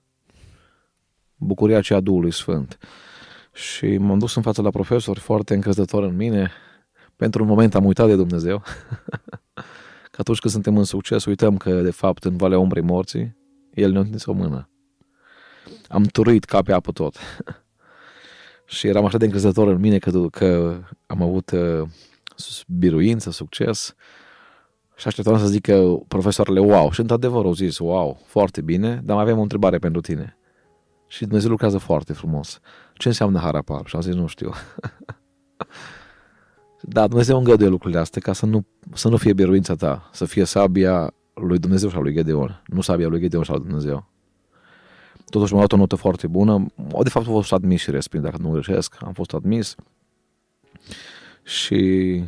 bucuria 1.44 1.78
aceea 1.78 2.00
Duhului 2.00 2.32
Sfânt. 2.32 2.78
Și 3.54 3.98
m-am 3.98 4.20
dus 4.20 4.36
în 4.36 4.42
fața 4.42 4.62
la 4.62 4.70
profesori 4.70 5.20
foarte 5.20 5.54
încrezător 5.54 6.04
în 6.04 6.16
mine. 6.16 6.52
Pentru 7.16 7.42
un 7.42 7.48
moment 7.48 7.76
am 7.76 7.86
uitat 7.86 8.08
de 8.08 8.16
Dumnezeu. 8.16 8.64
că 10.12 10.18
atunci 10.18 10.40
când 10.40 10.54
suntem 10.54 10.78
în 10.78 10.84
succes, 10.84 11.26
uităm 11.26 11.58
că, 11.58 11.82
de 11.82 11.92
fapt, 11.92 12.24
în 12.24 12.38
Valea 12.38 12.60
Umbrei 12.60 12.84
Morții, 12.84 13.38
El 13.74 13.92
ne-a 13.92 14.02
întins 14.02 14.26
o 14.26 14.34
mână. 14.34 14.70
Am 15.88 16.04
turuit 16.04 16.44
ca 16.44 16.62
pe 16.62 16.74
apă 16.74 16.92
tot. 16.92 17.18
și 18.76 18.88
eram 18.88 19.06
așa 19.06 19.18
de 19.18 19.26
încrezător 19.26 19.68
în 19.68 19.80
mine 19.80 19.98
că, 19.98 20.28
că 20.32 20.80
am 21.06 21.22
avut 21.22 21.52
uh, 21.52 21.88
biruință, 22.68 23.32
succes. 23.32 23.96
Și 24.96 25.08
așteptam 25.08 25.38
să 25.38 25.48
zic 25.48 25.62
că 25.62 25.96
profesoarele, 26.08 26.60
wow. 26.60 26.92
Și 26.92 27.00
într-adevăr 27.00 27.46
au 27.46 27.54
zis, 27.54 27.78
wow, 27.78 28.20
foarte 28.26 28.62
bine, 28.62 29.02
dar 29.04 29.16
mai 29.16 29.24
avem 29.24 29.38
o 29.38 29.42
întrebare 29.42 29.78
pentru 29.78 30.02
tine. 30.02 30.38
Și 31.08 31.26
Dumnezeu 31.26 31.50
lucrează 31.50 31.78
foarte 31.78 32.14
frumos. 32.14 32.60
Ce 32.94 33.08
înseamnă 33.08 33.40
harapar? 33.40 33.82
Și 33.86 33.96
am 33.96 34.02
zis, 34.02 34.14
nu 34.14 34.28
știu. 34.28 34.52
da, 36.96 37.08
Dumnezeu 37.08 37.38
îngăduie 37.38 37.70
lucrurile 37.70 38.00
astea 38.00 38.22
ca 38.22 38.34
să 38.34 38.46
nu, 38.46 38.66
să 38.94 39.10
nu 39.10 39.18
fie 39.18 39.34
biruința 39.34 39.76
ta, 39.76 40.10
să 40.12 40.26
fie 40.26 40.44
sabia 40.44 41.14
lui 41.34 41.58
Dumnezeu 41.58 41.90
și 41.90 41.96
a 41.96 42.00
lui 42.00 42.14
Gedeon. 42.14 42.64
Nu 42.66 42.82
sabia 42.82 43.08
lui 43.08 43.20
Gedeon 43.20 43.44
și 43.44 43.52
a 43.52 43.54
lui 43.54 43.64
Dumnezeu. 43.64 44.10
Totuși 45.30 45.54
m-a 45.54 45.60
dat 45.60 45.72
o 45.72 45.78
notă 45.78 45.96
foarte 45.96 46.28
bună. 46.28 46.66
De 47.04 47.10
fapt, 47.10 47.28
am 47.28 47.34
fost 47.34 47.54
admis 47.54 47.82
și 47.82 47.92
respins, 47.92 48.24
dacă 48.24 48.38
nu 48.40 48.50
greșesc. 48.50 48.96
Am 49.00 49.14
fost 49.14 49.34
admis. 49.34 49.76
Și 51.44 52.24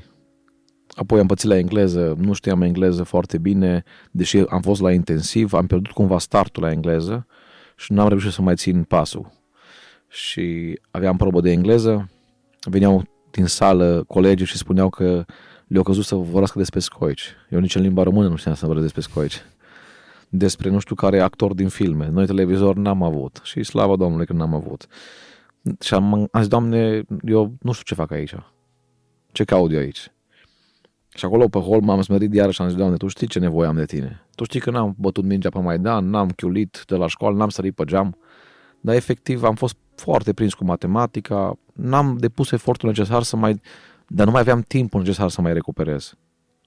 apoi 0.96 1.20
am 1.20 1.28
pățit 1.28 1.50
la 1.50 1.58
engleză. 1.58 2.16
Nu 2.18 2.34
știam 2.34 2.62
engleză 2.62 3.04
foarte 3.04 3.38
bine, 3.38 3.84
deși 4.12 4.38
am 4.38 4.62
fost 4.62 4.82
la 4.82 4.92
intensiv. 4.92 5.54
Am 5.54 5.68
pierdut 5.68 5.92
cumva 5.92 6.20
startul 6.20 6.64
la 6.64 6.72
engleză 6.72 7.28
și 7.76 7.92
n-am 7.92 8.08
reușit 8.08 8.32
să 8.32 8.42
mai 8.42 8.56
țin 8.56 8.84
pasul. 8.84 9.32
Și 10.08 10.80
aveam 10.92 11.18
probă 11.18 11.42
de 11.42 11.52
engleză, 11.52 12.10
veneau 12.62 13.04
din 13.32 13.46
sală 13.46 14.04
colegii 14.08 14.46
și 14.46 14.58
spuneau 14.58 14.90
că 14.90 15.26
le-au 15.68 15.84
căzut 15.84 16.06
să 16.06 16.16
vorbească 16.16 16.58
despre 16.58 16.80
scoici. 16.80 17.30
Eu 17.50 17.60
nici 17.60 17.76
în 17.76 17.82
limba 17.82 18.04
română 18.04 18.28
nu 18.28 18.36
știam 18.36 18.56
să 18.56 18.66
vorbesc 18.66 18.94
despre 18.94 19.12
scoici. 19.12 19.42
Despre 20.30 20.70
nu 20.70 20.80
știu 20.80 20.96
care 20.96 21.20
actor 21.20 21.54
din 21.54 21.68
filme. 21.68 22.10
Noi 22.10 22.26
televizor 22.26 22.76
n-am 22.76 23.04
avut 23.04 23.40
și 23.44 23.64
slavă 23.64 23.96
Domnului 23.96 24.26
că 24.26 24.34
n-am 24.34 24.54
avut. 24.54 24.88
Și 25.80 25.94
am, 25.94 26.14
am 26.14 26.30
zis, 26.38 26.48
Doamne, 26.48 27.04
eu 27.22 27.54
nu 27.62 27.72
știu 27.72 27.84
ce 27.86 27.94
fac 27.94 28.12
aici. 28.12 28.36
Ce 29.34 29.44
caut 29.44 29.72
eu 29.72 29.80
aici? 29.80 30.12
Și 31.16 31.26
acolo 31.26 31.48
pe 31.48 31.60
hol 31.60 31.82
m-am 31.82 32.02
smerit 32.02 32.34
iarăși 32.34 32.56
și 32.56 32.62
am 32.62 32.68
zis, 32.68 32.78
Doamne, 32.78 32.98
Tu 32.98 33.08
știi 33.08 33.28
ce 33.28 33.40
nevoie 33.40 33.68
am 33.68 33.76
de 33.76 33.86
Tine. 33.86 34.26
Tu 34.36 34.44
știi 34.44 34.60
că 34.60 34.72
n-am 34.72 34.96
bătut 34.98 35.24
mingea 35.24 35.50
pe 35.50 35.60
Maidan, 35.60 36.10
n-am 36.10 36.30
chiulit 36.30 36.84
de 36.88 36.96
la 36.96 37.08
școală, 37.08 37.38
n-am 37.38 37.50
sărit 37.50 37.76
pe 37.76 37.84
geam, 37.84 38.18
dar 38.82 38.96
efectiv 38.96 39.44
am 39.44 39.56
fost 39.56 39.76
foarte 39.96 40.34
prins 40.34 40.54
cu 40.54 40.64
matematica, 40.64 41.60
n-am 41.74 42.18
depus 42.18 42.52
efortul 42.52 42.90
necesar 42.90 43.24
să 43.24 43.36
mai... 43.36 43.62
dar 44.08 44.26
nu 44.26 44.32
mai 44.32 44.42
aveam 44.42 44.62
timpul 44.62 45.00
necesar 45.00 45.30
să 45.30 45.42
mai 45.42 45.54
recuperez 45.54 46.14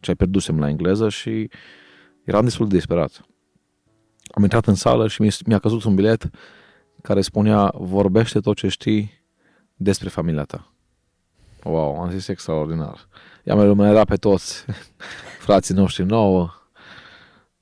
ce 0.01 0.11
ai 0.11 0.17
pierdusem 0.17 0.59
la 0.59 0.69
engleză 0.69 1.09
și 1.09 1.51
eram 2.25 2.45
destul 2.45 2.69
de 2.69 2.75
disperat. 2.75 3.27
Am 4.35 4.43
intrat 4.43 4.67
în 4.67 4.75
sală 4.75 5.09
și 5.09 5.33
mi-a 5.47 5.59
căzut 5.59 5.85
un 5.85 5.95
bilet 5.95 6.31
care 7.03 7.21
spunea 7.21 7.73
vorbește 7.75 8.41
tot 8.41 8.57
ce 8.57 8.69
știi 8.69 9.25
despre 9.75 10.09
familia 10.09 10.43
ta. 10.43 10.76
Wow, 11.69 12.01
am 12.01 12.11
zis 12.11 12.29
extraordinar. 12.29 13.09
I-am 13.45 13.81
era 13.81 14.05
pe 14.05 14.17
toți 14.17 14.65
frații 15.47 15.75
noștri 15.75 16.05
nouă. 16.05 16.51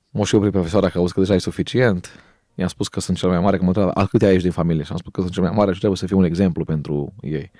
M-a 0.09 0.23
și 0.23 0.35
oprit 0.35 0.51
profesoara 0.51 0.89
că 0.89 0.97
auzi 0.97 1.13
că 1.13 1.19
deja 1.19 1.33
e 1.33 1.37
suficient. 1.37 2.19
I-am 2.55 2.67
spus 2.67 2.87
că 2.87 2.99
sunt 2.99 3.17
cel 3.17 3.29
mai 3.29 3.39
mare, 3.39 3.57
că 3.57 3.63
mă 3.63 3.67
întreba, 3.67 4.05
câte 4.05 4.25
ai 4.25 4.31
ești 4.31 4.43
din 4.43 4.51
familie? 4.51 4.83
Și 4.83 4.91
am 4.91 4.97
spus 4.97 5.11
că 5.11 5.21
sunt 5.21 5.33
cel 5.33 5.43
mai 5.43 5.51
mare 5.55 5.71
și 5.71 5.77
trebuie 5.77 5.97
să 5.97 6.05
fiu 6.05 6.17
un 6.17 6.23
exemplu 6.23 6.63
pentru 6.63 7.13
ei. 7.21 7.51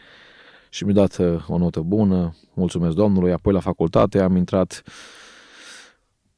Și 0.69 0.83
mi-a 0.83 0.93
dat 0.93 1.17
uh, 1.17 1.43
o 1.47 1.57
notă 1.57 1.79
bună, 1.79 2.35
mulțumesc 2.53 2.95
Domnului, 2.95 3.31
apoi 3.31 3.53
la 3.53 3.59
facultate 3.59 4.19
am 4.19 4.35
intrat 4.35 4.83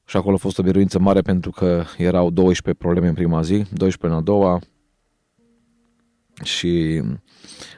și 0.06 0.18
acolo 0.18 0.36
a 0.36 0.38
fost 0.38 0.60
o 0.60 0.64
biruință 0.64 1.00
mare 1.00 1.22
pentru 1.22 1.52
că 1.52 1.84
erau 1.98 2.30
12 2.30 2.84
probleme 2.84 3.08
în 3.08 3.14
prima 3.14 3.42
zi, 3.42 3.66
12 3.74 4.06
în 4.08 4.12
a 4.12 4.22
doua 4.22 4.60
și 6.44 7.02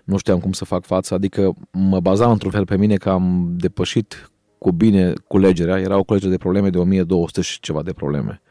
nu 0.03 0.17
știam 0.17 0.39
cum 0.39 0.51
să 0.51 0.65
fac 0.65 0.85
față, 0.85 1.13
adică 1.13 1.53
mă 1.71 1.99
bazam 1.99 2.31
într-un 2.31 2.51
fel 2.51 2.65
pe 2.65 2.77
mine 2.77 2.95
că 2.95 3.09
am 3.09 3.53
depășit 3.57 4.31
cu 4.57 4.71
bine 4.71 5.13
culegerea, 5.27 5.79
era 5.79 5.97
o 5.97 6.03
culegere 6.03 6.31
de 6.31 6.37
probleme 6.37 6.69
de 6.69 6.77
1200 6.77 7.41
și 7.41 7.59
ceva 7.59 7.83
de 7.83 7.93
probleme. 7.93 8.41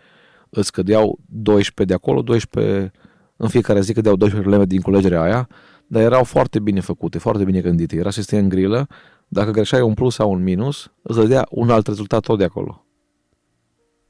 Îți 0.50 0.72
cădeau 0.72 1.18
12 1.26 1.84
de 1.84 1.94
acolo, 1.94 2.22
12 2.22 2.92
în 3.36 3.48
fiecare 3.48 3.80
zi 3.80 3.92
cădeau 3.92 4.16
12 4.16 4.48
probleme 4.48 4.74
din 4.74 4.80
culegerea 4.80 5.22
aia, 5.22 5.48
dar 5.86 6.02
erau 6.02 6.24
foarte 6.24 6.60
bine 6.60 6.80
făcute, 6.80 7.18
foarte 7.18 7.44
bine 7.44 7.60
gândite. 7.60 7.96
Era 7.96 8.10
sistem 8.10 8.38
în 8.38 8.48
grilă, 8.48 8.86
dacă 9.28 9.50
greșeai 9.50 9.80
un 9.80 9.94
plus 9.94 10.14
sau 10.14 10.32
un 10.32 10.42
minus, 10.42 10.92
îți 11.02 11.18
dădea 11.18 11.46
un 11.50 11.70
alt 11.70 11.86
rezultat 11.86 12.20
tot 12.20 12.38
de 12.38 12.44
acolo. 12.44 12.86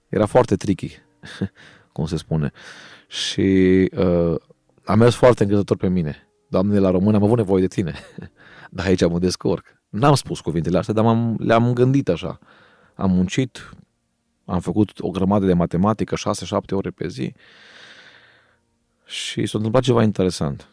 Era 0.09 0.27
foarte 0.27 0.57
tricky, 0.57 0.99
cum 1.93 2.07
se 2.07 2.17
spune. 2.17 2.51
Și 3.09 3.89
uh, 3.97 4.35
am 4.89 4.99
mers 4.99 5.15
foarte 5.15 5.43
încrezător 5.43 5.77
pe 5.77 5.89
mine. 5.89 6.29
Doamne, 6.49 6.79
la 6.79 6.91
român 6.91 7.15
am 7.15 7.23
avut 7.23 7.37
nevoie 7.37 7.61
de 7.61 7.69
tine. 7.69 7.95
Dar 8.71 8.87
aici 8.87 9.09
mă 9.09 9.19
descurc. 9.19 9.67
N-am 9.89 10.15
spus 10.15 10.41
cuvintele 10.41 10.79
astea, 10.79 10.95
dar 10.95 11.05
m-am, 11.05 11.37
le-am 11.39 11.73
gândit 11.73 12.09
așa. 12.09 12.39
Am 12.95 13.11
muncit, 13.11 13.71
am 14.45 14.61
făcut 14.61 15.01
o 15.01 15.11
grămadă 15.11 15.47
de 15.47 15.53
matematică, 15.53 16.17
6-7 16.17 16.19
ore 16.71 16.91
pe 16.91 17.09
zi 17.09 17.35
și 19.05 19.47
s-a 19.47 19.53
întâmplat 19.57 19.83
ceva 19.83 20.03
interesant. 20.03 20.69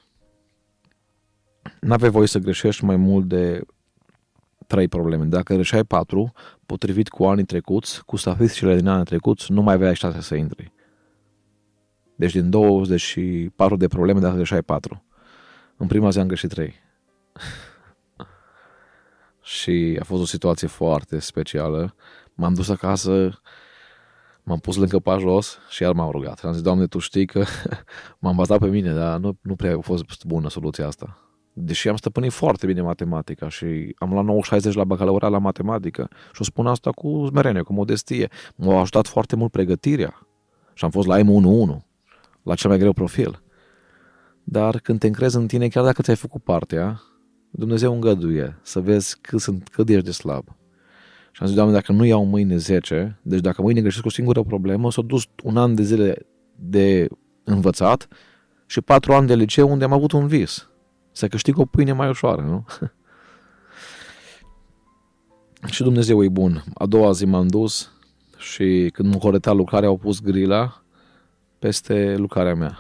N-aveai 1.80 2.12
voie 2.12 2.28
să 2.28 2.40
greșești 2.40 2.84
mai 2.84 2.96
mult 2.96 3.28
de 3.28 3.62
trei 4.68 4.88
probleme. 4.88 5.26
Dacă 5.26 5.54
greșeai 5.54 5.84
patru, 5.84 6.34
potrivit 6.66 7.10
cu 7.10 7.26
anii 7.26 7.46
trecuți, 7.46 8.06
cu 8.06 8.16
statisticile 8.16 8.76
din 8.76 8.88
anii 8.88 9.06
trecuți, 9.06 9.52
nu 9.52 9.62
mai 9.62 9.74
aveai 9.74 9.96
șanse 9.96 10.22
să 10.22 10.36
intri. 10.36 10.74
Deci 12.16 12.32
din 12.32 12.50
24 12.50 13.76
de 13.76 13.88
probleme, 13.88 14.20
dacă 14.20 14.36
greșeai 14.36 14.62
4. 14.62 15.04
În 15.78 15.88
prima 15.88 16.10
zi 16.10 16.20
am 16.20 16.28
greșit 16.28 16.50
3. 16.50 16.74
și 19.42 19.98
a 20.00 20.04
fost 20.04 20.22
o 20.22 20.26
situație 20.26 20.68
foarte 20.68 21.20
specială. 21.20 21.96
M-am 22.34 22.54
dus 22.54 22.70
acasă, 22.70 23.42
m-am 24.44 24.60
pus 24.60 24.76
lângă 24.76 25.00
pa 25.00 25.18
jos 25.18 25.58
și 25.70 25.84
iar 25.84 25.94
m-am 25.94 26.12
rugat. 26.12 26.40
Am 26.44 26.52
zis, 26.52 26.62
Doamne, 26.62 26.88
Tu 26.88 27.00
știi 27.00 27.26
că 27.26 27.44
m-am 28.20 28.36
bazat 28.36 28.60
pe 28.60 28.68
mine, 28.68 28.94
dar 28.94 29.18
nu, 29.18 29.38
nu 29.42 29.56
prea 29.56 29.76
a 29.76 29.80
fost 29.80 30.26
bună 30.26 30.50
soluția 30.50 30.88
asta. 30.88 31.20
Deși 31.54 31.90
am 31.90 31.96
stăpânit 31.96 32.32
foarte 32.32 32.66
bine 32.66 32.82
matematica 32.82 33.50
și 33.50 33.96
am 33.98 34.10
luat 34.10 34.60
9,60 34.62 34.72
la 34.74 34.84
bacalaureat 34.84 35.32
la 35.32 35.38
matematică 35.38 36.08
și 36.34 36.42
o 36.42 36.44
spun 36.44 36.68
asta 36.68 36.92
cu 36.92 37.26
smerenie, 37.28 37.62
cu 37.62 37.74
modestie. 37.74 38.30
M-a 38.56 38.80
ajutat 38.80 39.08
foarte 39.08 39.36
mult 39.36 39.52
pregătirea 39.52 40.28
și 40.74 40.86
am 40.86 40.92
fost 40.92 41.08
la 41.08 41.20
M11 41.20 41.86
la 42.46 42.56
cel 42.56 42.70
mai 42.70 42.80
greu 42.80 42.94
profil. 42.94 43.42
Dar 44.44 44.80
când 44.80 45.00
te 45.00 45.08
încrezi 45.08 45.36
în 45.36 45.48
tine, 45.48 45.68
chiar 45.68 45.84
dacă 45.84 46.02
ți-ai 46.02 46.16
făcut 46.16 46.44
partea, 46.44 47.02
Dumnezeu 47.50 47.94
îngăduie 47.94 48.60
să 48.62 48.80
vezi 48.80 49.18
cât, 49.22 49.40
sunt, 49.40 49.70
cât 49.72 49.90
ești 49.90 50.04
de 50.04 50.12
slab. 50.12 50.48
Și 51.32 51.42
am 51.42 51.48
zis, 51.48 51.56
Doamne, 51.56 51.74
dacă 51.74 51.92
nu 51.92 52.06
iau 52.06 52.26
mâine 52.26 52.58
10, 52.58 53.20
deci 53.22 53.40
dacă 53.40 53.62
mâine 53.62 53.82
greșesc 53.82 54.06
o 54.06 54.10
singură 54.10 54.44
problemă, 54.44 54.92
s-a 54.92 55.02
dus 55.02 55.28
un 55.44 55.58
an 55.58 55.76
de 55.76 55.84
zile 55.84 56.28
de 56.56 57.08
învățat 57.44 58.08
și 58.66 58.82
patru 58.82 59.14
ani 59.14 59.28
de 59.28 59.36
liceu 59.36 59.70
unde 59.72 59.84
am 59.84 59.94
avut 59.94 60.12
un 60.12 60.28
vis. 60.28 60.70
Să 61.12 61.28
câștig 61.28 61.58
o 61.58 61.66
pâine 61.66 61.92
mai 61.92 62.10
ușoară, 62.10 62.42
nu? 62.42 62.66
și 65.74 65.84
Dumnezeu 65.84 66.24
e 66.24 66.30
bun. 66.30 66.64
A 66.74 66.86
doua 66.86 67.12
zi 67.12 67.26
m-am 67.26 67.48
dus 67.48 67.92
și 68.38 68.90
când 68.94 69.14
mă 69.14 69.20
coretea 69.20 69.52
lucrarea, 69.52 69.90
au 69.90 69.98
pus 69.98 70.22
grila 70.22 70.85
peste 71.66 72.16
lucrarea 72.16 72.56
mea. 72.56 72.78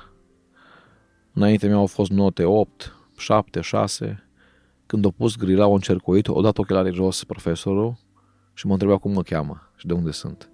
Înainte 1.33 1.67
mi-au 1.67 1.85
fost 1.85 2.11
note 2.11 2.43
8, 2.43 2.95
7, 3.17 3.61
6. 3.61 4.29
Când 4.85 5.05
au 5.05 5.11
pus 5.11 5.35
grila, 5.35 5.63
au 5.63 5.73
încercuit, 5.73 6.27
au 6.27 6.41
dat 6.41 6.57
ochelarii 6.57 6.93
jos 6.93 7.23
profesorul 7.23 7.97
și 8.53 8.67
mă 8.67 8.73
întreba 8.73 8.97
cum 8.97 9.11
mă 9.11 9.21
cheamă 9.21 9.71
și 9.75 9.85
de 9.85 9.93
unde 9.93 10.11
sunt. 10.11 10.49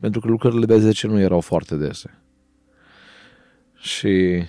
Pentru 0.00 0.20
că 0.20 0.28
lucrările 0.28 0.66
de 0.66 0.78
10 0.78 1.06
nu 1.06 1.18
erau 1.18 1.40
foarte 1.40 1.76
dese. 1.76 2.22
Și 3.74 4.44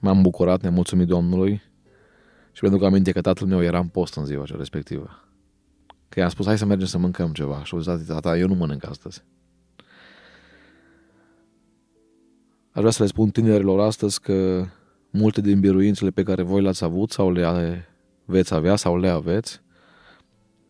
m-am 0.00 0.22
bucurat, 0.22 0.60
ne-am 0.60 0.74
mulțumit 0.74 1.06
Domnului 1.06 1.62
și 2.52 2.60
pentru 2.60 2.78
că 2.78 2.84
am 2.84 2.90
aminte 2.90 3.12
că 3.12 3.20
tatăl 3.20 3.46
meu 3.46 3.62
era 3.62 3.78
în 3.78 3.88
post 3.88 4.14
în 4.14 4.24
ziua 4.24 4.44
cea 4.44 4.56
respectivă. 4.56 5.10
Că 6.08 6.20
i-am 6.20 6.28
spus, 6.28 6.46
hai 6.46 6.58
să 6.58 6.64
mergem 6.64 6.86
să 6.86 6.98
mâncăm 6.98 7.32
ceva. 7.32 7.64
Și 7.64 7.74
au 7.74 7.80
zis, 7.80 8.06
tata, 8.06 8.38
eu 8.38 8.46
nu 8.46 8.54
mănânc 8.54 8.86
astăzi. 8.86 9.24
Aș 12.70 12.80
vrea 12.80 12.90
să 12.90 13.02
le 13.02 13.08
spun 13.08 13.30
tinerilor 13.30 13.80
astăzi 13.80 14.20
că 14.20 14.64
multe 15.10 15.40
din 15.40 15.60
biruințele 15.60 16.10
pe 16.10 16.22
care 16.22 16.42
voi 16.42 16.62
le-ați 16.62 16.84
avut 16.84 17.10
sau 17.10 17.32
le 17.32 17.88
veți 18.24 18.54
avea 18.54 18.76
sau 18.76 18.98
le 18.98 19.08
aveți 19.08 19.62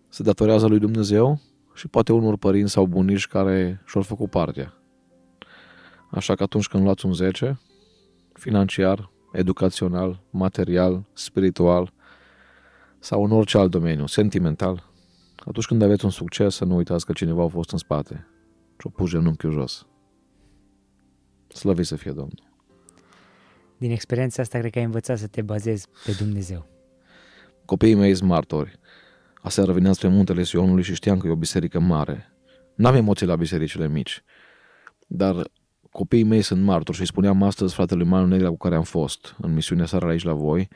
se 0.09 0.23
datorează 0.23 0.67
lui 0.67 0.79
Dumnezeu 0.79 1.41
și 1.75 1.89
poate 1.89 2.13
unor 2.13 2.37
părinți 2.37 2.73
sau 2.73 2.87
bunici 2.87 3.27
care 3.27 3.83
și-au 3.87 4.03
făcut 4.03 4.31
partea. 4.31 4.73
Așa 6.11 6.35
că 6.35 6.43
atunci 6.43 6.69
când 6.69 6.83
luați 6.83 7.07
un 7.07 7.13
10, 7.13 7.61
financiar, 8.33 9.11
educațional, 9.33 10.23
material, 10.31 11.05
spiritual 11.13 11.93
sau 12.99 13.25
în 13.25 13.31
orice 13.31 13.59
alt 13.59 13.71
domeniu, 13.71 14.07
sentimental, 14.07 14.85
atunci 15.37 15.67
când 15.67 15.83
aveți 15.83 16.05
un 16.05 16.11
succes, 16.11 16.55
să 16.55 16.65
nu 16.65 16.77
uitați 16.77 17.07
că 17.07 17.13
cineva 17.13 17.45
a 17.45 17.49
fost 17.49 17.73
în 17.73 17.79
spate 17.79 18.27
și 18.79 18.87
o 18.87 18.89
pus 18.89 19.11
genunchiul 19.11 19.53
jos. 19.53 19.87
Slăvit 21.59 21.87
să 21.87 21.97
fie 21.97 22.11
Domnul. 22.11 22.43
Din 23.79 23.91
experiența 23.91 24.43
asta, 24.43 24.59
cred 24.59 24.71
că 24.71 24.79
ai 24.79 24.85
învățat 24.85 25.19
să 25.19 25.27
te 25.27 25.43
bazezi 25.43 25.87
pe 26.05 26.13
Dumnezeu. 26.19 26.67
Copiii 27.65 27.95
mei 27.95 28.15
sunt 28.15 28.29
martori. 28.29 28.79
Aseară 29.43 29.73
veneam 29.73 29.93
spre 29.93 30.09
muntele 30.09 30.43
Sionului 30.43 30.83
și 30.83 30.95
știam 30.95 31.19
că 31.19 31.27
e 31.27 31.31
o 31.31 31.37
biserică 31.37 31.79
mare. 31.79 32.33
N-am 32.75 32.95
emoții 32.95 33.27
la 33.27 33.37
bisericile 33.37 33.89
mici. 33.89 34.23
Dar 35.07 35.51
copiii 35.91 36.25
mei 36.25 36.43
sunt 36.43 36.63
martori 36.63 36.97
și 36.97 37.05
spuneam 37.05 37.43
astăzi 37.43 37.75
fratelui 37.75 38.07
Manu 38.07 38.27
Negra 38.27 38.49
cu 38.49 38.57
care 38.57 38.75
am 38.75 38.83
fost 38.83 39.37
în 39.41 39.55
misiunea 39.55 39.87
seara 39.87 40.09
aici 40.09 40.25
la 40.25 40.33
voi, 40.33 40.69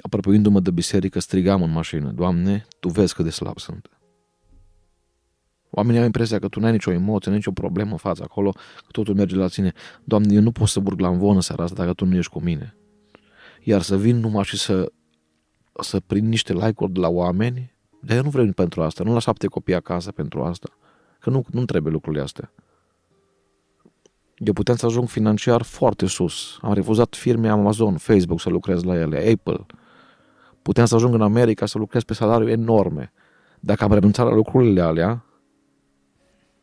apropiindu-mă 0.00 0.60
de 0.60 0.70
biserică, 0.70 1.18
strigam 1.18 1.62
în 1.62 1.70
mașină, 1.70 2.10
Doamne, 2.10 2.66
Tu 2.80 2.88
vezi 2.88 3.14
cât 3.14 3.24
de 3.24 3.30
slab 3.30 3.58
sunt. 3.58 3.97
Oamenii 5.70 6.00
au 6.00 6.06
impresia 6.06 6.38
că 6.38 6.48
tu 6.48 6.60
n-ai 6.60 6.72
nicio 6.72 6.90
emoție, 6.90 7.32
nicio 7.32 7.52
problemă 7.52 7.90
în 7.90 7.96
față 7.96 8.22
acolo, 8.22 8.50
că 8.52 8.86
totul 8.90 9.14
merge 9.14 9.36
la 9.36 9.48
tine. 9.48 9.72
Doamne, 10.04 10.34
eu 10.34 10.40
nu 10.40 10.52
pot 10.52 10.68
să 10.68 10.80
burg 10.80 11.00
la 11.00 11.08
învonă 11.08 11.40
seara 11.40 11.62
asta 11.62 11.76
dacă 11.76 11.92
tu 11.92 12.04
nu 12.04 12.16
ești 12.16 12.32
cu 12.32 12.40
mine. 12.40 12.76
Iar 13.62 13.82
să 13.82 13.96
vin 13.96 14.16
numai 14.16 14.44
și 14.44 14.58
să, 14.58 14.92
să 15.80 16.00
prind 16.00 16.28
niște 16.28 16.52
like-uri 16.52 16.92
de 16.92 17.00
la 17.00 17.08
oameni, 17.08 17.74
dar 18.00 18.16
eu 18.16 18.22
nu 18.22 18.30
vreau 18.30 18.52
pentru 18.52 18.82
asta, 18.82 19.04
nu 19.04 19.12
la 19.12 19.18
șapte 19.18 19.46
copii 19.46 19.74
acasă 19.74 20.12
pentru 20.12 20.42
asta. 20.42 20.68
Că 21.18 21.30
nu, 21.30 21.44
nu 21.50 21.64
trebuie 21.64 21.92
lucrurile 21.92 22.22
astea. 22.22 22.52
Eu 24.38 24.52
puteam 24.52 24.76
să 24.76 24.86
ajung 24.86 25.08
financiar 25.08 25.62
foarte 25.62 26.06
sus. 26.06 26.58
Am 26.60 26.72
refuzat 26.72 27.14
firme 27.14 27.48
Amazon, 27.48 27.96
Facebook 27.96 28.40
să 28.40 28.48
lucrez 28.48 28.82
la 28.82 28.98
ele, 28.98 29.16
Apple. 29.16 29.66
Puteam 30.62 30.86
să 30.86 30.94
ajung 30.94 31.14
în 31.14 31.22
America 31.22 31.66
să 31.66 31.78
lucrez 31.78 32.02
pe 32.02 32.14
salariu 32.14 32.48
enorme. 32.48 33.12
Dacă 33.60 33.84
am 33.84 33.92
renunțat 33.92 34.26
la 34.26 34.34
lucrurile 34.34 34.80
alea, 34.80 35.24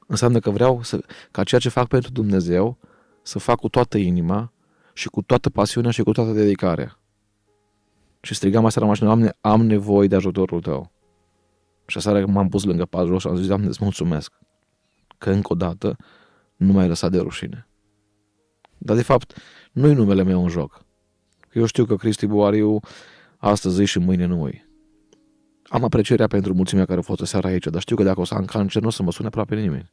înseamnă 0.06 0.40
că 0.40 0.50
vreau 0.50 0.84
să, 0.84 1.04
ca 1.32 1.44
ceea 1.44 1.62
ce 1.62 1.70
fac 1.70 1.88
pentru 1.88 2.12
Dumnezeu 2.12 2.78
să 3.22 3.40
fac 3.40 3.60
cu 3.60 3.70
toată 3.70 3.98
inima 3.98 4.54
și 4.94 5.08
cu 5.08 5.22
toată 5.22 5.50
pasiunea 5.50 5.92
și 5.92 6.04
cu 6.04 6.12
toată 6.12 6.32
dedicarea. 6.32 7.00
Și 8.22 8.34
strigam 8.34 8.66
asta 8.66 8.80
la 8.80 8.86
mașină, 8.86 9.08
Doamne, 9.08 9.32
am 9.42 9.66
nevoie 9.66 10.08
de 10.08 10.16
ajutorul 10.16 10.62
Tău. 10.62 10.92
Și 11.86 11.98
aseară 11.98 12.26
m-am 12.26 12.50
pus 12.50 12.64
lângă 12.64 12.86
patrul 12.86 13.20
și 13.20 13.28
am 13.28 13.36
zis, 13.36 13.48
Doamne, 13.48 13.68
îți 13.68 13.84
mulțumesc 13.84 14.34
că 15.18 15.30
încă 15.30 15.54
o 15.54 15.56
dată 15.56 15.96
nu 16.56 16.72
m-ai 16.72 16.88
lăsat 16.88 17.12
de 17.12 17.20
rușine. 17.20 17.68
Dar 18.78 18.96
de 18.96 19.02
fapt, 19.02 19.38
nu-i 19.72 19.94
numele 19.94 20.24
meu 20.24 20.44
în 20.44 20.50
joc. 20.50 20.86
Eu 21.54 21.66
știu 21.66 21.86
că 21.86 21.96
Cristi 21.96 22.26
Buariu 22.26 22.80
astăzi 23.38 23.84
și 23.84 24.00
mâine 24.00 24.26
nu 24.26 24.48
e. 24.48 24.65
Am 25.68 25.84
aprecierea 25.84 26.28
pentru 26.28 26.54
mulțimea 26.54 26.86
care 26.86 27.00
a 27.00 27.02
fost 27.02 27.26
seara 27.26 27.48
aici, 27.48 27.66
dar 27.66 27.82
știu 27.82 27.96
că 27.96 28.04
dacă 28.04 28.20
o 28.20 28.24
să 28.24 28.34
am 28.34 28.46
cancer, 28.46 28.82
nu 28.82 28.88
o 28.88 28.92
să 28.92 29.04
mă 29.04 29.12
sune 29.12 29.28
aproape 29.28 29.56
nimeni. 29.56 29.92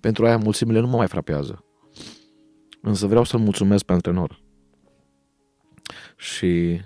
Pentru 0.00 0.26
aia 0.26 0.36
mulțimile 0.36 0.80
nu 0.80 0.86
mă 0.86 0.96
mai 0.96 1.08
frapează. 1.08 1.64
Însă 2.80 3.06
vreau 3.06 3.24
să-l 3.24 3.40
mulțumesc 3.40 3.84
pe 3.84 3.92
antrenor. 3.92 4.40
Și 6.16 6.80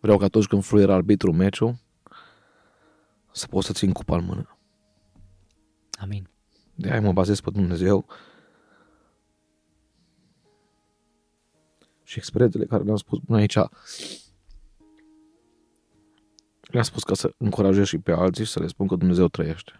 vreau 0.00 0.18
că 0.18 0.24
atunci 0.24 0.46
când 0.46 0.64
fluier 0.64 0.90
arbitru 0.90 1.32
meciul, 1.32 1.78
să 3.32 3.46
pot 3.46 3.64
să 3.64 3.72
țin 3.72 3.92
cupa 3.92 4.16
în 4.16 4.24
mână. 4.24 4.58
Amin. 6.00 6.28
De 6.74 6.90
aia 6.90 7.00
mă 7.00 7.12
bazez 7.12 7.40
pe 7.40 7.50
Dumnezeu 7.50 8.06
și 12.02 12.18
experiențele 12.18 12.64
care 12.64 12.82
le-am 12.82 12.96
spus 12.96 13.18
până 13.26 13.38
aici 13.38 13.58
le-am 16.70 16.84
spus 16.84 17.02
ca 17.02 17.14
să 17.14 17.32
încurajez 17.36 17.86
și 17.86 17.98
pe 17.98 18.12
alții 18.12 18.44
și 18.44 18.50
să 18.50 18.60
le 18.60 18.66
spun 18.66 18.86
că 18.86 18.96
Dumnezeu 18.96 19.28
trăiește. 19.28 19.72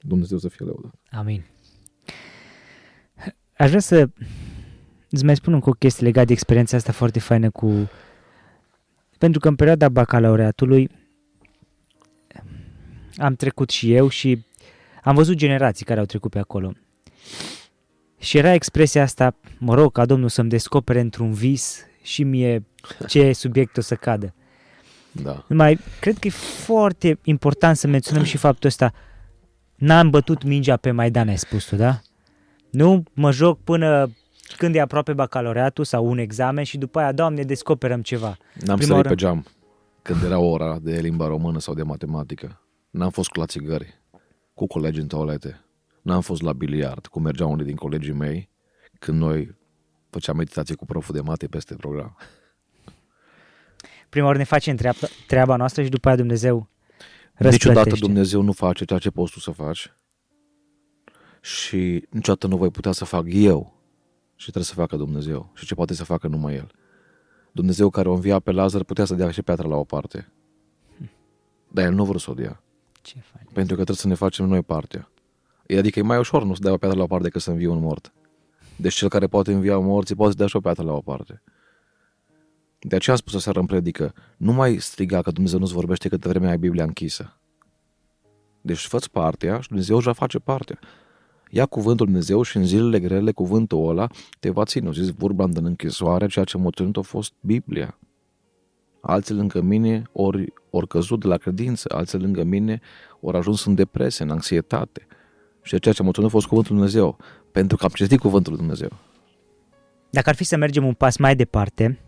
Dumnezeu 0.00 0.38
să 0.38 0.48
fie 0.48 0.66
lăudat. 0.66 0.94
Amin. 1.10 1.44
Aș 3.56 3.68
vrea 3.68 3.80
să 3.80 4.08
îți 5.10 5.24
mai 5.24 5.36
spun 5.36 5.52
încă 5.52 5.68
o 5.68 5.72
chestie 5.72 6.06
legată 6.06 6.26
de 6.26 6.32
experiența 6.32 6.76
asta 6.76 6.92
foarte 6.92 7.18
faină 7.18 7.50
cu... 7.50 7.90
Pentru 9.18 9.40
că 9.40 9.48
în 9.48 9.56
perioada 9.56 9.88
bacalaureatului 9.88 10.90
am 13.16 13.34
trecut 13.34 13.70
și 13.70 13.92
eu 13.92 14.08
și 14.08 14.44
am 15.02 15.14
văzut 15.14 15.36
generații 15.36 15.84
care 15.84 16.00
au 16.00 16.06
trecut 16.06 16.30
pe 16.30 16.38
acolo. 16.38 16.72
Și 18.18 18.38
era 18.38 18.52
expresia 18.52 19.02
asta, 19.02 19.36
mă 19.58 19.74
rog 19.74 19.92
ca 19.92 20.06
Domnul 20.06 20.28
să-mi 20.28 20.48
descopere 20.48 21.00
într-un 21.00 21.32
vis 21.32 21.84
și 22.02 22.22
mie 22.22 22.64
ce 23.06 23.32
subiect 23.32 23.76
o 23.76 23.80
să 23.80 23.94
cadă. 23.94 24.34
Da. 25.12 25.44
Mai, 25.48 25.78
cred 26.00 26.18
că 26.18 26.26
e 26.26 26.30
foarte 26.64 27.18
important 27.22 27.76
să 27.76 27.86
menționăm 27.86 28.24
și 28.24 28.36
faptul 28.36 28.68
ăsta. 28.68 28.92
N-am 29.74 30.10
bătut 30.10 30.42
mingea 30.42 30.76
pe 30.76 30.90
Maidan, 30.90 31.28
ai 31.28 31.38
spus 31.38 31.64
tu, 31.64 31.76
da? 31.76 32.00
Nu 32.70 33.02
mă 33.12 33.30
joc 33.30 33.60
până 33.64 34.10
când 34.56 34.74
e 34.74 34.80
aproape 34.80 35.12
bacalaureatul 35.12 35.84
sau 35.84 36.06
un 36.06 36.18
examen 36.18 36.64
și 36.64 36.78
după 36.78 36.98
aia, 36.98 37.12
Doamne, 37.12 37.42
descoperăm 37.42 38.02
ceva. 38.02 38.36
N-am 38.54 38.76
Prima 38.76 38.94
sărit 38.94 38.94
oră... 38.94 39.08
pe 39.08 39.14
geam 39.14 39.46
când 40.02 40.22
era 40.22 40.38
ora 40.38 40.78
de 40.78 41.00
limba 41.00 41.26
română 41.26 41.58
sau 41.58 41.74
de 41.74 41.82
matematică. 41.82 42.60
N-am 42.90 43.10
fost 43.10 43.28
cu 43.28 43.38
la 43.38 43.46
țigări, 43.46 44.00
cu 44.54 44.66
colegi 44.66 45.00
în 45.00 45.06
toalete. 45.06 45.64
N-am 46.02 46.20
fost 46.20 46.42
la 46.42 46.52
biliard, 46.52 47.06
cum 47.06 47.22
mergeau 47.22 47.50
unii 47.50 47.64
din 47.64 47.76
colegii 47.76 48.12
mei, 48.12 48.48
când 48.98 49.18
noi 49.18 49.56
făceam 50.10 50.36
meditație 50.36 50.74
cu 50.74 50.84
proful 50.84 51.14
de 51.14 51.20
mate 51.20 51.46
peste 51.46 51.74
program 51.74 52.16
prima 54.10 54.26
oară 54.26 54.38
ne 54.38 54.44
facem 54.44 54.76
treaba, 54.76 54.98
treaba 55.26 55.56
noastră 55.56 55.82
și 55.82 55.88
după 55.88 56.08
aia 56.08 56.16
Dumnezeu 56.16 56.68
răsplătește. 57.32 57.68
Niciodată 57.68 57.96
Dumnezeu 58.00 58.42
nu 58.42 58.52
face 58.52 58.84
ceea 58.84 58.98
ce 58.98 59.10
poți 59.10 59.32
tu 59.32 59.40
să 59.40 59.50
faci 59.50 59.92
și 61.40 62.06
niciodată 62.10 62.46
nu 62.46 62.56
voi 62.56 62.70
putea 62.70 62.92
să 62.92 63.04
fac 63.04 63.24
eu 63.26 63.74
și 64.34 64.44
trebuie 64.50 64.64
să 64.64 64.74
facă 64.74 64.96
Dumnezeu 64.96 65.50
și 65.54 65.66
ce 65.66 65.74
poate 65.74 65.94
să 65.94 66.04
facă 66.04 66.26
numai 66.26 66.54
El. 66.54 66.70
Dumnezeu 67.52 67.90
care 67.90 68.08
o 68.08 68.12
învia 68.14 68.38
pe 68.38 68.50
Lazar 68.50 68.84
putea 68.84 69.04
să 69.04 69.14
dea 69.14 69.30
și 69.30 69.42
piatra 69.42 69.68
la 69.68 69.76
o 69.76 69.84
parte. 69.84 70.32
Dar 71.68 71.84
El 71.84 71.92
nu 71.92 72.02
vreau 72.02 72.18
să 72.18 72.30
o 72.30 72.34
dea. 72.34 72.62
Ce 73.02 73.18
fain. 73.32 73.46
Pentru 73.52 73.76
că 73.76 73.82
trebuie 73.82 73.96
să 73.96 74.06
ne 74.06 74.14
facem 74.14 74.46
noi 74.46 74.62
partea. 74.62 75.10
Adică 75.78 75.98
e 75.98 76.02
mai 76.02 76.18
ușor 76.18 76.44
nu 76.44 76.54
să 76.54 76.60
dea 76.62 76.72
o 76.72 76.76
piatră 76.76 76.96
la 76.98 77.04
o 77.04 77.06
parte 77.06 77.24
decât 77.24 77.40
să 77.40 77.50
învie 77.50 77.68
un 77.68 77.78
mort. 77.78 78.12
Deci 78.76 78.94
cel 78.94 79.08
care 79.08 79.26
poate 79.26 79.52
învia 79.52 79.78
morții 79.78 80.14
poate 80.14 80.30
să 80.32 80.38
dea 80.38 80.46
și 80.46 80.56
o 80.56 80.60
piatră 80.60 80.82
la 80.82 80.92
o 80.92 81.00
parte. 81.00 81.42
De 82.80 82.96
aceea 82.96 83.16
am 83.16 83.22
spus 83.26 83.42
seara 83.42 83.60
în 83.60 83.66
predică, 83.66 84.12
nu 84.36 84.52
mai 84.52 84.76
striga 84.78 85.22
că 85.22 85.30
Dumnezeu 85.30 85.58
nu-ți 85.58 85.72
vorbește 85.72 86.08
câte 86.08 86.28
vreme 86.28 86.50
ai 86.50 86.58
Biblia 86.58 86.84
închisă. 86.84 87.36
Deci 88.60 88.86
fă 88.86 88.98
partea 89.12 89.60
și 89.60 89.68
Dumnezeu 89.68 89.96
își 89.96 90.06
va 90.06 90.12
face 90.12 90.38
partea. 90.38 90.78
Ia 91.50 91.66
cuvântul 91.66 92.06
Dumnezeu 92.06 92.42
și 92.42 92.56
în 92.56 92.64
zilele 92.64 93.00
grele 93.00 93.32
cuvântul 93.32 93.88
ăla 93.88 94.06
te 94.40 94.50
va 94.50 94.64
ține. 94.64 94.88
O 94.88 94.92
zis 94.92 95.08
vorba 95.08 95.44
în 95.44 95.64
închisoare, 95.64 96.26
ceea 96.26 96.44
ce 96.44 96.58
m-a 96.58 96.70
ținut 96.70 96.96
a 96.96 97.00
fost 97.00 97.32
Biblia. 97.40 97.98
Alții 99.00 99.34
lângă 99.34 99.60
mine 99.60 100.02
ori, 100.12 100.52
ori 100.70 100.88
căzut 100.88 101.20
de 101.20 101.26
la 101.26 101.36
credință, 101.36 101.94
alții 101.94 102.18
lângă 102.18 102.42
mine 102.42 102.80
ori 103.20 103.36
ajuns 103.36 103.64
în 103.64 103.74
depresie, 103.74 104.24
în 104.24 104.30
anxietate. 104.30 105.06
Și 105.62 105.78
ceea 105.78 105.94
ce 105.94 106.02
m-a 106.02 106.10
ținut 106.10 106.28
a 106.28 106.32
fost 106.32 106.46
cuvântul 106.46 106.74
Dumnezeu, 106.74 107.16
pentru 107.52 107.76
că 107.76 107.84
am 107.84 107.90
citit 107.94 108.18
cuvântul 108.18 108.56
Dumnezeu. 108.56 108.90
Dacă 110.10 110.28
ar 110.28 110.34
fi 110.34 110.44
să 110.44 110.56
mergem 110.56 110.86
un 110.86 110.94
pas 110.94 111.16
mai 111.16 111.36
departe, 111.36 111.98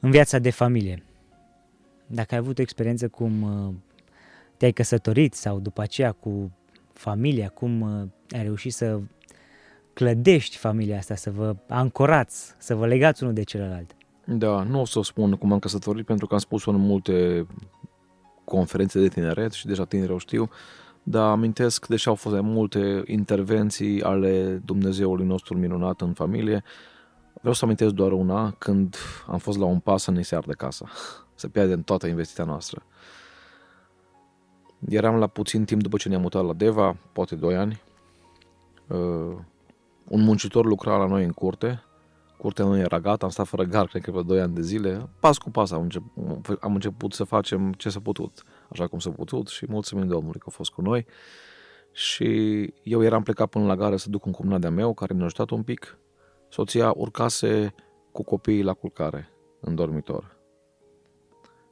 în 0.00 0.10
viața 0.10 0.38
de 0.38 0.50
familie, 0.50 1.02
dacă 2.06 2.34
ai 2.34 2.40
avut 2.40 2.58
o 2.58 2.62
experiență 2.62 3.08
cum 3.08 3.42
uh, 3.42 3.74
te-ai 4.56 4.72
căsătorit 4.72 5.34
sau 5.34 5.58
după 5.58 5.80
aceea 5.80 6.12
cu 6.12 6.52
familia, 6.92 7.48
cum 7.48 7.80
uh, 7.80 8.08
ai 8.30 8.42
reușit 8.42 8.72
să 8.72 9.00
clădești 9.92 10.56
familia 10.56 10.98
asta, 10.98 11.14
să 11.14 11.30
vă 11.30 11.56
ancorați, 11.68 12.54
să 12.58 12.74
vă 12.74 12.86
legați 12.86 13.22
unul 13.22 13.34
de 13.34 13.42
celălalt. 13.42 13.96
Da, 14.24 14.62
nu 14.62 14.80
o 14.80 14.84
să 14.84 14.98
o 14.98 15.02
spun 15.02 15.32
cum 15.32 15.52
am 15.52 15.58
căsătorit 15.58 16.06
pentru 16.06 16.26
că 16.26 16.34
am 16.34 16.40
spus-o 16.40 16.70
în 16.70 16.76
multe 16.76 17.46
conferințe 18.44 19.00
de 19.00 19.08
tineret 19.08 19.52
și 19.52 19.66
deja 19.66 19.84
tinerii 19.84 20.14
o 20.14 20.18
știu, 20.18 20.50
dar 21.02 21.30
amintesc, 21.30 21.86
deși 21.86 22.08
au 22.08 22.14
fost 22.14 22.40
multe 22.40 23.02
intervenții 23.06 24.02
ale 24.02 24.62
Dumnezeului 24.64 25.26
nostru 25.26 25.58
minunat 25.58 26.00
în 26.00 26.12
familie, 26.12 26.64
vreau 27.38 27.54
să 27.54 27.64
amintesc 27.64 27.94
doar 27.94 28.12
una, 28.12 28.54
când 28.58 28.96
am 29.26 29.38
fost 29.38 29.58
la 29.58 29.64
un 29.64 29.78
pas 29.78 30.02
să 30.02 30.10
ne 30.10 30.22
se 30.22 30.36
ardă 30.36 30.52
casa, 30.52 30.88
să 31.34 31.48
pierde 31.48 31.72
în 31.72 31.82
toată 31.82 32.06
investiția 32.06 32.44
noastră. 32.44 32.82
Eram 34.88 35.16
la 35.16 35.26
puțin 35.26 35.64
timp 35.64 35.82
după 35.82 35.96
ce 35.96 36.08
ne-am 36.08 36.20
mutat 36.20 36.44
la 36.44 36.52
Deva, 36.52 36.96
poate 37.12 37.34
2 37.34 37.56
ani. 37.56 37.82
Uh, 38.86 39.36
un 40.08 40.20
muncitor 40.20 40.64
lucra 40.64 40.96
la 40.96 41.06
noi 41.06 41.24
în 41.24 41.32
curte. 41.32 41.82
Curtea 42.36 42.64
nu 42.64 42.78
era 42.78 43.00
gata, 43.00 43.24
am 43.24 43.30
stat 43.30 43.46
fără 43.46 43.62
gar, 43.62 43.86
cred 43.86 44.02
că 44.02 44.10
pe 44.10 44.22
2 44.22 44.40
ani 44.40 44.54
de 44.54 44.62
zile. 44.62 45.08
Pas 45.20 45.38
cu 45.38 45.50
pas 45.50 45.70
am 45.70 45.82
început, 45.82 46.58
am 46.60 46.74
început 46.74 47.12
să 47.12 47.24
facem 47.24 47.72
ce 47.72 47.88
s-a 47.88 48.00
putut, 48.00 48.42
așa 48.68 48.86
cum 48.86 48.98
s-a 48.98 49.10
putut 49.10 49.48
și 49.48 49.66
mulțumim 49.68 50.06
Domnului 50.06 50.40
că 50.40 50.46
a 50.48 50.50
fost 50.50 50.70
cu 50.70 50.82
noi. 50.82 51.06
Și 51.92 52.72
eu 52.82 53.02
eram 53.02 53.22
plecat 53.22 53.48
până 53.48 53.66
la 53.66 53.76
gară 53.76 53.96
să 53.96 54.10
duc 54.10 54.24
un 54.24 54.32
cumnat 54.32 54.60
de-a 54.60 54.70
meu, 54.70 54.94
care 54.94 55.14
mi-a 55.14 55.24
ajutat 55.24 55.50
un 55.50 55.62
pic. 55.62 55.98
Soția 56.48 56.92
urcase 56.96 57.74
cu 58.12 58.22
copiii 58.22 58.62
la 58.62 58.72
culcare, 58.72 59.28
în 59.60 59.74
dormitor 59.74 60.38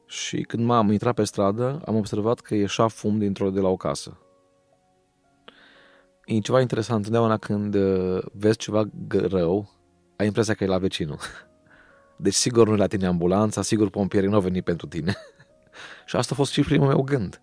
și 0.06 0.42
când 0.42 0.64
m-am 0.64 0.90
intrat 0.90 1.14
pe 1.14 1.24
stradă, 1.24 1.82
am 1.84 1.96
observat 1.96 2.40
că 2.40 2.54
ieșea 2.54 2.88
fum 2.88 3.18
dintr-o 3.18 3.50
de 3.50 3.60
la 3.60 3.68
o 3.68 3.76
casă. 3.76 4.18
E 6.24 6.38
ceva 6.38 6.60
interesant, 6.60 6.98
întotdeauna 6.98 7.36
când 7.36 7.74
uh, 7.74 8.22
vezi 8.32 8.56
ceva 8.56 8.88
rău, 9.08 9.70
ai 10.16 10.26
impresia 10.26 10.54
că 10.54 10.64
e 10.64 10.66
la 10.66 10.78
vecinul. 10.78 11.18
Deci 12.16 12.34
sigur 12.34 12.68
nu 12.68 12.74
e 12.74 12.76
la 12.76 12.86
tine 12.86 13.06
ambulanța, 13.06 13.62
sigur 13.62 13.90
pompierii 13.90 14.28
nu 14.28 14.34
au 14.34 14.40
venit 14.40 14.64
pentru 14.64 14.86
tine. 14.86 15.14
și 16.06 16.16
asta 16.16 16.32
a 16.34 16.36
fost 16.36 16.52
și 16.52 16.62
primul 16.62 16.86
meu 16.86 17.02
gând. 17.02 17.40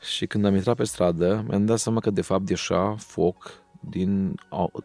Și 0.00 0.26
când 0.26 0.44
am 0.44 0.54
intrat 0.54 0.76
pe 0.76 0.84
stradă, 0.84 1.44
mi-am 1.48 1.64
dat 1.64 1.78
seama 1.78 2.00
că 2.00 2.10
de 2.10 2.20
fapt 2.20 2.48
ieșea 2.48 2.94
foc 2.98 3.64
din 3.80 4.34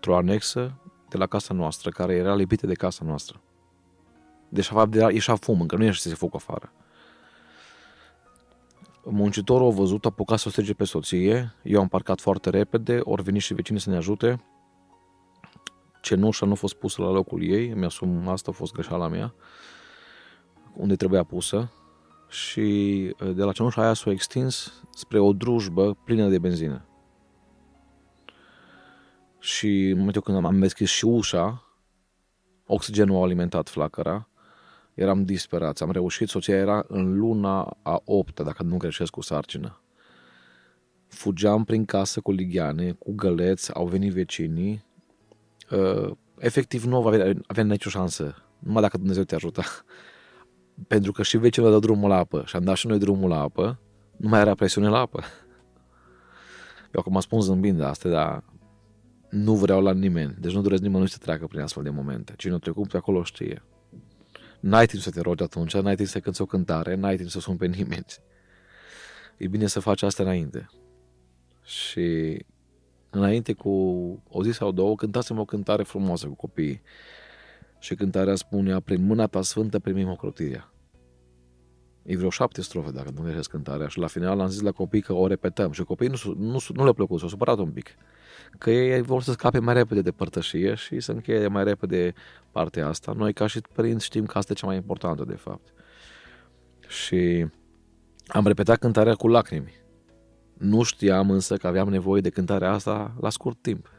o 0.08 0.16
anexă 0.16 0.81
de 1.12 1.18
la 1.18 1.28
casa 1.28 1.54
noastră, 1.54 1.90
care 1.90 2.14
era 2.16 2.36
lipită 2.36 2.68
de 2.68 2.74
casa 2.74 3.06
noastră. 3.06 3.42
Deci, 4.50 4.68
de 4.68 4.74
fapt, 4.74 4.96
ieșea 4.96 5.36
fum, 5.36 5.62
încă 5.62 5.76
nu 5.76 5.84
ieșise 5.84 6.14
foc 6.14 6.36
afară. 6.36 6.74
Muncitorul 9.04 9.68
a 9.68 9.74
văzut, 9.74 10.06
a 10.06 10.08
apucat 10.08 10.40
să 10.40 10.48
o 10.48 10.52
strige 10.52 10.74
pe 10.74 10.84
soție, 10.84 11.56
eu 11.64 11.80
am 11.80 11.88
parcat 11.88 12.20
foarte 12.20 12.50
repede, 12.50 13.00
ori 13.04 13.24
venit 13.24 13.42
și 13.42 13.54
vecinii 13.54 13.82
să 13.82 13.90
ne 13.90 13.96
ajute. 13.96 14.44
Cenușa 16.02 16.46
nu 16.46 16.52
a 16.52 16.56
fost 16.56 16.74
pusă 16.74 17.02
la 17.02 17.10
locul 17.10 17.44
ei, 17.44 17.74
mi-asum, 17.74 18.28
asta 18.28 18.52
a 18.52 18.54
fost 18.54 18.74
greșeala 18.74 19.08
mea, 19.08 19.34
unde 20.74 20.96
trebuia 20.96 21.24
pusă. 21.24 21.72
Și 22.30 22.62
de 23.34 23.44
la 23.44 23.52
cenușa 23.52 23.82
aia 23.82 23.94
s-a 23.94 24.12
extins 24.12 24.84
spre 24.94 25.20
o 25.20 25.34
drujbă 25.34 25.94
plină 26.04 26.28
de 26.28 26.40
benzină. 26.40 26.86
Și 29.44 29.90
în 29.90 29.98
momentul 29.98 30.22
când 30.22 30.46
am 30.46 30.60
deschis 30.60 30.90
și 30.90 31.06
ușa, 31.06 31.64
oxigenul 32.66 33.18
a 33.18 33.24
alimentat 33.24 33.70
flacăra 33.70 34.30
eram 34.94 35.26
disperat. 35.26 35.82
Am 35.82 35.92
reușit, 35.92 36.30
soția 36.30 36.56
era 36.56 36.86
în 36.88 37.18
luna 37.18 37.78
a 37.82 38.02
opta, 38.06 38.44
dacă 38.44 38.64
nu 38.64 38.78
greșesc 38.78 39.12
cu 39.12 39.22
sarcină. 39.22 39.82
Fugeam 41.08 41.64
prin 41.64 41.86
casă 41.86 42.20
cu 42.20 42.32
ligheane, 42.32 42.92
cu 42.92 43.12
găleți, 43.12 43.74
au 43.74 43.88
venit 43.88 44.14
vecinii. 44.14 44.86
Uh, 45.72 46.12
efectiv 46.38 46.84
nu 46.84 47.08
avea, 47.08 47.34
avea 47.48 47.64
nicio 47.64 47.90
șansă, 47.90 48.36
numai 48.60 48.82
dacă 48.82 48.98
Dumnezeu 48.98 49.24
te 49.24 49.36
ajuta. 49.36 49.64
Pentru 50.88 51.12
că 51.12 51.24
și 51.24 51.38
vecinul 51.38 51.72
dă 51.72 51.80
drumul 51.80 52.10
la 52.10 52.18
apă 52.18 52.44
și 52.46 52.56
am 52.56 52.64
dat 52.64 52.76
și 52.76 52.88
noi 52.88 53.00
drumul 53.00 53.30
la 53.30 53.40
apă, 53.40 53.80
nu 54.18 54.30
mai 54.30 54.40
era 54.40 54.56
presiune 54.56 54.90
la 54.90 55.00
apă. 55.00 55.24
Eu 56.94 57.00
acum 57.00 57.20
spun 57.20 57.42
zâmbind 57.42 57.78
de 57.78 57.84
asta, 57.84 58.10
dar 58.10 58.44
nu 59.32 59.56
vreau 59.56 59.82
la 59.82 59.94
nimeni. 59.94 60.36
Deci 60.40 60.54
nu 60.54 60.62
doresc 60.62 60.82
nimănui 60.82 61.10
să 61.10 61.18
treacă 61.18 61.48
prin 61.48 61.62
astfel 61.62 61.84
de 61.84 61.90
momente. 61.90 62.34
Cine 62.38 62.54
a 62.54 62.58
trecut 62.58 62.88
pe 62.88 62.98
acolo 62.98 63.24
știe. 63.24 63.64
N-ai 64.60 64.86
timp 64.86 65.02
să 65.02 65.12
te 65.12 65.22
rogi 65.22 65.44
atunci, 65.44 65.78
n-ai 65.78 65.96
timp 65.96 66.08
să 66.08 66.20
cânti 66.20 66.42
o 66.42 66.46
cântare, 66.46 66.96
n-ai 66.96 67.16
timp 67.16 67.30
să 67.30 67.40
suni 67.40 67.58
pe 67.58 67.66
nimeni. 67.66 68.06
E 69.38 69.48
bine 69.48 69.68
să 69.68 69.80
faci 69.80 70.02
asta 70.02 70.24
înainte. 70.24 70.70
Și 71.64 72.38
înainte 73.10 73.54
cu 73.54 73.70
o 74.30 74.44
zi 74.44 74.52
sau 74.52 74.72
două 74.72 74.96
cântasem 74.96 75.40
o 75.40 75.46
cântare 75.46 75.84
frumoasă 75.84 76.28
cu 76.28 76.36
copiii. 76.36 76.82
Și 77.80 77.96
cântarea 77.96 78.36
spunea, 78.36 78.80
prin 78.80 79.06
mâna 79.06 79.28
ta 79.28 79.42
sfântă 79.42 79.80
primim 79.80 80.10
ocrotirea. 80.10 80.74
E 82.04 82.18
vreo 82.18 82.30
șapte 82.30 82.62
strofe, 82.62 82.92
dacă 82.92 83.12
nu 83.16 83.22
greșesc 83.22 83.50
cântarea. 83.50 83.88
Și 83.88 84.00
la 84.00 84.08
final 84.08 84.40
am 84.40 84.48
zis 84.48 84.62
la 84.62 84.72
copii 84.72 85.02
că 85.02 85.14
o 85.14 85.28
repetăm. 85.28 85.72
Și 85.72 85.84
copiii 85.84 86.10
nu, 86.10 86.34
nu, 86.34 86.60
nu 86.74 86.84
le-a 86.84 86.94
plăcut, 86.94 87.20
s-au 87.20 87.30
supărat 87.30 87.58
un 87.58 87.72
pic 87.72 87.96
că 88.58 88.72
ei 88.72 89.02
vor 89.02 89.22
să 89.22 89.32
scape 89.32 89.60
mai 89.60 89.74
repede 89.74 90.02
de 90.02 90.12
părtășie 90.12 90.74
și 90.74 91.00
să 91.00 91.12
încheie 91.12 91.48
mai 91.48 91.64
repede 91.64 92.14
partea 92.52 92.88
asta. 92.88 93.14
Noi, 93.18 93.34
ca 93.34 93.48
și 93.48 93.62
părinți, 93.74 94.06
știm 94.06 94.26
că 94.26 94.38
asta 94.38 94.52
e 94.52 94.56
cea 94.56 94.68
mai 94.68 94.76
importantă, 94.76 95.24
de 95.24 95.36
fapt. 95.36 95.74
Și 96.88 97.48
am 98.28 98.48
repetat 98.48 98.78
cântarea 98.78 99.14
cu 99.14 99.28
lacrimi. 99.28 99.74
Nu 100.58 100.84
știam 100.84 101.32
însă 101.32 101.58
că 101.58 101.68
aveam 101.68 101.90
nevoie 101.90 102.22
de 102.22 102.30
cântarea 102.30 102.72
asta 102.72 103.16
la 103.20 103.30
scurt 103.30 103.58
timp. 103.62 103.92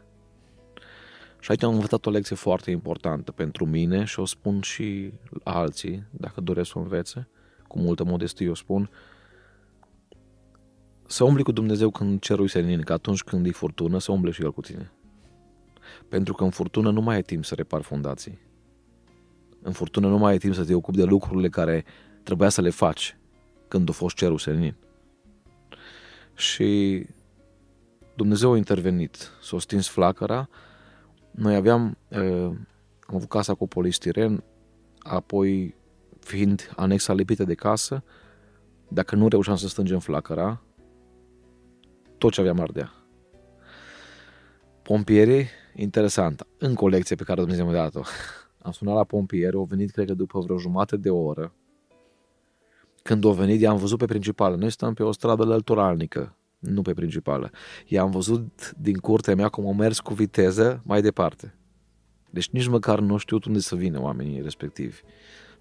Și 1.39 1.51
aici 1.51 1.63
am 1.63 1.75
învățat 1.75 2.07
o 2.07 2.11
lecție 2.11 2.37
foarte 2.37 2.71
importantă 2.71 3.33
pentru 3.33 3.67
mine 3.67 4.05
și 4.05 4.21
o 4.21 4.25
spun 4.25 4.61
și 4.61 5.13
alții, 5.45 6.05
dacă 6.11 6.41
doresc 6.41 6.71
să 6.71 6.79
o 6.79 6.81
învețe, 6.81 7.29
cu 7.73 7.79
multă 7.79 8.05
modestie 8.05 8.51
o 8.51 8.55
spun, 8.55 8.91
să 11.07 11.25
umbli 11.25 11.43
cu 11.43 11.53
Dumnezeu 11.53 11.91
când 11.91 12.21
cerul 12.21 12.49
senin, 12.49 12.81
că 12.81 12.93
atunci 12.93 13.23
când 13.23 13.47
e 13.47 13.51
furtună, 13.51 13.99
să 13.99 14.13
umble 14.13 14.31
și 14.31 14.43
El 14.43 14.53
cu 14.53 14.61
tine. 14.61 14.93
Pentru 16.09 16.35
că 16.35 16.45
în 16.45 16.51
furtună 16.51 16.91
nu 16.91 17.01
mai 17.01 17.15
ai 17.15 17.23
timp 17.23 17.45
să 17.45 17.55
repari 17.55 17.83
fundații. 17.83 18.39
În 19.63 19.73
furtună 19.73 20.09
nu 20.09 20.19
mai 20.19 20.33
ai 20.33 20.39
timp 20.39 20.55
să 20.55 20.65
te 20.65 20.75
ocupi 20.75 20.97
de 20.97 21.05
lucrurile 21.05 21.49
care 21.49 21.85
trebuia 22.23 22.49
să 22.49 22.61
le 22.61 22.71
faci 22.71 23.17
când 23.69 23.89
a 23.89 23.93
fost 23.93 24.17
cerul 24.17 24.39
senin. 24.39 24.75
Și 26.35 27.03
Dumnezeu 28.17 28.53
a 28.53 28.57
intervenit, 28.57 29.31
s-a 29.43 29.59
stins 29.59 29.89
flacăra, 29.89 30.49
noi 31.31 31.55
aveam, 31.55 31.97
uh, 32.09 32.51
am 33.07 33.15
avut 33.15 33.29
casa 33.29 33.55
cu 33.55 33.69
polistiren, 33.69 34.45
apoi 34.99 35.75
fiind 36.25 36.73
anexa 36.77 37.13
lipită 37.13 37.45
de 37.45 37.55
casă, 37.55 38.05
dacă 38.89 39.17
nu 39.17 39.29
reușeam 39.29 39.57
să 39.57 39.69
stângem 39.69 39.99
flacăra, 39.99 40.63
tot 42.19 42.33
ce 42.33 42.41
aveam 42.41 42.61
ardea. 42.61 42.93
Pompierii, 44.83 45.47
interesant, 45.75 46.47
în 46.59 46.75
colecție 46.75 47.17
pe 47.17 47.25
care 47.25 47.41
Dumnezeu 47.41 47.67
mi-a 47.67 47.83
dat-o. 47.83 48.01
Am 48.65 48.73
sunat 48.73 48.95
la 48.95 49.05
pompieri, 49.05 49.57
au 49.57 49.65
venit, 49.65 49.91
cred 49.91 50.07
că 50.07 50.15
după 50.15 50.41
vreo 50.41 50.59
jumătate 50.59 50.97
de 50.97 51.11
oră. 51.11 51.55
Când 53.03 53.25
au 53.25 53.33
venit, 53.33 53.61
i-am 53.61 53.77
văzut 53.77 53.99
pe 53.99 54.05
principală. 54.05 54.57
Noi 54.57 54.71
stăm 54.71 54.95
pe 54.95 55.03
o 55.03 55.13
stradă 55.13 55.45
lăturalnică, 55.45 56.37
nu 56.59 56.83
pe 56.83 56.93
principală. 56.93 57.51
I-am 57.87 58.11
văzut 58.11 58.73
din 58.79 58.97
curtea 58.97 59.35
mea 59.35 59.49
cum 59.49 59.67
au 59.67 59.75
mers 59.75 60.01
cu 60.01 60.15
viteză 60.15 60.83
mai 60.85 61.03
departe. 61.03 61.55
Deci 62.31 62.49
nici 62.51 62.67
măcar 62.67 63.01
nu 63.01 63.17
știu 63.17 63.39
unde 63.47 63.59
să 63.59 63.77
vină 63.77 64.01
oamenii 64.01 64.41
respectivi. 64.41 65.01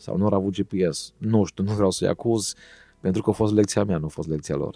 Sau 0.02 0.18
nu 0.18 0.26
au 0.26 0.34
avut 0.34 0.54
GPS. 0.54 1.14
Nu 1.18 1.44
știu, 1.44 1.64
nu 1.64 1.74
vreau 1.74 1.92
să-i 1.92 2.08
acuz, 2.08 2.54
pentru 3.00 3.22
că 3.22 3.30
a 3.30 3.34
fost 3.34 3.54
lecția 3.54 3.84
mea, 3.84 3.98
nu 3.98 4.06
a 4.06 4.10
fost 4.10 4.28
lecția 4.28 4.56
lor 4.56 4.76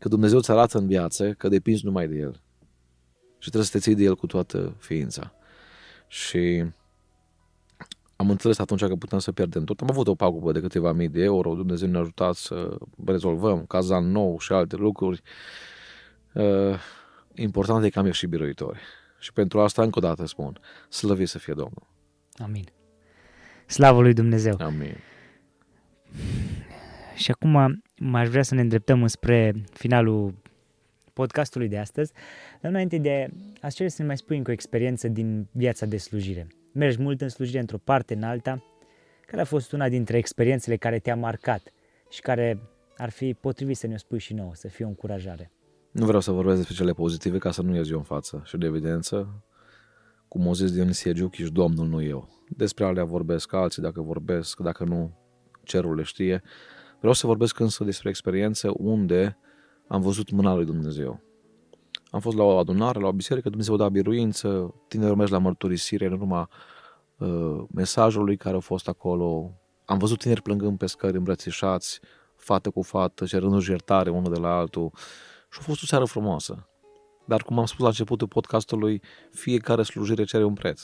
că 0.00 0.08
Dumnezeu 0.08 0.38
îți 0.38 0.50
arată 0.50 0.78
în 0.78 0.86
viață 0.86 1.32
că 1.32 1.48
depinzi 1.48 1.84
numai 1.84 2.08
de 2.08 2.16
El. 2.16 2.40
Și 3.38 3.48
trebuie 3.48 3.64
să 3.64 3.72
te 3.72 3.78
ții 3.78 3.94
de 3.94 4.02
El 4.02 4.16
cu 4.16 4.26
toată 4.26 4.74
ființa. 4.78 5.32
Și 6.06 6.64
am 8.16 8.30
înțeles 8.30 8.58
atunci 8.58 8.84
că 8.84 8.96
putem 8.96 9.18
să 9.18 9.32
pierdem 9.32 9.64
tot. 9.64 9.80
Am 9.80 9.90
avut 9.90 10.08
o 10.08 10.14
pagubă 10.14 10.52
de 10.52 10.60
câteva 10.60 10.92
mii 10.92 11.08
de 11.08 11.22
euro, 11.22 11.54
Dumnezeu 11.54 11.88
ne-a 11.88 12.00
ajutat 12.00 12.34
să 12.34 12.76
rezolvăm 13.04 13.64
cazan 13.64 14.10
nou 14.10 14.38
și 14.38 14.52
alte 14.52 14.76
lucruri. 14.76 15.22
Uh, 16.34 16.78
important 17.34 17.84
e 17.84 17.90
că 17.90 17.98
am 17.98 18.06
ieșit 18.06 18.28
biruitori. 18.28 18.80
Și 19.18 19.32
pentru 19.32 19.60
asta, 19.60 19.82
încă 19.82 19.98
o 19.98 20.02
dată 20.02 20.26
spun, 20.26 20.60
slăvit 20.88 21.28
să 21.28 21.38
fie 21.38 21.54
Domnul. 21.54 21.86
Amin. 22.36 22.79
Slavă 23.70 24.00
lui 24.00 24.12
Dumnezeu. 24.12 24.56
Amin. 24.58 24.96
Și 27.14 27.30
acum 27.30 27.82
m-aș 27.96 28.28
vrea 28.28 28.42
să 28.42 28.54
ne 28.54 28.60
îndreptăm 28.60 29.06
spre 29.06 29.54
finalul 29.72 30.34
podcastului 31.12 31.68
de 31.68 31.78
astăzi, 31.78 32.12
dar 32.60 32.70
înainte 32.70 32.98
de 32.98 33.28
a 33.60 33.70
cere 33.70 33.88
să 33.88 33.96
ne 33.98 34.06
mai 34.06 34.16
spui 34.16 34.36
încă 34.36 34.50
o 34.50 34.52
experiență 34.52 35.08
din 35.08 35.48
viața 35.52 35.86
de 35.86 35.96
slujire. 35.96 36.46
Mergi 36.72 37.00
mult 37.00 37.20
în 37.20 37.28
slujire 37.28 37.60
într-o 37.60 37.78
parte, 37.78 38.14
în 38.14 38.22
alta. 38.22 38.62
Care 39.26 39.42
a 39.42 39.44
fost 39.44 39.72
una 39.72 39.88
dintre 39.88 40.16
experiențele 40.16 40.76
care 40.76 40.98
te-a 40.98 41.16
marcat 41.16 41.72
și 42.08 42.20
care 42.20 42.58
ar 42.96 43.10
fi 43.10 43.34
potrivit 43.34 43.76
să 43.76 43.86
ne-o 43.86 43.96
spui 43.96 44.18
și 44.18 44.34
nouă, 44.34 44.54
să 44.54 44.68
fie 44.68 44.84
o 44.84 44.88
încurajare? 44.88 45.50
Nu 45.90 46.04
vreau 46.04 46.20
să 46.20 46.30
vorbesc 46.30 46.56
despre 46.56 46.74
cele 46.74 46.92
pozitive 46.92 47.38
ca 47.38 47.50
să 47.50 47.62
nu 47.62 47.74
ies 47.74 47.90
eu 47.90 47.96
în 47.96 48.04
față 48.04 48.42
și 48.44 48.56
de 48.56 48.66
evidență, 48.66 49.42
cum 50.30 50.46
o 50.46 50.54
zis 50.54 50.72
Dionisie 50.72 51.12
Giuchi 51.12 51.42
Domnul, 51.42 51.86
nu 51.86 52.02
eu. 52.02 52.28
Despre 52.48 52.84
alea 52.84 53.04
vorbesc 53.04 53.52
alții, 53.52 53.82
dacă 53.82 54.00
vorbesc, 54.02 54.60
dacă 54.60 54.84
nu, 54.84 55.18
cerul 55.62 55.94
le 55.94 56.02
știe. 56.02 56.42
Vreau 56.98 57.12
să 57.12 57.26
vorbesc 57.26 57.58
însă 57.58 57.84
despre 57.84 58.08
experiențe 58.08 58.68
unde 58.68 59.38
am 59.88 60.00
văzut 60.00 60.30
mâna 60.30 60.54
lui 60.54 60.64
Dumnezeu. 60.64 61.20
Am 62.10 62.20
fost 62.20 62.36
la 62.36 62.42
o 62.42 62.58
adunare, 62.58 63.00
la 63.00 63.06
o 63.06 63.12
biserică, 63.12 63.48
Dumnezeu 63.48 63.76
da 63.76 63.88
biruință, 63.88 64.74
tineri 64.88 65.10
urmează 65.10 65.32
la 65.32 65.40
mărturisire 65.40 66.06
în 66.06 66.12
urma 66.12 66.48
uh, 67.18 67.62
mesajului 67.74 68.36
care 68.36 68.56
a 68.56 68.60
fost 68.60 68.88
acolo. 68.88 69.52
Am 69.84 69.98
văzut 69.98 70.18
tineri 70.18 70.42
plângând 70.42 70.78
pe 70.78 70.86
scări 70.86 71.16
îmbrățișați, 71.16 72.00
fată 72.36 72.70
cu 72.70 72.82
fată, 72.82 73.24
cerându-și 73.24 73.70
iertare 73.70 74.10
unul 74.10 74.32
de 74.32 74.38
la 74.38 74.56
altul. 74.56 74.90
Și 75.50 75.58
a 75.60 75.62
fost 75.62 75.82
o 75.82 75.86
seară 75.86 76.04
frumoasă. 76.04 76.69
Dar, 77.30 77.42
cum 77.42 77.58
am 77.58 77.64
spus 77.66 77.80
la 77.80 77.86
începutul 77.86 78.28
podcastului, 78.28 79.02
fiecare 79.30 79.82
slujire 79.82 80.24
cere 80.24 80.44
un 80.44 80.54
preț. 80.54 80.82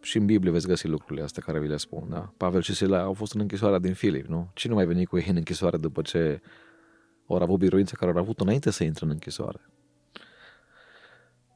Și 0.00 0.16
în 0.16 0.26
Biblie 0.26 0.50
veți 0.52 0.66
găsi 0.66 0.86
lucrurile 0.86 1.24
astea 1.24 1.42
care 1.42 1.60
vi 1.60 1.66
le 1.66 1.76
spun, 1.76 2.08
da? 2.08 2.32
Pavel 2.36 2.62
și 2.62 2.74
Sila 2.74 3.02
au 3.02 3.12
fost 3.12 3.34
în 3.34 3.40
închisoarea 3.40 3.78
din 3.78 3.94
Filip, 3.94 4.26
nu? 4.26 4.50
Cine 4.54 4.72
nu 4.72 4.78
mai 4.78 4.86
venit 4.86 5.08
cu 5.08 5.16
ei 5.16 5.26
în 5.28 5.36
închisoare 5.36 5.76
după 5.76 6.02
ce 6.02 6.40
au 7.26 7.36
avut 7.36 7.58
biruința 7.58 7.96
care 7.96 8.10
au 8.10 8.18
avut 8.18 8.40
înainte 8.40 8.70
să 8.70 8.84
intre 8.84 9.04
în 9.04 9.10
închisoare? 9.10 9.70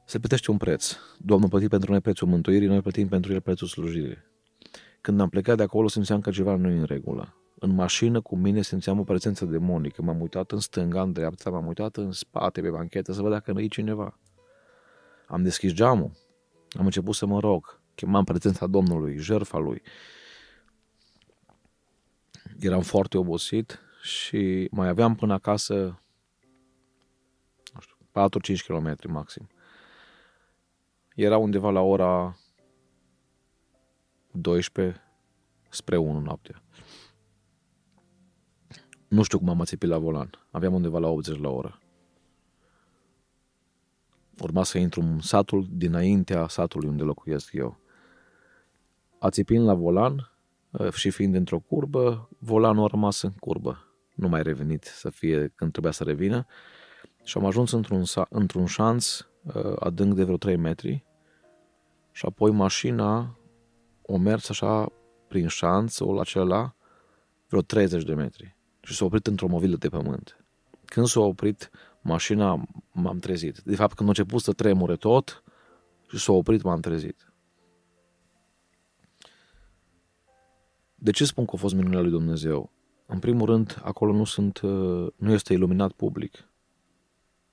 Se 0.05 0.19
plătește 0.19 0.51
un 0.51 0.57
preț. 0.57 0.97
Domnul 1.19 1.49
plătit 1.49 1.69
pentru 1.69 1.91
noi 1.91 2.01
prețul 2.01 2.29
mântuirii, 2.29 2.69
noi 2.69 2.81
plătim 2.81 3.09
pentru 3.09 3.33
el 3.33 3.41
prețul 3.41 3.67
slujirii. 3.67 4.19
Când 5.01 5.21
am 5.21 5.29
plecat 5.29 5.57
de 5.57 5.63
acolo, 5.63 5.89
simțeam 5.89 6.21
că 6.21 6.31
ceva 6.31 6.57
nu 6.57 6.69
e 6.69 6.79
în 6.79 6.85
regulă. 6.85 7.37
În 7.61 7.75
mașină 7.75 8.21
cu 8.21 8.37
mine 8.37 8.63
simțeam 8.63 8.99
o 8.99 9.05
prezență 9.05 9.45
demonică. 9.45 10.03
M-am 10.03 10.21
uitat 10.21 10.51
în 10.51 10.61
stânga, 10.61 11.03
în 11.03 11.13
dreapta, 11.13 11.51
m-am 11.51 11.67
uitat 11.67 11.97
în 11.97 12.13
spate 12.13 12.61
pe 12.61 12.71
banchetă 12.71 13.13
să 13.13 13.23
văd 13.23 13.31
dacă 13.31 13.53
nu 13.53 13.61
e 13.61 13.67
cineva. 13.67 14.19
Am 15.27 15.43
deschis 15.43 15.73
geamul. 15.73 16.11
Am 16.79 16.85
început 16.85 17.15
să 17.15 17.27
mă 17.27 17.41
rog. 17.41 17.81
Chemam 17.95 18.25
prezența 18.25 18.67
Domnului, 18.67 19.19
jertfa 19.19 19.59
Lui. 19.59 19.83
Eram 22.61 22.83
foarte 22.83 23.19
obosit 23.19 23.79
și 24.03 24.69
mai 24.71 24.89
aveam 24.89 25.15
până 25.15 25.33
acasă 25.33 26.03
nu 27.75 27.81
știu, 27.81 27.97
4-5 28.57 28.67
km 28.67 29.13
maxim. 29.13 29.49
Era 31.15 31.37
undeva 31.37 31.71
la 31.71 31.81
ora 31.81 32.37
12 34.31 35.03
spre 35.69 35.97
1 35.97 36.21
noaptea. 36.21 36.63
Nu 39.09 39.23
știu 39.23 39.39
cum 39.39 39.49
am 39.49 39.61
ațipit 39.61 39.89
la 39.89 39.99
volan. 39.99 40.31
Aveam 40.51 40.75
undeva 40.75 40.99
la 40.99 41.09
80 41.09 41.39
la 41.39 41.49
oră. 41.49 41.79
Urma 44.41 44.65
să 44.65 44.79
intru 44.79 45.01
în 45.01 45.21
satul 45.21 45.67
dinaintea 45.71 46.49
satului 46.49 46.89
unde 46.89 47.03
locuiesc 47.03 47.53
eu. 47.53 47.79
Ațipind 49.19 49.65
la 49.65 49.75
volan 49.75 50.33
ă, 50.79 50.91
și 50.91 51.11
fiind 51.11 51.35
într-o 51.35 51.59
curbă, 51.59 52.29
volanul 52.39 52.85
a 52.85 52.87
rămas 52.87 53.23
în 53.23 53.31
curbă. 53.31 53.85
Nu 54.15 54.29
mai 54.29 54.43
revenit 54.43 54.85
să 54.85 55.11
fie 55.11 55.53
când 55.55 55.71
trebuia 55.71 55.93
să 55.93 56.05
revină. 56.05 56.47
Și 57.25 57.39
am 57.39 57.45
ajuns 57.45 57.73
într-un, 57.73 58.03
într-un 58.29 58.67
șanț 58.67 59.21
ă, 59.55 59.77
adânc 59.79 60.15
de 60.15 60.25
vreo 60.25 60.37
3 60.37 60.57
metri 60.57 61.05
și 62.13 62.27
apoi 62.27 62.51
mașina 62.51 63.39
o 64.03 64.17
mers 64.17 64.49
așa 64.49 64.93
prin 65.29 65.47
șanțul 65.47 66.19
acela 66.19 66.75
vreo 67.49 67.61
30 67.61 68.05
de 68.05 68.15
metri 68.15 68.58
și 68.89 68.95
s-a 68.95 69.05
oprit 69.05 69.27
într-o 69.27 69.47
movilă 69.47 69.77
de 69.77 69.89
pământ. 69.89 70.45
Când 70.85 71.07
s-a 71.07 71.21
oprit 71.21 71.71
mașina, 72.01 72.69
m-am 72.93 73.19
trezit. 73.19 73.59
De 73.59 73.77
fapt, 73.77 73.95
când 73.95 74.09
a 74.09 74.13
început 74.17 74.43
să 74.43 74.53
tremure 74.53 74.97
tot 74.97 75.43
și 76.11 76.19
s-a 76.19 76.33
oprit, 76.33 76.63
m-am 76.63 76.81
trezit. 76.81 77.33
De 80.95 81.11
ce 81.11 81.25
spun 81.25 81.45
că 81.45 81.51
a 81.55 81.59
fost 81.59 81.75
minunea 81.75 82.01
lui 82.01 82.11
Dumnezeu? 82.11 82.71
În 83.07 83.19
primul 83.19 83.47
rând, 83.47 83.81
acolo 83.85 84.13
nu, 84.13 84.25
sunt, 84.25 84.61
uh, 84.61 85.07
nu 85.17 85.33
este 85.33 85.53
iluminat 85.53 85.93
public. 85.93 86.49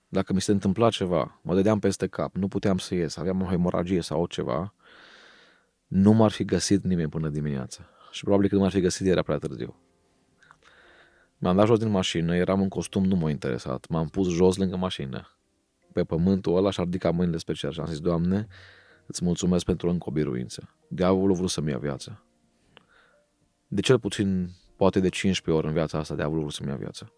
Dacă 0.07 0.33
mi 0.33 0.41
se 0.41 0.51
întâmpla 0.51 0.89
ceva, 0.89 1.39
mă 1.41 1.55
dădeam 1.55 1.79
peste 1.79 2.07
cap, 2.07 2.35
nu 2.35 2.47
puteam 2.47 2.77
să 2.77 2.95
ies, 2.95 3.17
aveam 3.17 3.41
o 3.41 3.45
hemoragie 3.45 4.01
sau 4.01 4.25
ceva, 4.25 4.73
nu 5.87 6.11
m-ar 6.11 6.31
fi 6.31 6.45
găsit 6.45 6.83
nimeni 6.83 7.09
până 7.09 7.29
dimineața. 7.29 7.89
Și 8.11 8.23
probabil 8.23 8.49
că 8.49 8.55
nu 8.55 8.61
m-ar 8.61 8.71
fi 8.71 8.79
găsit, 8.79 9.07
era 9.07 9.21
prea 9.21 9.37
târziu. 9.37 9.75
M-am 11.37 11.55
dat 11.55 11.65
jos 11.65 11.79
din 11.79 11.89
mașină, 11.89 12.35
eram 12.35 12.61
în 12.61 12.67
costum, 12.69 13.05
nu 13.05 13.15
m-a 13.15 13.29
interesat. 13.29 13.87
M-am 13.89 14.07
pus 14.07 14.29
jos 14.29 14.57
lângă 14.57 14.75
mașină, 14.75 15.27
pe 15.93 16.03
pământul 16.03 16.57
ăla 16.57 16.69
și 16.69 16.79
a 16.79 16.83
ridicat 16.83 17.13
mâinile 17.13 17.37
spre 17.37 17.53
cer 17.53 17.73
și 17.73 17.79
am 17.79 17.85
zis, 17.85 17.99
Doamne, 17.99 18.47
îți 19.05 19.23
mulțumesc 19.23 19.65
pentru 19.65 19.89
încă 19.89 20.05
o 20.07 20.11
biruință. 20.11 20.69
Diavolul 20.87 21.31
a 21.31 21.37
vrut 21.37 21.49
să-mi 21.49 21.69
ia 21.69 21.77
viața. 21.77 22.23
De 23.67 23.81
cel 23.81 23.99
puțin, 23.99 24.49
poate 24.75 24.99
de 24.99 25.09
15 25.09 25.63
ori 25.63 25.67
în 25.67 25.73
viața 25.73 25.97
asta, 25.97 26.15
diavolul 26.15 26.39
a 26.39 26.43
vrut 26.43 26.55
să-mi 26.55 26.69
ia 26.69 26.75
viața. 26.75 27.11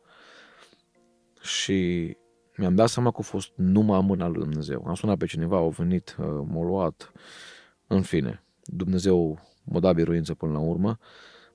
Și 1.42 2.18
mi-am 2.58 2.76
dat 2.76 2.90
seama 2.90 3.12
că 3.12 3.18
a 3.20 3.24
fost 3.24 3.52
numai 3.56 4.02
mâna 4.02 4.28
lui 4.28 4.40
Dumnezeu. 4.40 4.84
Am 4.88 4.96
sunat 4.96 5.18
pe 5.18 5.26
cineva, 5.26 5.58
au 5.58 5.70
venit, 5.70 6.16
uh, 6.20 6.26
m-au 6.26 6.64
luat, 6.64 7.12
în 7.88 8.02
fine. 8.02 8.44
Dumnezeu 8.64 9.40
m-a 9.64 9.80
dat 9.80 9.96
biruință 9.96 10.34
până 10.34 10.52
la 10.52 10.60
urmă 10.60 11.00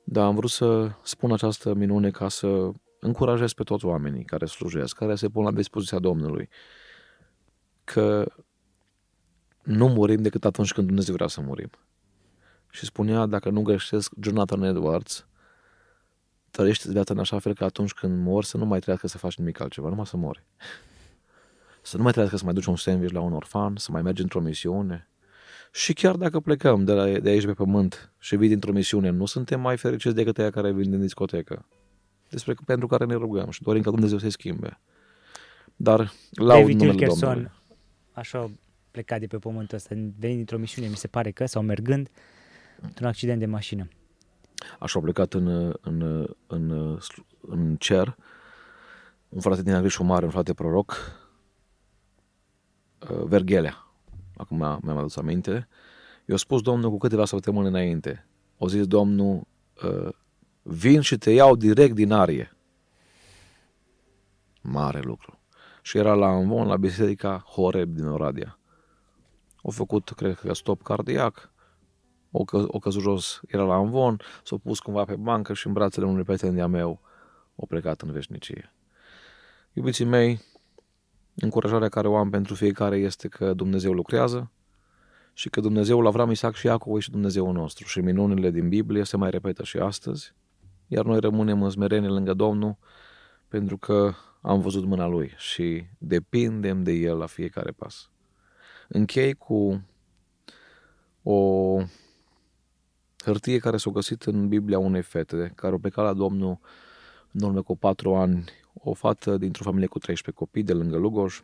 dar 0.05 0.24
am 0.24 0.34
vrut 0.34 0.50
să 0.50 0.90
spun 1.03 1.32
această 1.32 1.74
minune 1.74 2.11
ca 2.11 2.28
să 2.28 2.70
încurajez 3.00 3.53
pe 3.53 3.62
toți 3.62 3.84
oamenii 3.84 4.24
care 4.24 4.46
slujesc, 4.46 4.96
care 4.96 5.14
se 5.14 5.28
pun 5.28 5.44
la 5.44 5.53
dispoziția 5.53 5.98
Domnului, 5.98 6.48
că 7.84 8.32
nu 9.62 9.88
murim 9.88 10.22
decât 10.22 10.44
atunci 10.44 10.72
când 10.72 10.86
Dumnezeu 10.86 11.14
vrea 11.14 11.26
să 11.26 11.40
murim. 11.40 11.70
Și 12.70 12.84
spunea, 12.84 13.26
dacă 13.26 13.50
nu 13.50 13.62
greșesc, 13.62 14.12
Jonathan 14.20 14.62
Edwards, 14.62 15.26
trăiește 16.50 16.90
viața 16.90 17.14
în 17.14 17.20
așa 17.20 17.38
fel 17.38 17.55
că 17.55 17.64
atunci 17.64 17.92
când 17.92 18.24
mor 18.24 18.44
să 18.44 18.57
nu 18.57 18.64
mai 18.64 18.80
trească 18.80 19.07
să 19.07 19.18
faci 19.18 19.36
nimic 19.36 19.61
altceva, 19.61 19.88
numai 19.88 20.07
să 20.07 20.16
mori. 20.16 20.44
Să 21.82 21.96
nu 21.96 22.03
mai 22.03 22.12
trească 22.12 22.36
să 22.36 22.44
mai 22.44 22.55
duci 22.55 22.66
un 22.66 22.76
sandwich 22.76 23.12
la 23.12 23.20
un 23.20 23.32
orfan, 23.32 23.76
să 23.76 23.92
mai 23.92 24.03
mergi 24.03 24.22
într-o 24.22 24.40
misiune, 24.40 25.09
și 25.74 25.92
chiar 25.92 26.16
dacă 26.16 26.40
plecăm 26.40 26.84
de, 26.84 26.92
la, 26.92 27.18
de 27.18 27.28
aici 27.28 27.44
pe 27.44 27.52
pământ 27.52 28.12
și 28.18 28.36
vii 28.36 28.48
dintr-o 28.48 28.72
misiune, 28.72 29.10
nu 29.10 29.26
suntem 29.26 29.60
mai 29.60 29.76
fericiți 29.76 30.14
decât 30.14 30.38
aia 30.38 30.50
care 30.50 30.72
vin 30.72 30.90
din 30.90 31.00
discotecă. 31.00 31.66
Despre 32.28 32.54
pentru 32.66 32.86
care 32.86 33.04
ne 33.04 33.14
rugăm 33.14 33.50
și 33.50 33.62
dorim 33.62 33.82
ca 33.82 33.90
Dumnezeu 33.90 34.18
să-i 34.18 34.30
schimbe. 34.30 34.80
Dar 35.76 36.12
la 36.30 36.54
David 36.54 36.74
numele 36.74 36.90
Wilkerson, 36.90 37.28
Domnului. 37.28 37.50
așa 38.12 38.50
plecat 38.90 39.20
de 39.20 39.26
pe 39.26 39.38
pământul 39.38 39.76
ăsta, 39.76 39.94
venit 39.94 40.36
dintr-o 40.36 40.58
misiune, 40.58 40.88
mi 40.88 40.96
se 40.96 41.08
pare 41.08 41.30
că, 41.30 41.46
sau 41.46 41.62
mergând, 41.62 42.08
într-un 42.80 43.06
accident 43.06 43.38
de 43.38 43.46
mașină. 43.46 43.88
Așa 44.78 44.98
a 44.98 45.02
plecat 45.02 45.34
în, 45.34 45.76
în, 45.80 46.26
în, 46.46 46.98
în 47.40 47.76
cer 47.76 48.16
un 49.28 49.40
frate 49.40 49.62
din 49.62 49.72
Agrișul 49.72 50.04
Mare, 50.04 50.24
un 50.24 50.30
frate 50.30 50.54
proroc, 50.54 50.96
uh, 53.10 53.22
Verghelea 53.24 53.91
acum 54.37 54.57
mi-am 54.57 54.97
adus 54.97 55.16
aminte, 55.16 55.68
i-a 56.24 56.37
spus 56.37 56.61
Domnul 56.61 56.91
cu 56.91 56.99
câteva 56.99 57.24
săptămâni 57.24 57.66
înainte. 57.66 58.26
O 58.59 58.68
zis 58.68 58.87
Domnul, 58.87 59.47
ă, 59.83 60.12
vin 60.62 61.01
și 61.01 61.18
te 61.18 61.30
iau 61.30 61.57
direct 61.57 61.95
din 61.95 62.12
arie. 62.12 62.57
Mare 64.61 65.01
lucru. 65.01 65.41
Și 65.83 65.99
era 65.99 66.14
la 66.14 66.26
Anvon, 66.26 66.66
la 66.66 66.76
biserica 66.76 67.45
Horeb 67.47 67.95
din 67.95 68.07
Oradea. 68.07 68.59
Au 69.62 69.70
făcut, 69.70 70.11
cred 70.11 70.35
că, 70.35 70.53
stop 70.53 70.83
cardiac, 70.83 71.53
o, 72.30 72.45
că, 72.45 72.64
o 72.66 72.78
căzut 72.78 73.03
jos, 73.03 73.41
era 73.47 73.62
la 73.62 73.74
Anvon, 73.74 74.20
s-a 74.45 74.57
pus 74.62 74.78
cumva 74.78 75.05
pe 75.05 75.16
bancă 75.16 75.55
și 75.55 75.66
în 75.66 75.72
brațele 75.72 76.07
unui 76.07 76.22
prieten 76.22 76.55
de-a 76.55 76.66
meu 76.66 77.01
o 77.55 77.66
plecat 77.66 78.01
în 78.01 78.12
veșnicie. 78.12 78.74
Iubiții 79.72 80.05
mei, 80.05 80.41
Încurajarea 81.35 81.89
care 81.89 82.09
o 82.09 82.16
am 82.16 82.30
pentru 82.30 82.55
fiecare 82.55 82.97
este 82.97 83.28
că 83.28 83.53
Dumnezeu 83.53 83.93
lucrează 83.93 84.51
și 85.33 85.49
că 85.49 85.61
Dumnezeul 85.61 86.07
Avram, 86.07 86.30
Isaac 86.30 86.55
și 86.55 86.66
Iacov 86.66 87.01
și 87.01 87.11
Dumnezeul 87.11 87.53
nostru. 87.53 87.87
Și 87.87 88.01
minunile 88.01 88.51
din 88.51 88.68
Biblie 88.68 89.05
se 89.05 89.16
mai 89.16 89.30
repetă 89.30 89.64
și 89.64 89.76
astăzi, 89.76 90.35
iar 90.87 91.05
noi 91.05 91.20
rămânem 91.20 91.62
în 91.62 91.70
smerenie 91.70 92.09
lângă 92.09 92.35
Domnul 92.35 92.76
pentru 93.49 93.76
că 93.78 94.12
am 94.41 94.61
văzut 94.61 94.85
mâna 94.85 95.07
Lui 95.07 95.33
și 95.37 95.85
depindem 95.99 96.83
de 96.83 96.93
El 96.93 97.16
la 97.16 97.26
fiecare 97.26 97.70
pas. 97.70 98.11
Închei 98.89 99.35
cu 99.35 99.85
o 101.22 101.76
hârtie 103.24 103.59
care 103.59 103.76
s-a 103.76 103.91
găsit 103.91 104.22
în 104.22 104.49
Biblia 104.49 104.78
unei 104.78 105.03
fete 105.03 105.53
care 105.55 105.74
o 105.74 105.78
pleca 105.78 106.03
la 106.03 106.12
Domnul 106.12 106.59
în 107.33 107.43
urmă 107.43 107.62
cu 107.62 107.76
patru 107.76 108.14
ani, 108.14 108.45
o 108.74 108.95
fată 108.95 109.37
dintr-o 109.37 109.64
familie 109.64 109.87
cu 109.87 109.99
13 109.99 110.45
copii 110.45 110.62
de 110.62 110.72
lângă 110.72 110.97
Lugoj, 110.97 111.43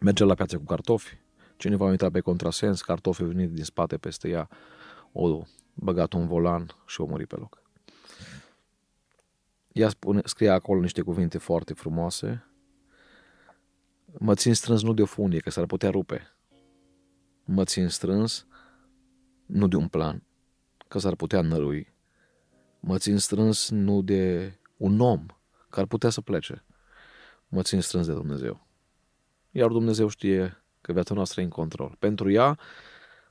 merge 0.00 0.24
la 0.24 0.34
piață 0.34 0.56
cu 0.56 0.64
cartofi, 0.64 1.18
cineva 1.56 1.86
a 1.86 1.90
intrat 1.90 2.10
pe 2.10 2.20
contrasens, 2.20 2.82
cartofii 2.82 3.26
venit 3.26 3.50
din 3.50 3.64
spate 3.64 3.96
peste 3.96 4.28
ea, 4.28 4.48
o 5.12 5.42
băgat 5.74 6.12
un 6.12 6.26
volan 6.26 6.74
și 6.86 7.00
o 7.00 7.04
murit 7.04 7.28
pe 7.28 7.36
loc. 7.36 7.62
Ea 9.72 9.88
spune, 9.88 10.20
scrie 10.24 10.48
acolo 10.48 10.80
niște 10.80 11.02
cuvinte 11.02 11.38
foarte 11.38 11.74
frumoase. 11.74 12.44
Mă 14.18 14.34
țin 14.34 14.54
strâns 14.54 14.82
nu 14.82 14.92
de 14.92 15.02
o 15.02 15.04
funie, 15.04 15.38
că 15.38 15.50
s-ar 15.50 15.66
putea 15.66 15.90
rupe. 15.90 16.34
Mă 17.44 17.64
țin 17.64 17.88
strâns 17.88 18.46
nu 19.46 19.68
de 19.68 19.76
un 19.76 19.88
plan, 19.88 20.22
că 20.88 20.98
s-ar 20.98 21.14
putea 21.14 21.40
nărui. 21.40 21.92
Mă 22.80 22.98
țin 22.98 23.18
strâns 23.18 23.70
nu 23.70 24.02
de 24.02 24.54
un 24.76 25.00
om, 25.00 25.26
care 25.68 25.80
ar 25.80 25.86
putea 25.86 26.10
să 26.10 26.20
plece. 26.20 26.64
Mă 27.48 27.62
țin 27.62 27.80
strâns 27.80 28.06
de 28.06 28.12
Dumnezeu. 28.12 28.66
Iar 29.50 29.68
Dumnezeu 29.68 30.08
știe 30.08 30.62
că 30.80 30.92
viața 30.92 31.14
noastră 31.14 31.40
e 31.40 31.44
în 31.44 31.50
control. 31.50 31.96
Pentru 31.98 32.30
ea, 32.30 32.58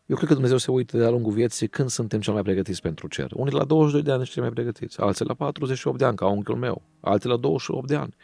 eu 0.05 0.15
cred 0.15 0.27
că 0.27 0.33
Dumnezeu 0.33 0.57
se 0.57 0.71
uită 0.71 0.97
de-a 0.97 1.09
lungul 1.09 1.31
vieții 1.31 1.67
când 1.67 1.89
suntem 1.89 2.19
cel 2.19 2.33
mai 2.33 2.41
pregătiți 2.41 2.81
pentru 2.81 3.07
cer. 3.07 3.31
Unii 3.31 3.53
la 3.53 3.63
22 3.63 4.03
de 4.03 4.11
ani 4.11 4.19
sunt 4.19 4.31
cei 4.31 4.41
mai 4.41 4.51
pregătiți, 4.51 4.99
alții 5.01 5.25
la 5.25 5.33
48 5.33 5.97
de 5.97 6.05
ani, 6.05 6.15
ca 6.15 6.27
unchiul 6.27 6.57
meu, 6.57 6.81
alții 6.99 7.29
la 7.29 7.37
28 7.37 7.87
de 7.87 7.95
ani. 7.95 8.15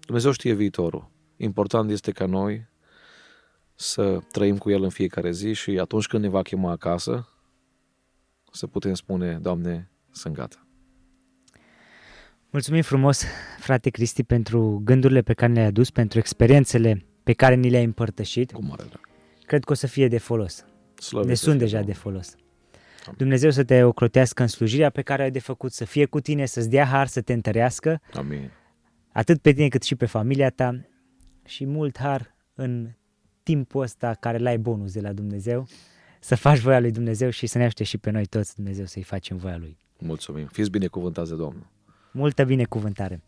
Dumnezeu 0.00 0.30
știe 0.30 0.52
viitorul. 0.52 1.10
Important 1.36 1.90
este 1.90 2.12
ca 2.12 2.26
noi 2.26 2.68
să 3.74 4.18
trăim 4.32 4.58
cu 4.58 4.70
El 4.70 4.82
în 4.82 4.88
fiecare 4.88 5.30
zi 5.30 5.52
și 5.52 5.78
atunci 5.78 6.06
când 6.06 6.22
ne 6.22 6.28
va 6.28 6.42
chema 6.42 6.70
acasă, 6.70 7.28
să 8.52 8.66
putem 8.66 8.94
spune, 8.94 9.38
Doamne, 9.42 9.90
sunt 10.10 10.34
gata. 10.34 10.66
Mulțumim 12.50 12.82
frumos, 12.82 13.24
frate 13.58 13.90
Cristi, 13.90 14.22
pentru 14.22 14.80
gândurile 14.84 15.22
pe 15.22 15.34
care 15.34 15.52
le-ai 15.52 15.66
adus, 15.66 15.90
pentru 15.90 16.18
experiențele 16.18 17.04
pe 17.22 17.32
care 17.32 17.54
ni 17.54 17.70
le-ai 17.70 17.84
împărtășit. 17.84 18.52
Cu 18.52 18.64
mare 18.64 18.82
drag. 18.88 19.08
Cred 19.46 19.64
că 19.64 19.72
o 19.72 19.74
să 19.74 19.86
fie 19.86 20.08
de 20.08 20.18
folos. 20.18 20.64
Slăvit 20.94 21.28
ne 21.28 21.34
să 21.34 21.42
sunt 21.42 21.56
fie 21.56 21.64
deja 21.64 21.76
Domnul. 21.76 21.94
de 21.94 22.00
folos. 22.00 22.34
Amin. 23.04 23.16
Dumnezeu 23.18 23.50
să 23.50 23.64
te 23.64 23.82
ocrotească 23.82 24.42
în 24.42 24.48
slujirea 24.48 24.90
pe 24.90 25.02
care 25.02 25.22
ai 25.22 25.30
de 25.30 25.38
făcut, 25.38 25.72
să 25.72 25.84
fie 25.84 26.04
cu 26.04 26.20
tine, 26.20 26.46
să-ți 26.46 26.68
dea 26.70 26.84
har, 26.84 27.06
să 27.06 27.20
te 27.20 27.32
întărească, 27.32 28.00
Amin. 28.12 28.50
atât 29.12 29.40
pe 29.40 29.52
tine 29.52 29.68
cât 29.68 29.82
și 29.82 29.94
pe 29.94 30.06
familia 30.06 30.50
ta 30.50 30.88
și 31.44 31.66
mult 31.66 31.98
har 31.98 32.34
în 32.54 32.90
timpul 33.42 33.82
ăsta 33.82 34.14
care 34.20 34.38
l-ai 34.38 34.58
bonus 34.58 34.92
de 34.92 35.00
la 35.00 35.12
Dumnezeu, 35.12 35.66
să 36.20 36.34
faci 36.34 36.58
voia 36.58 36.80
lui 36.80 36.90
Dumnezeu 36.90 37.30
și 37.30 37.46
să 37.46 37.58
ne 37.58 37.64
ajute 37.64 37.84
și 37.84 37.98
pe 37.98 38.10
noi 38.10 38.26
toți 38.26 38.54
Dumnezeu 38.54 38.84
să-i 38.84 39.02
facem 39.02 39.36
voia 39.36 39.56
lui. 39.56 39.78
Mulțumim. 39.98 40.46
Fiți 40.46 40.70
binecuvântați 40.70 41.30
de 41.30 41.36
Domnul. 41.36 41.66
Multă 42.12 42.44
binecuvântare! 42.44 43.22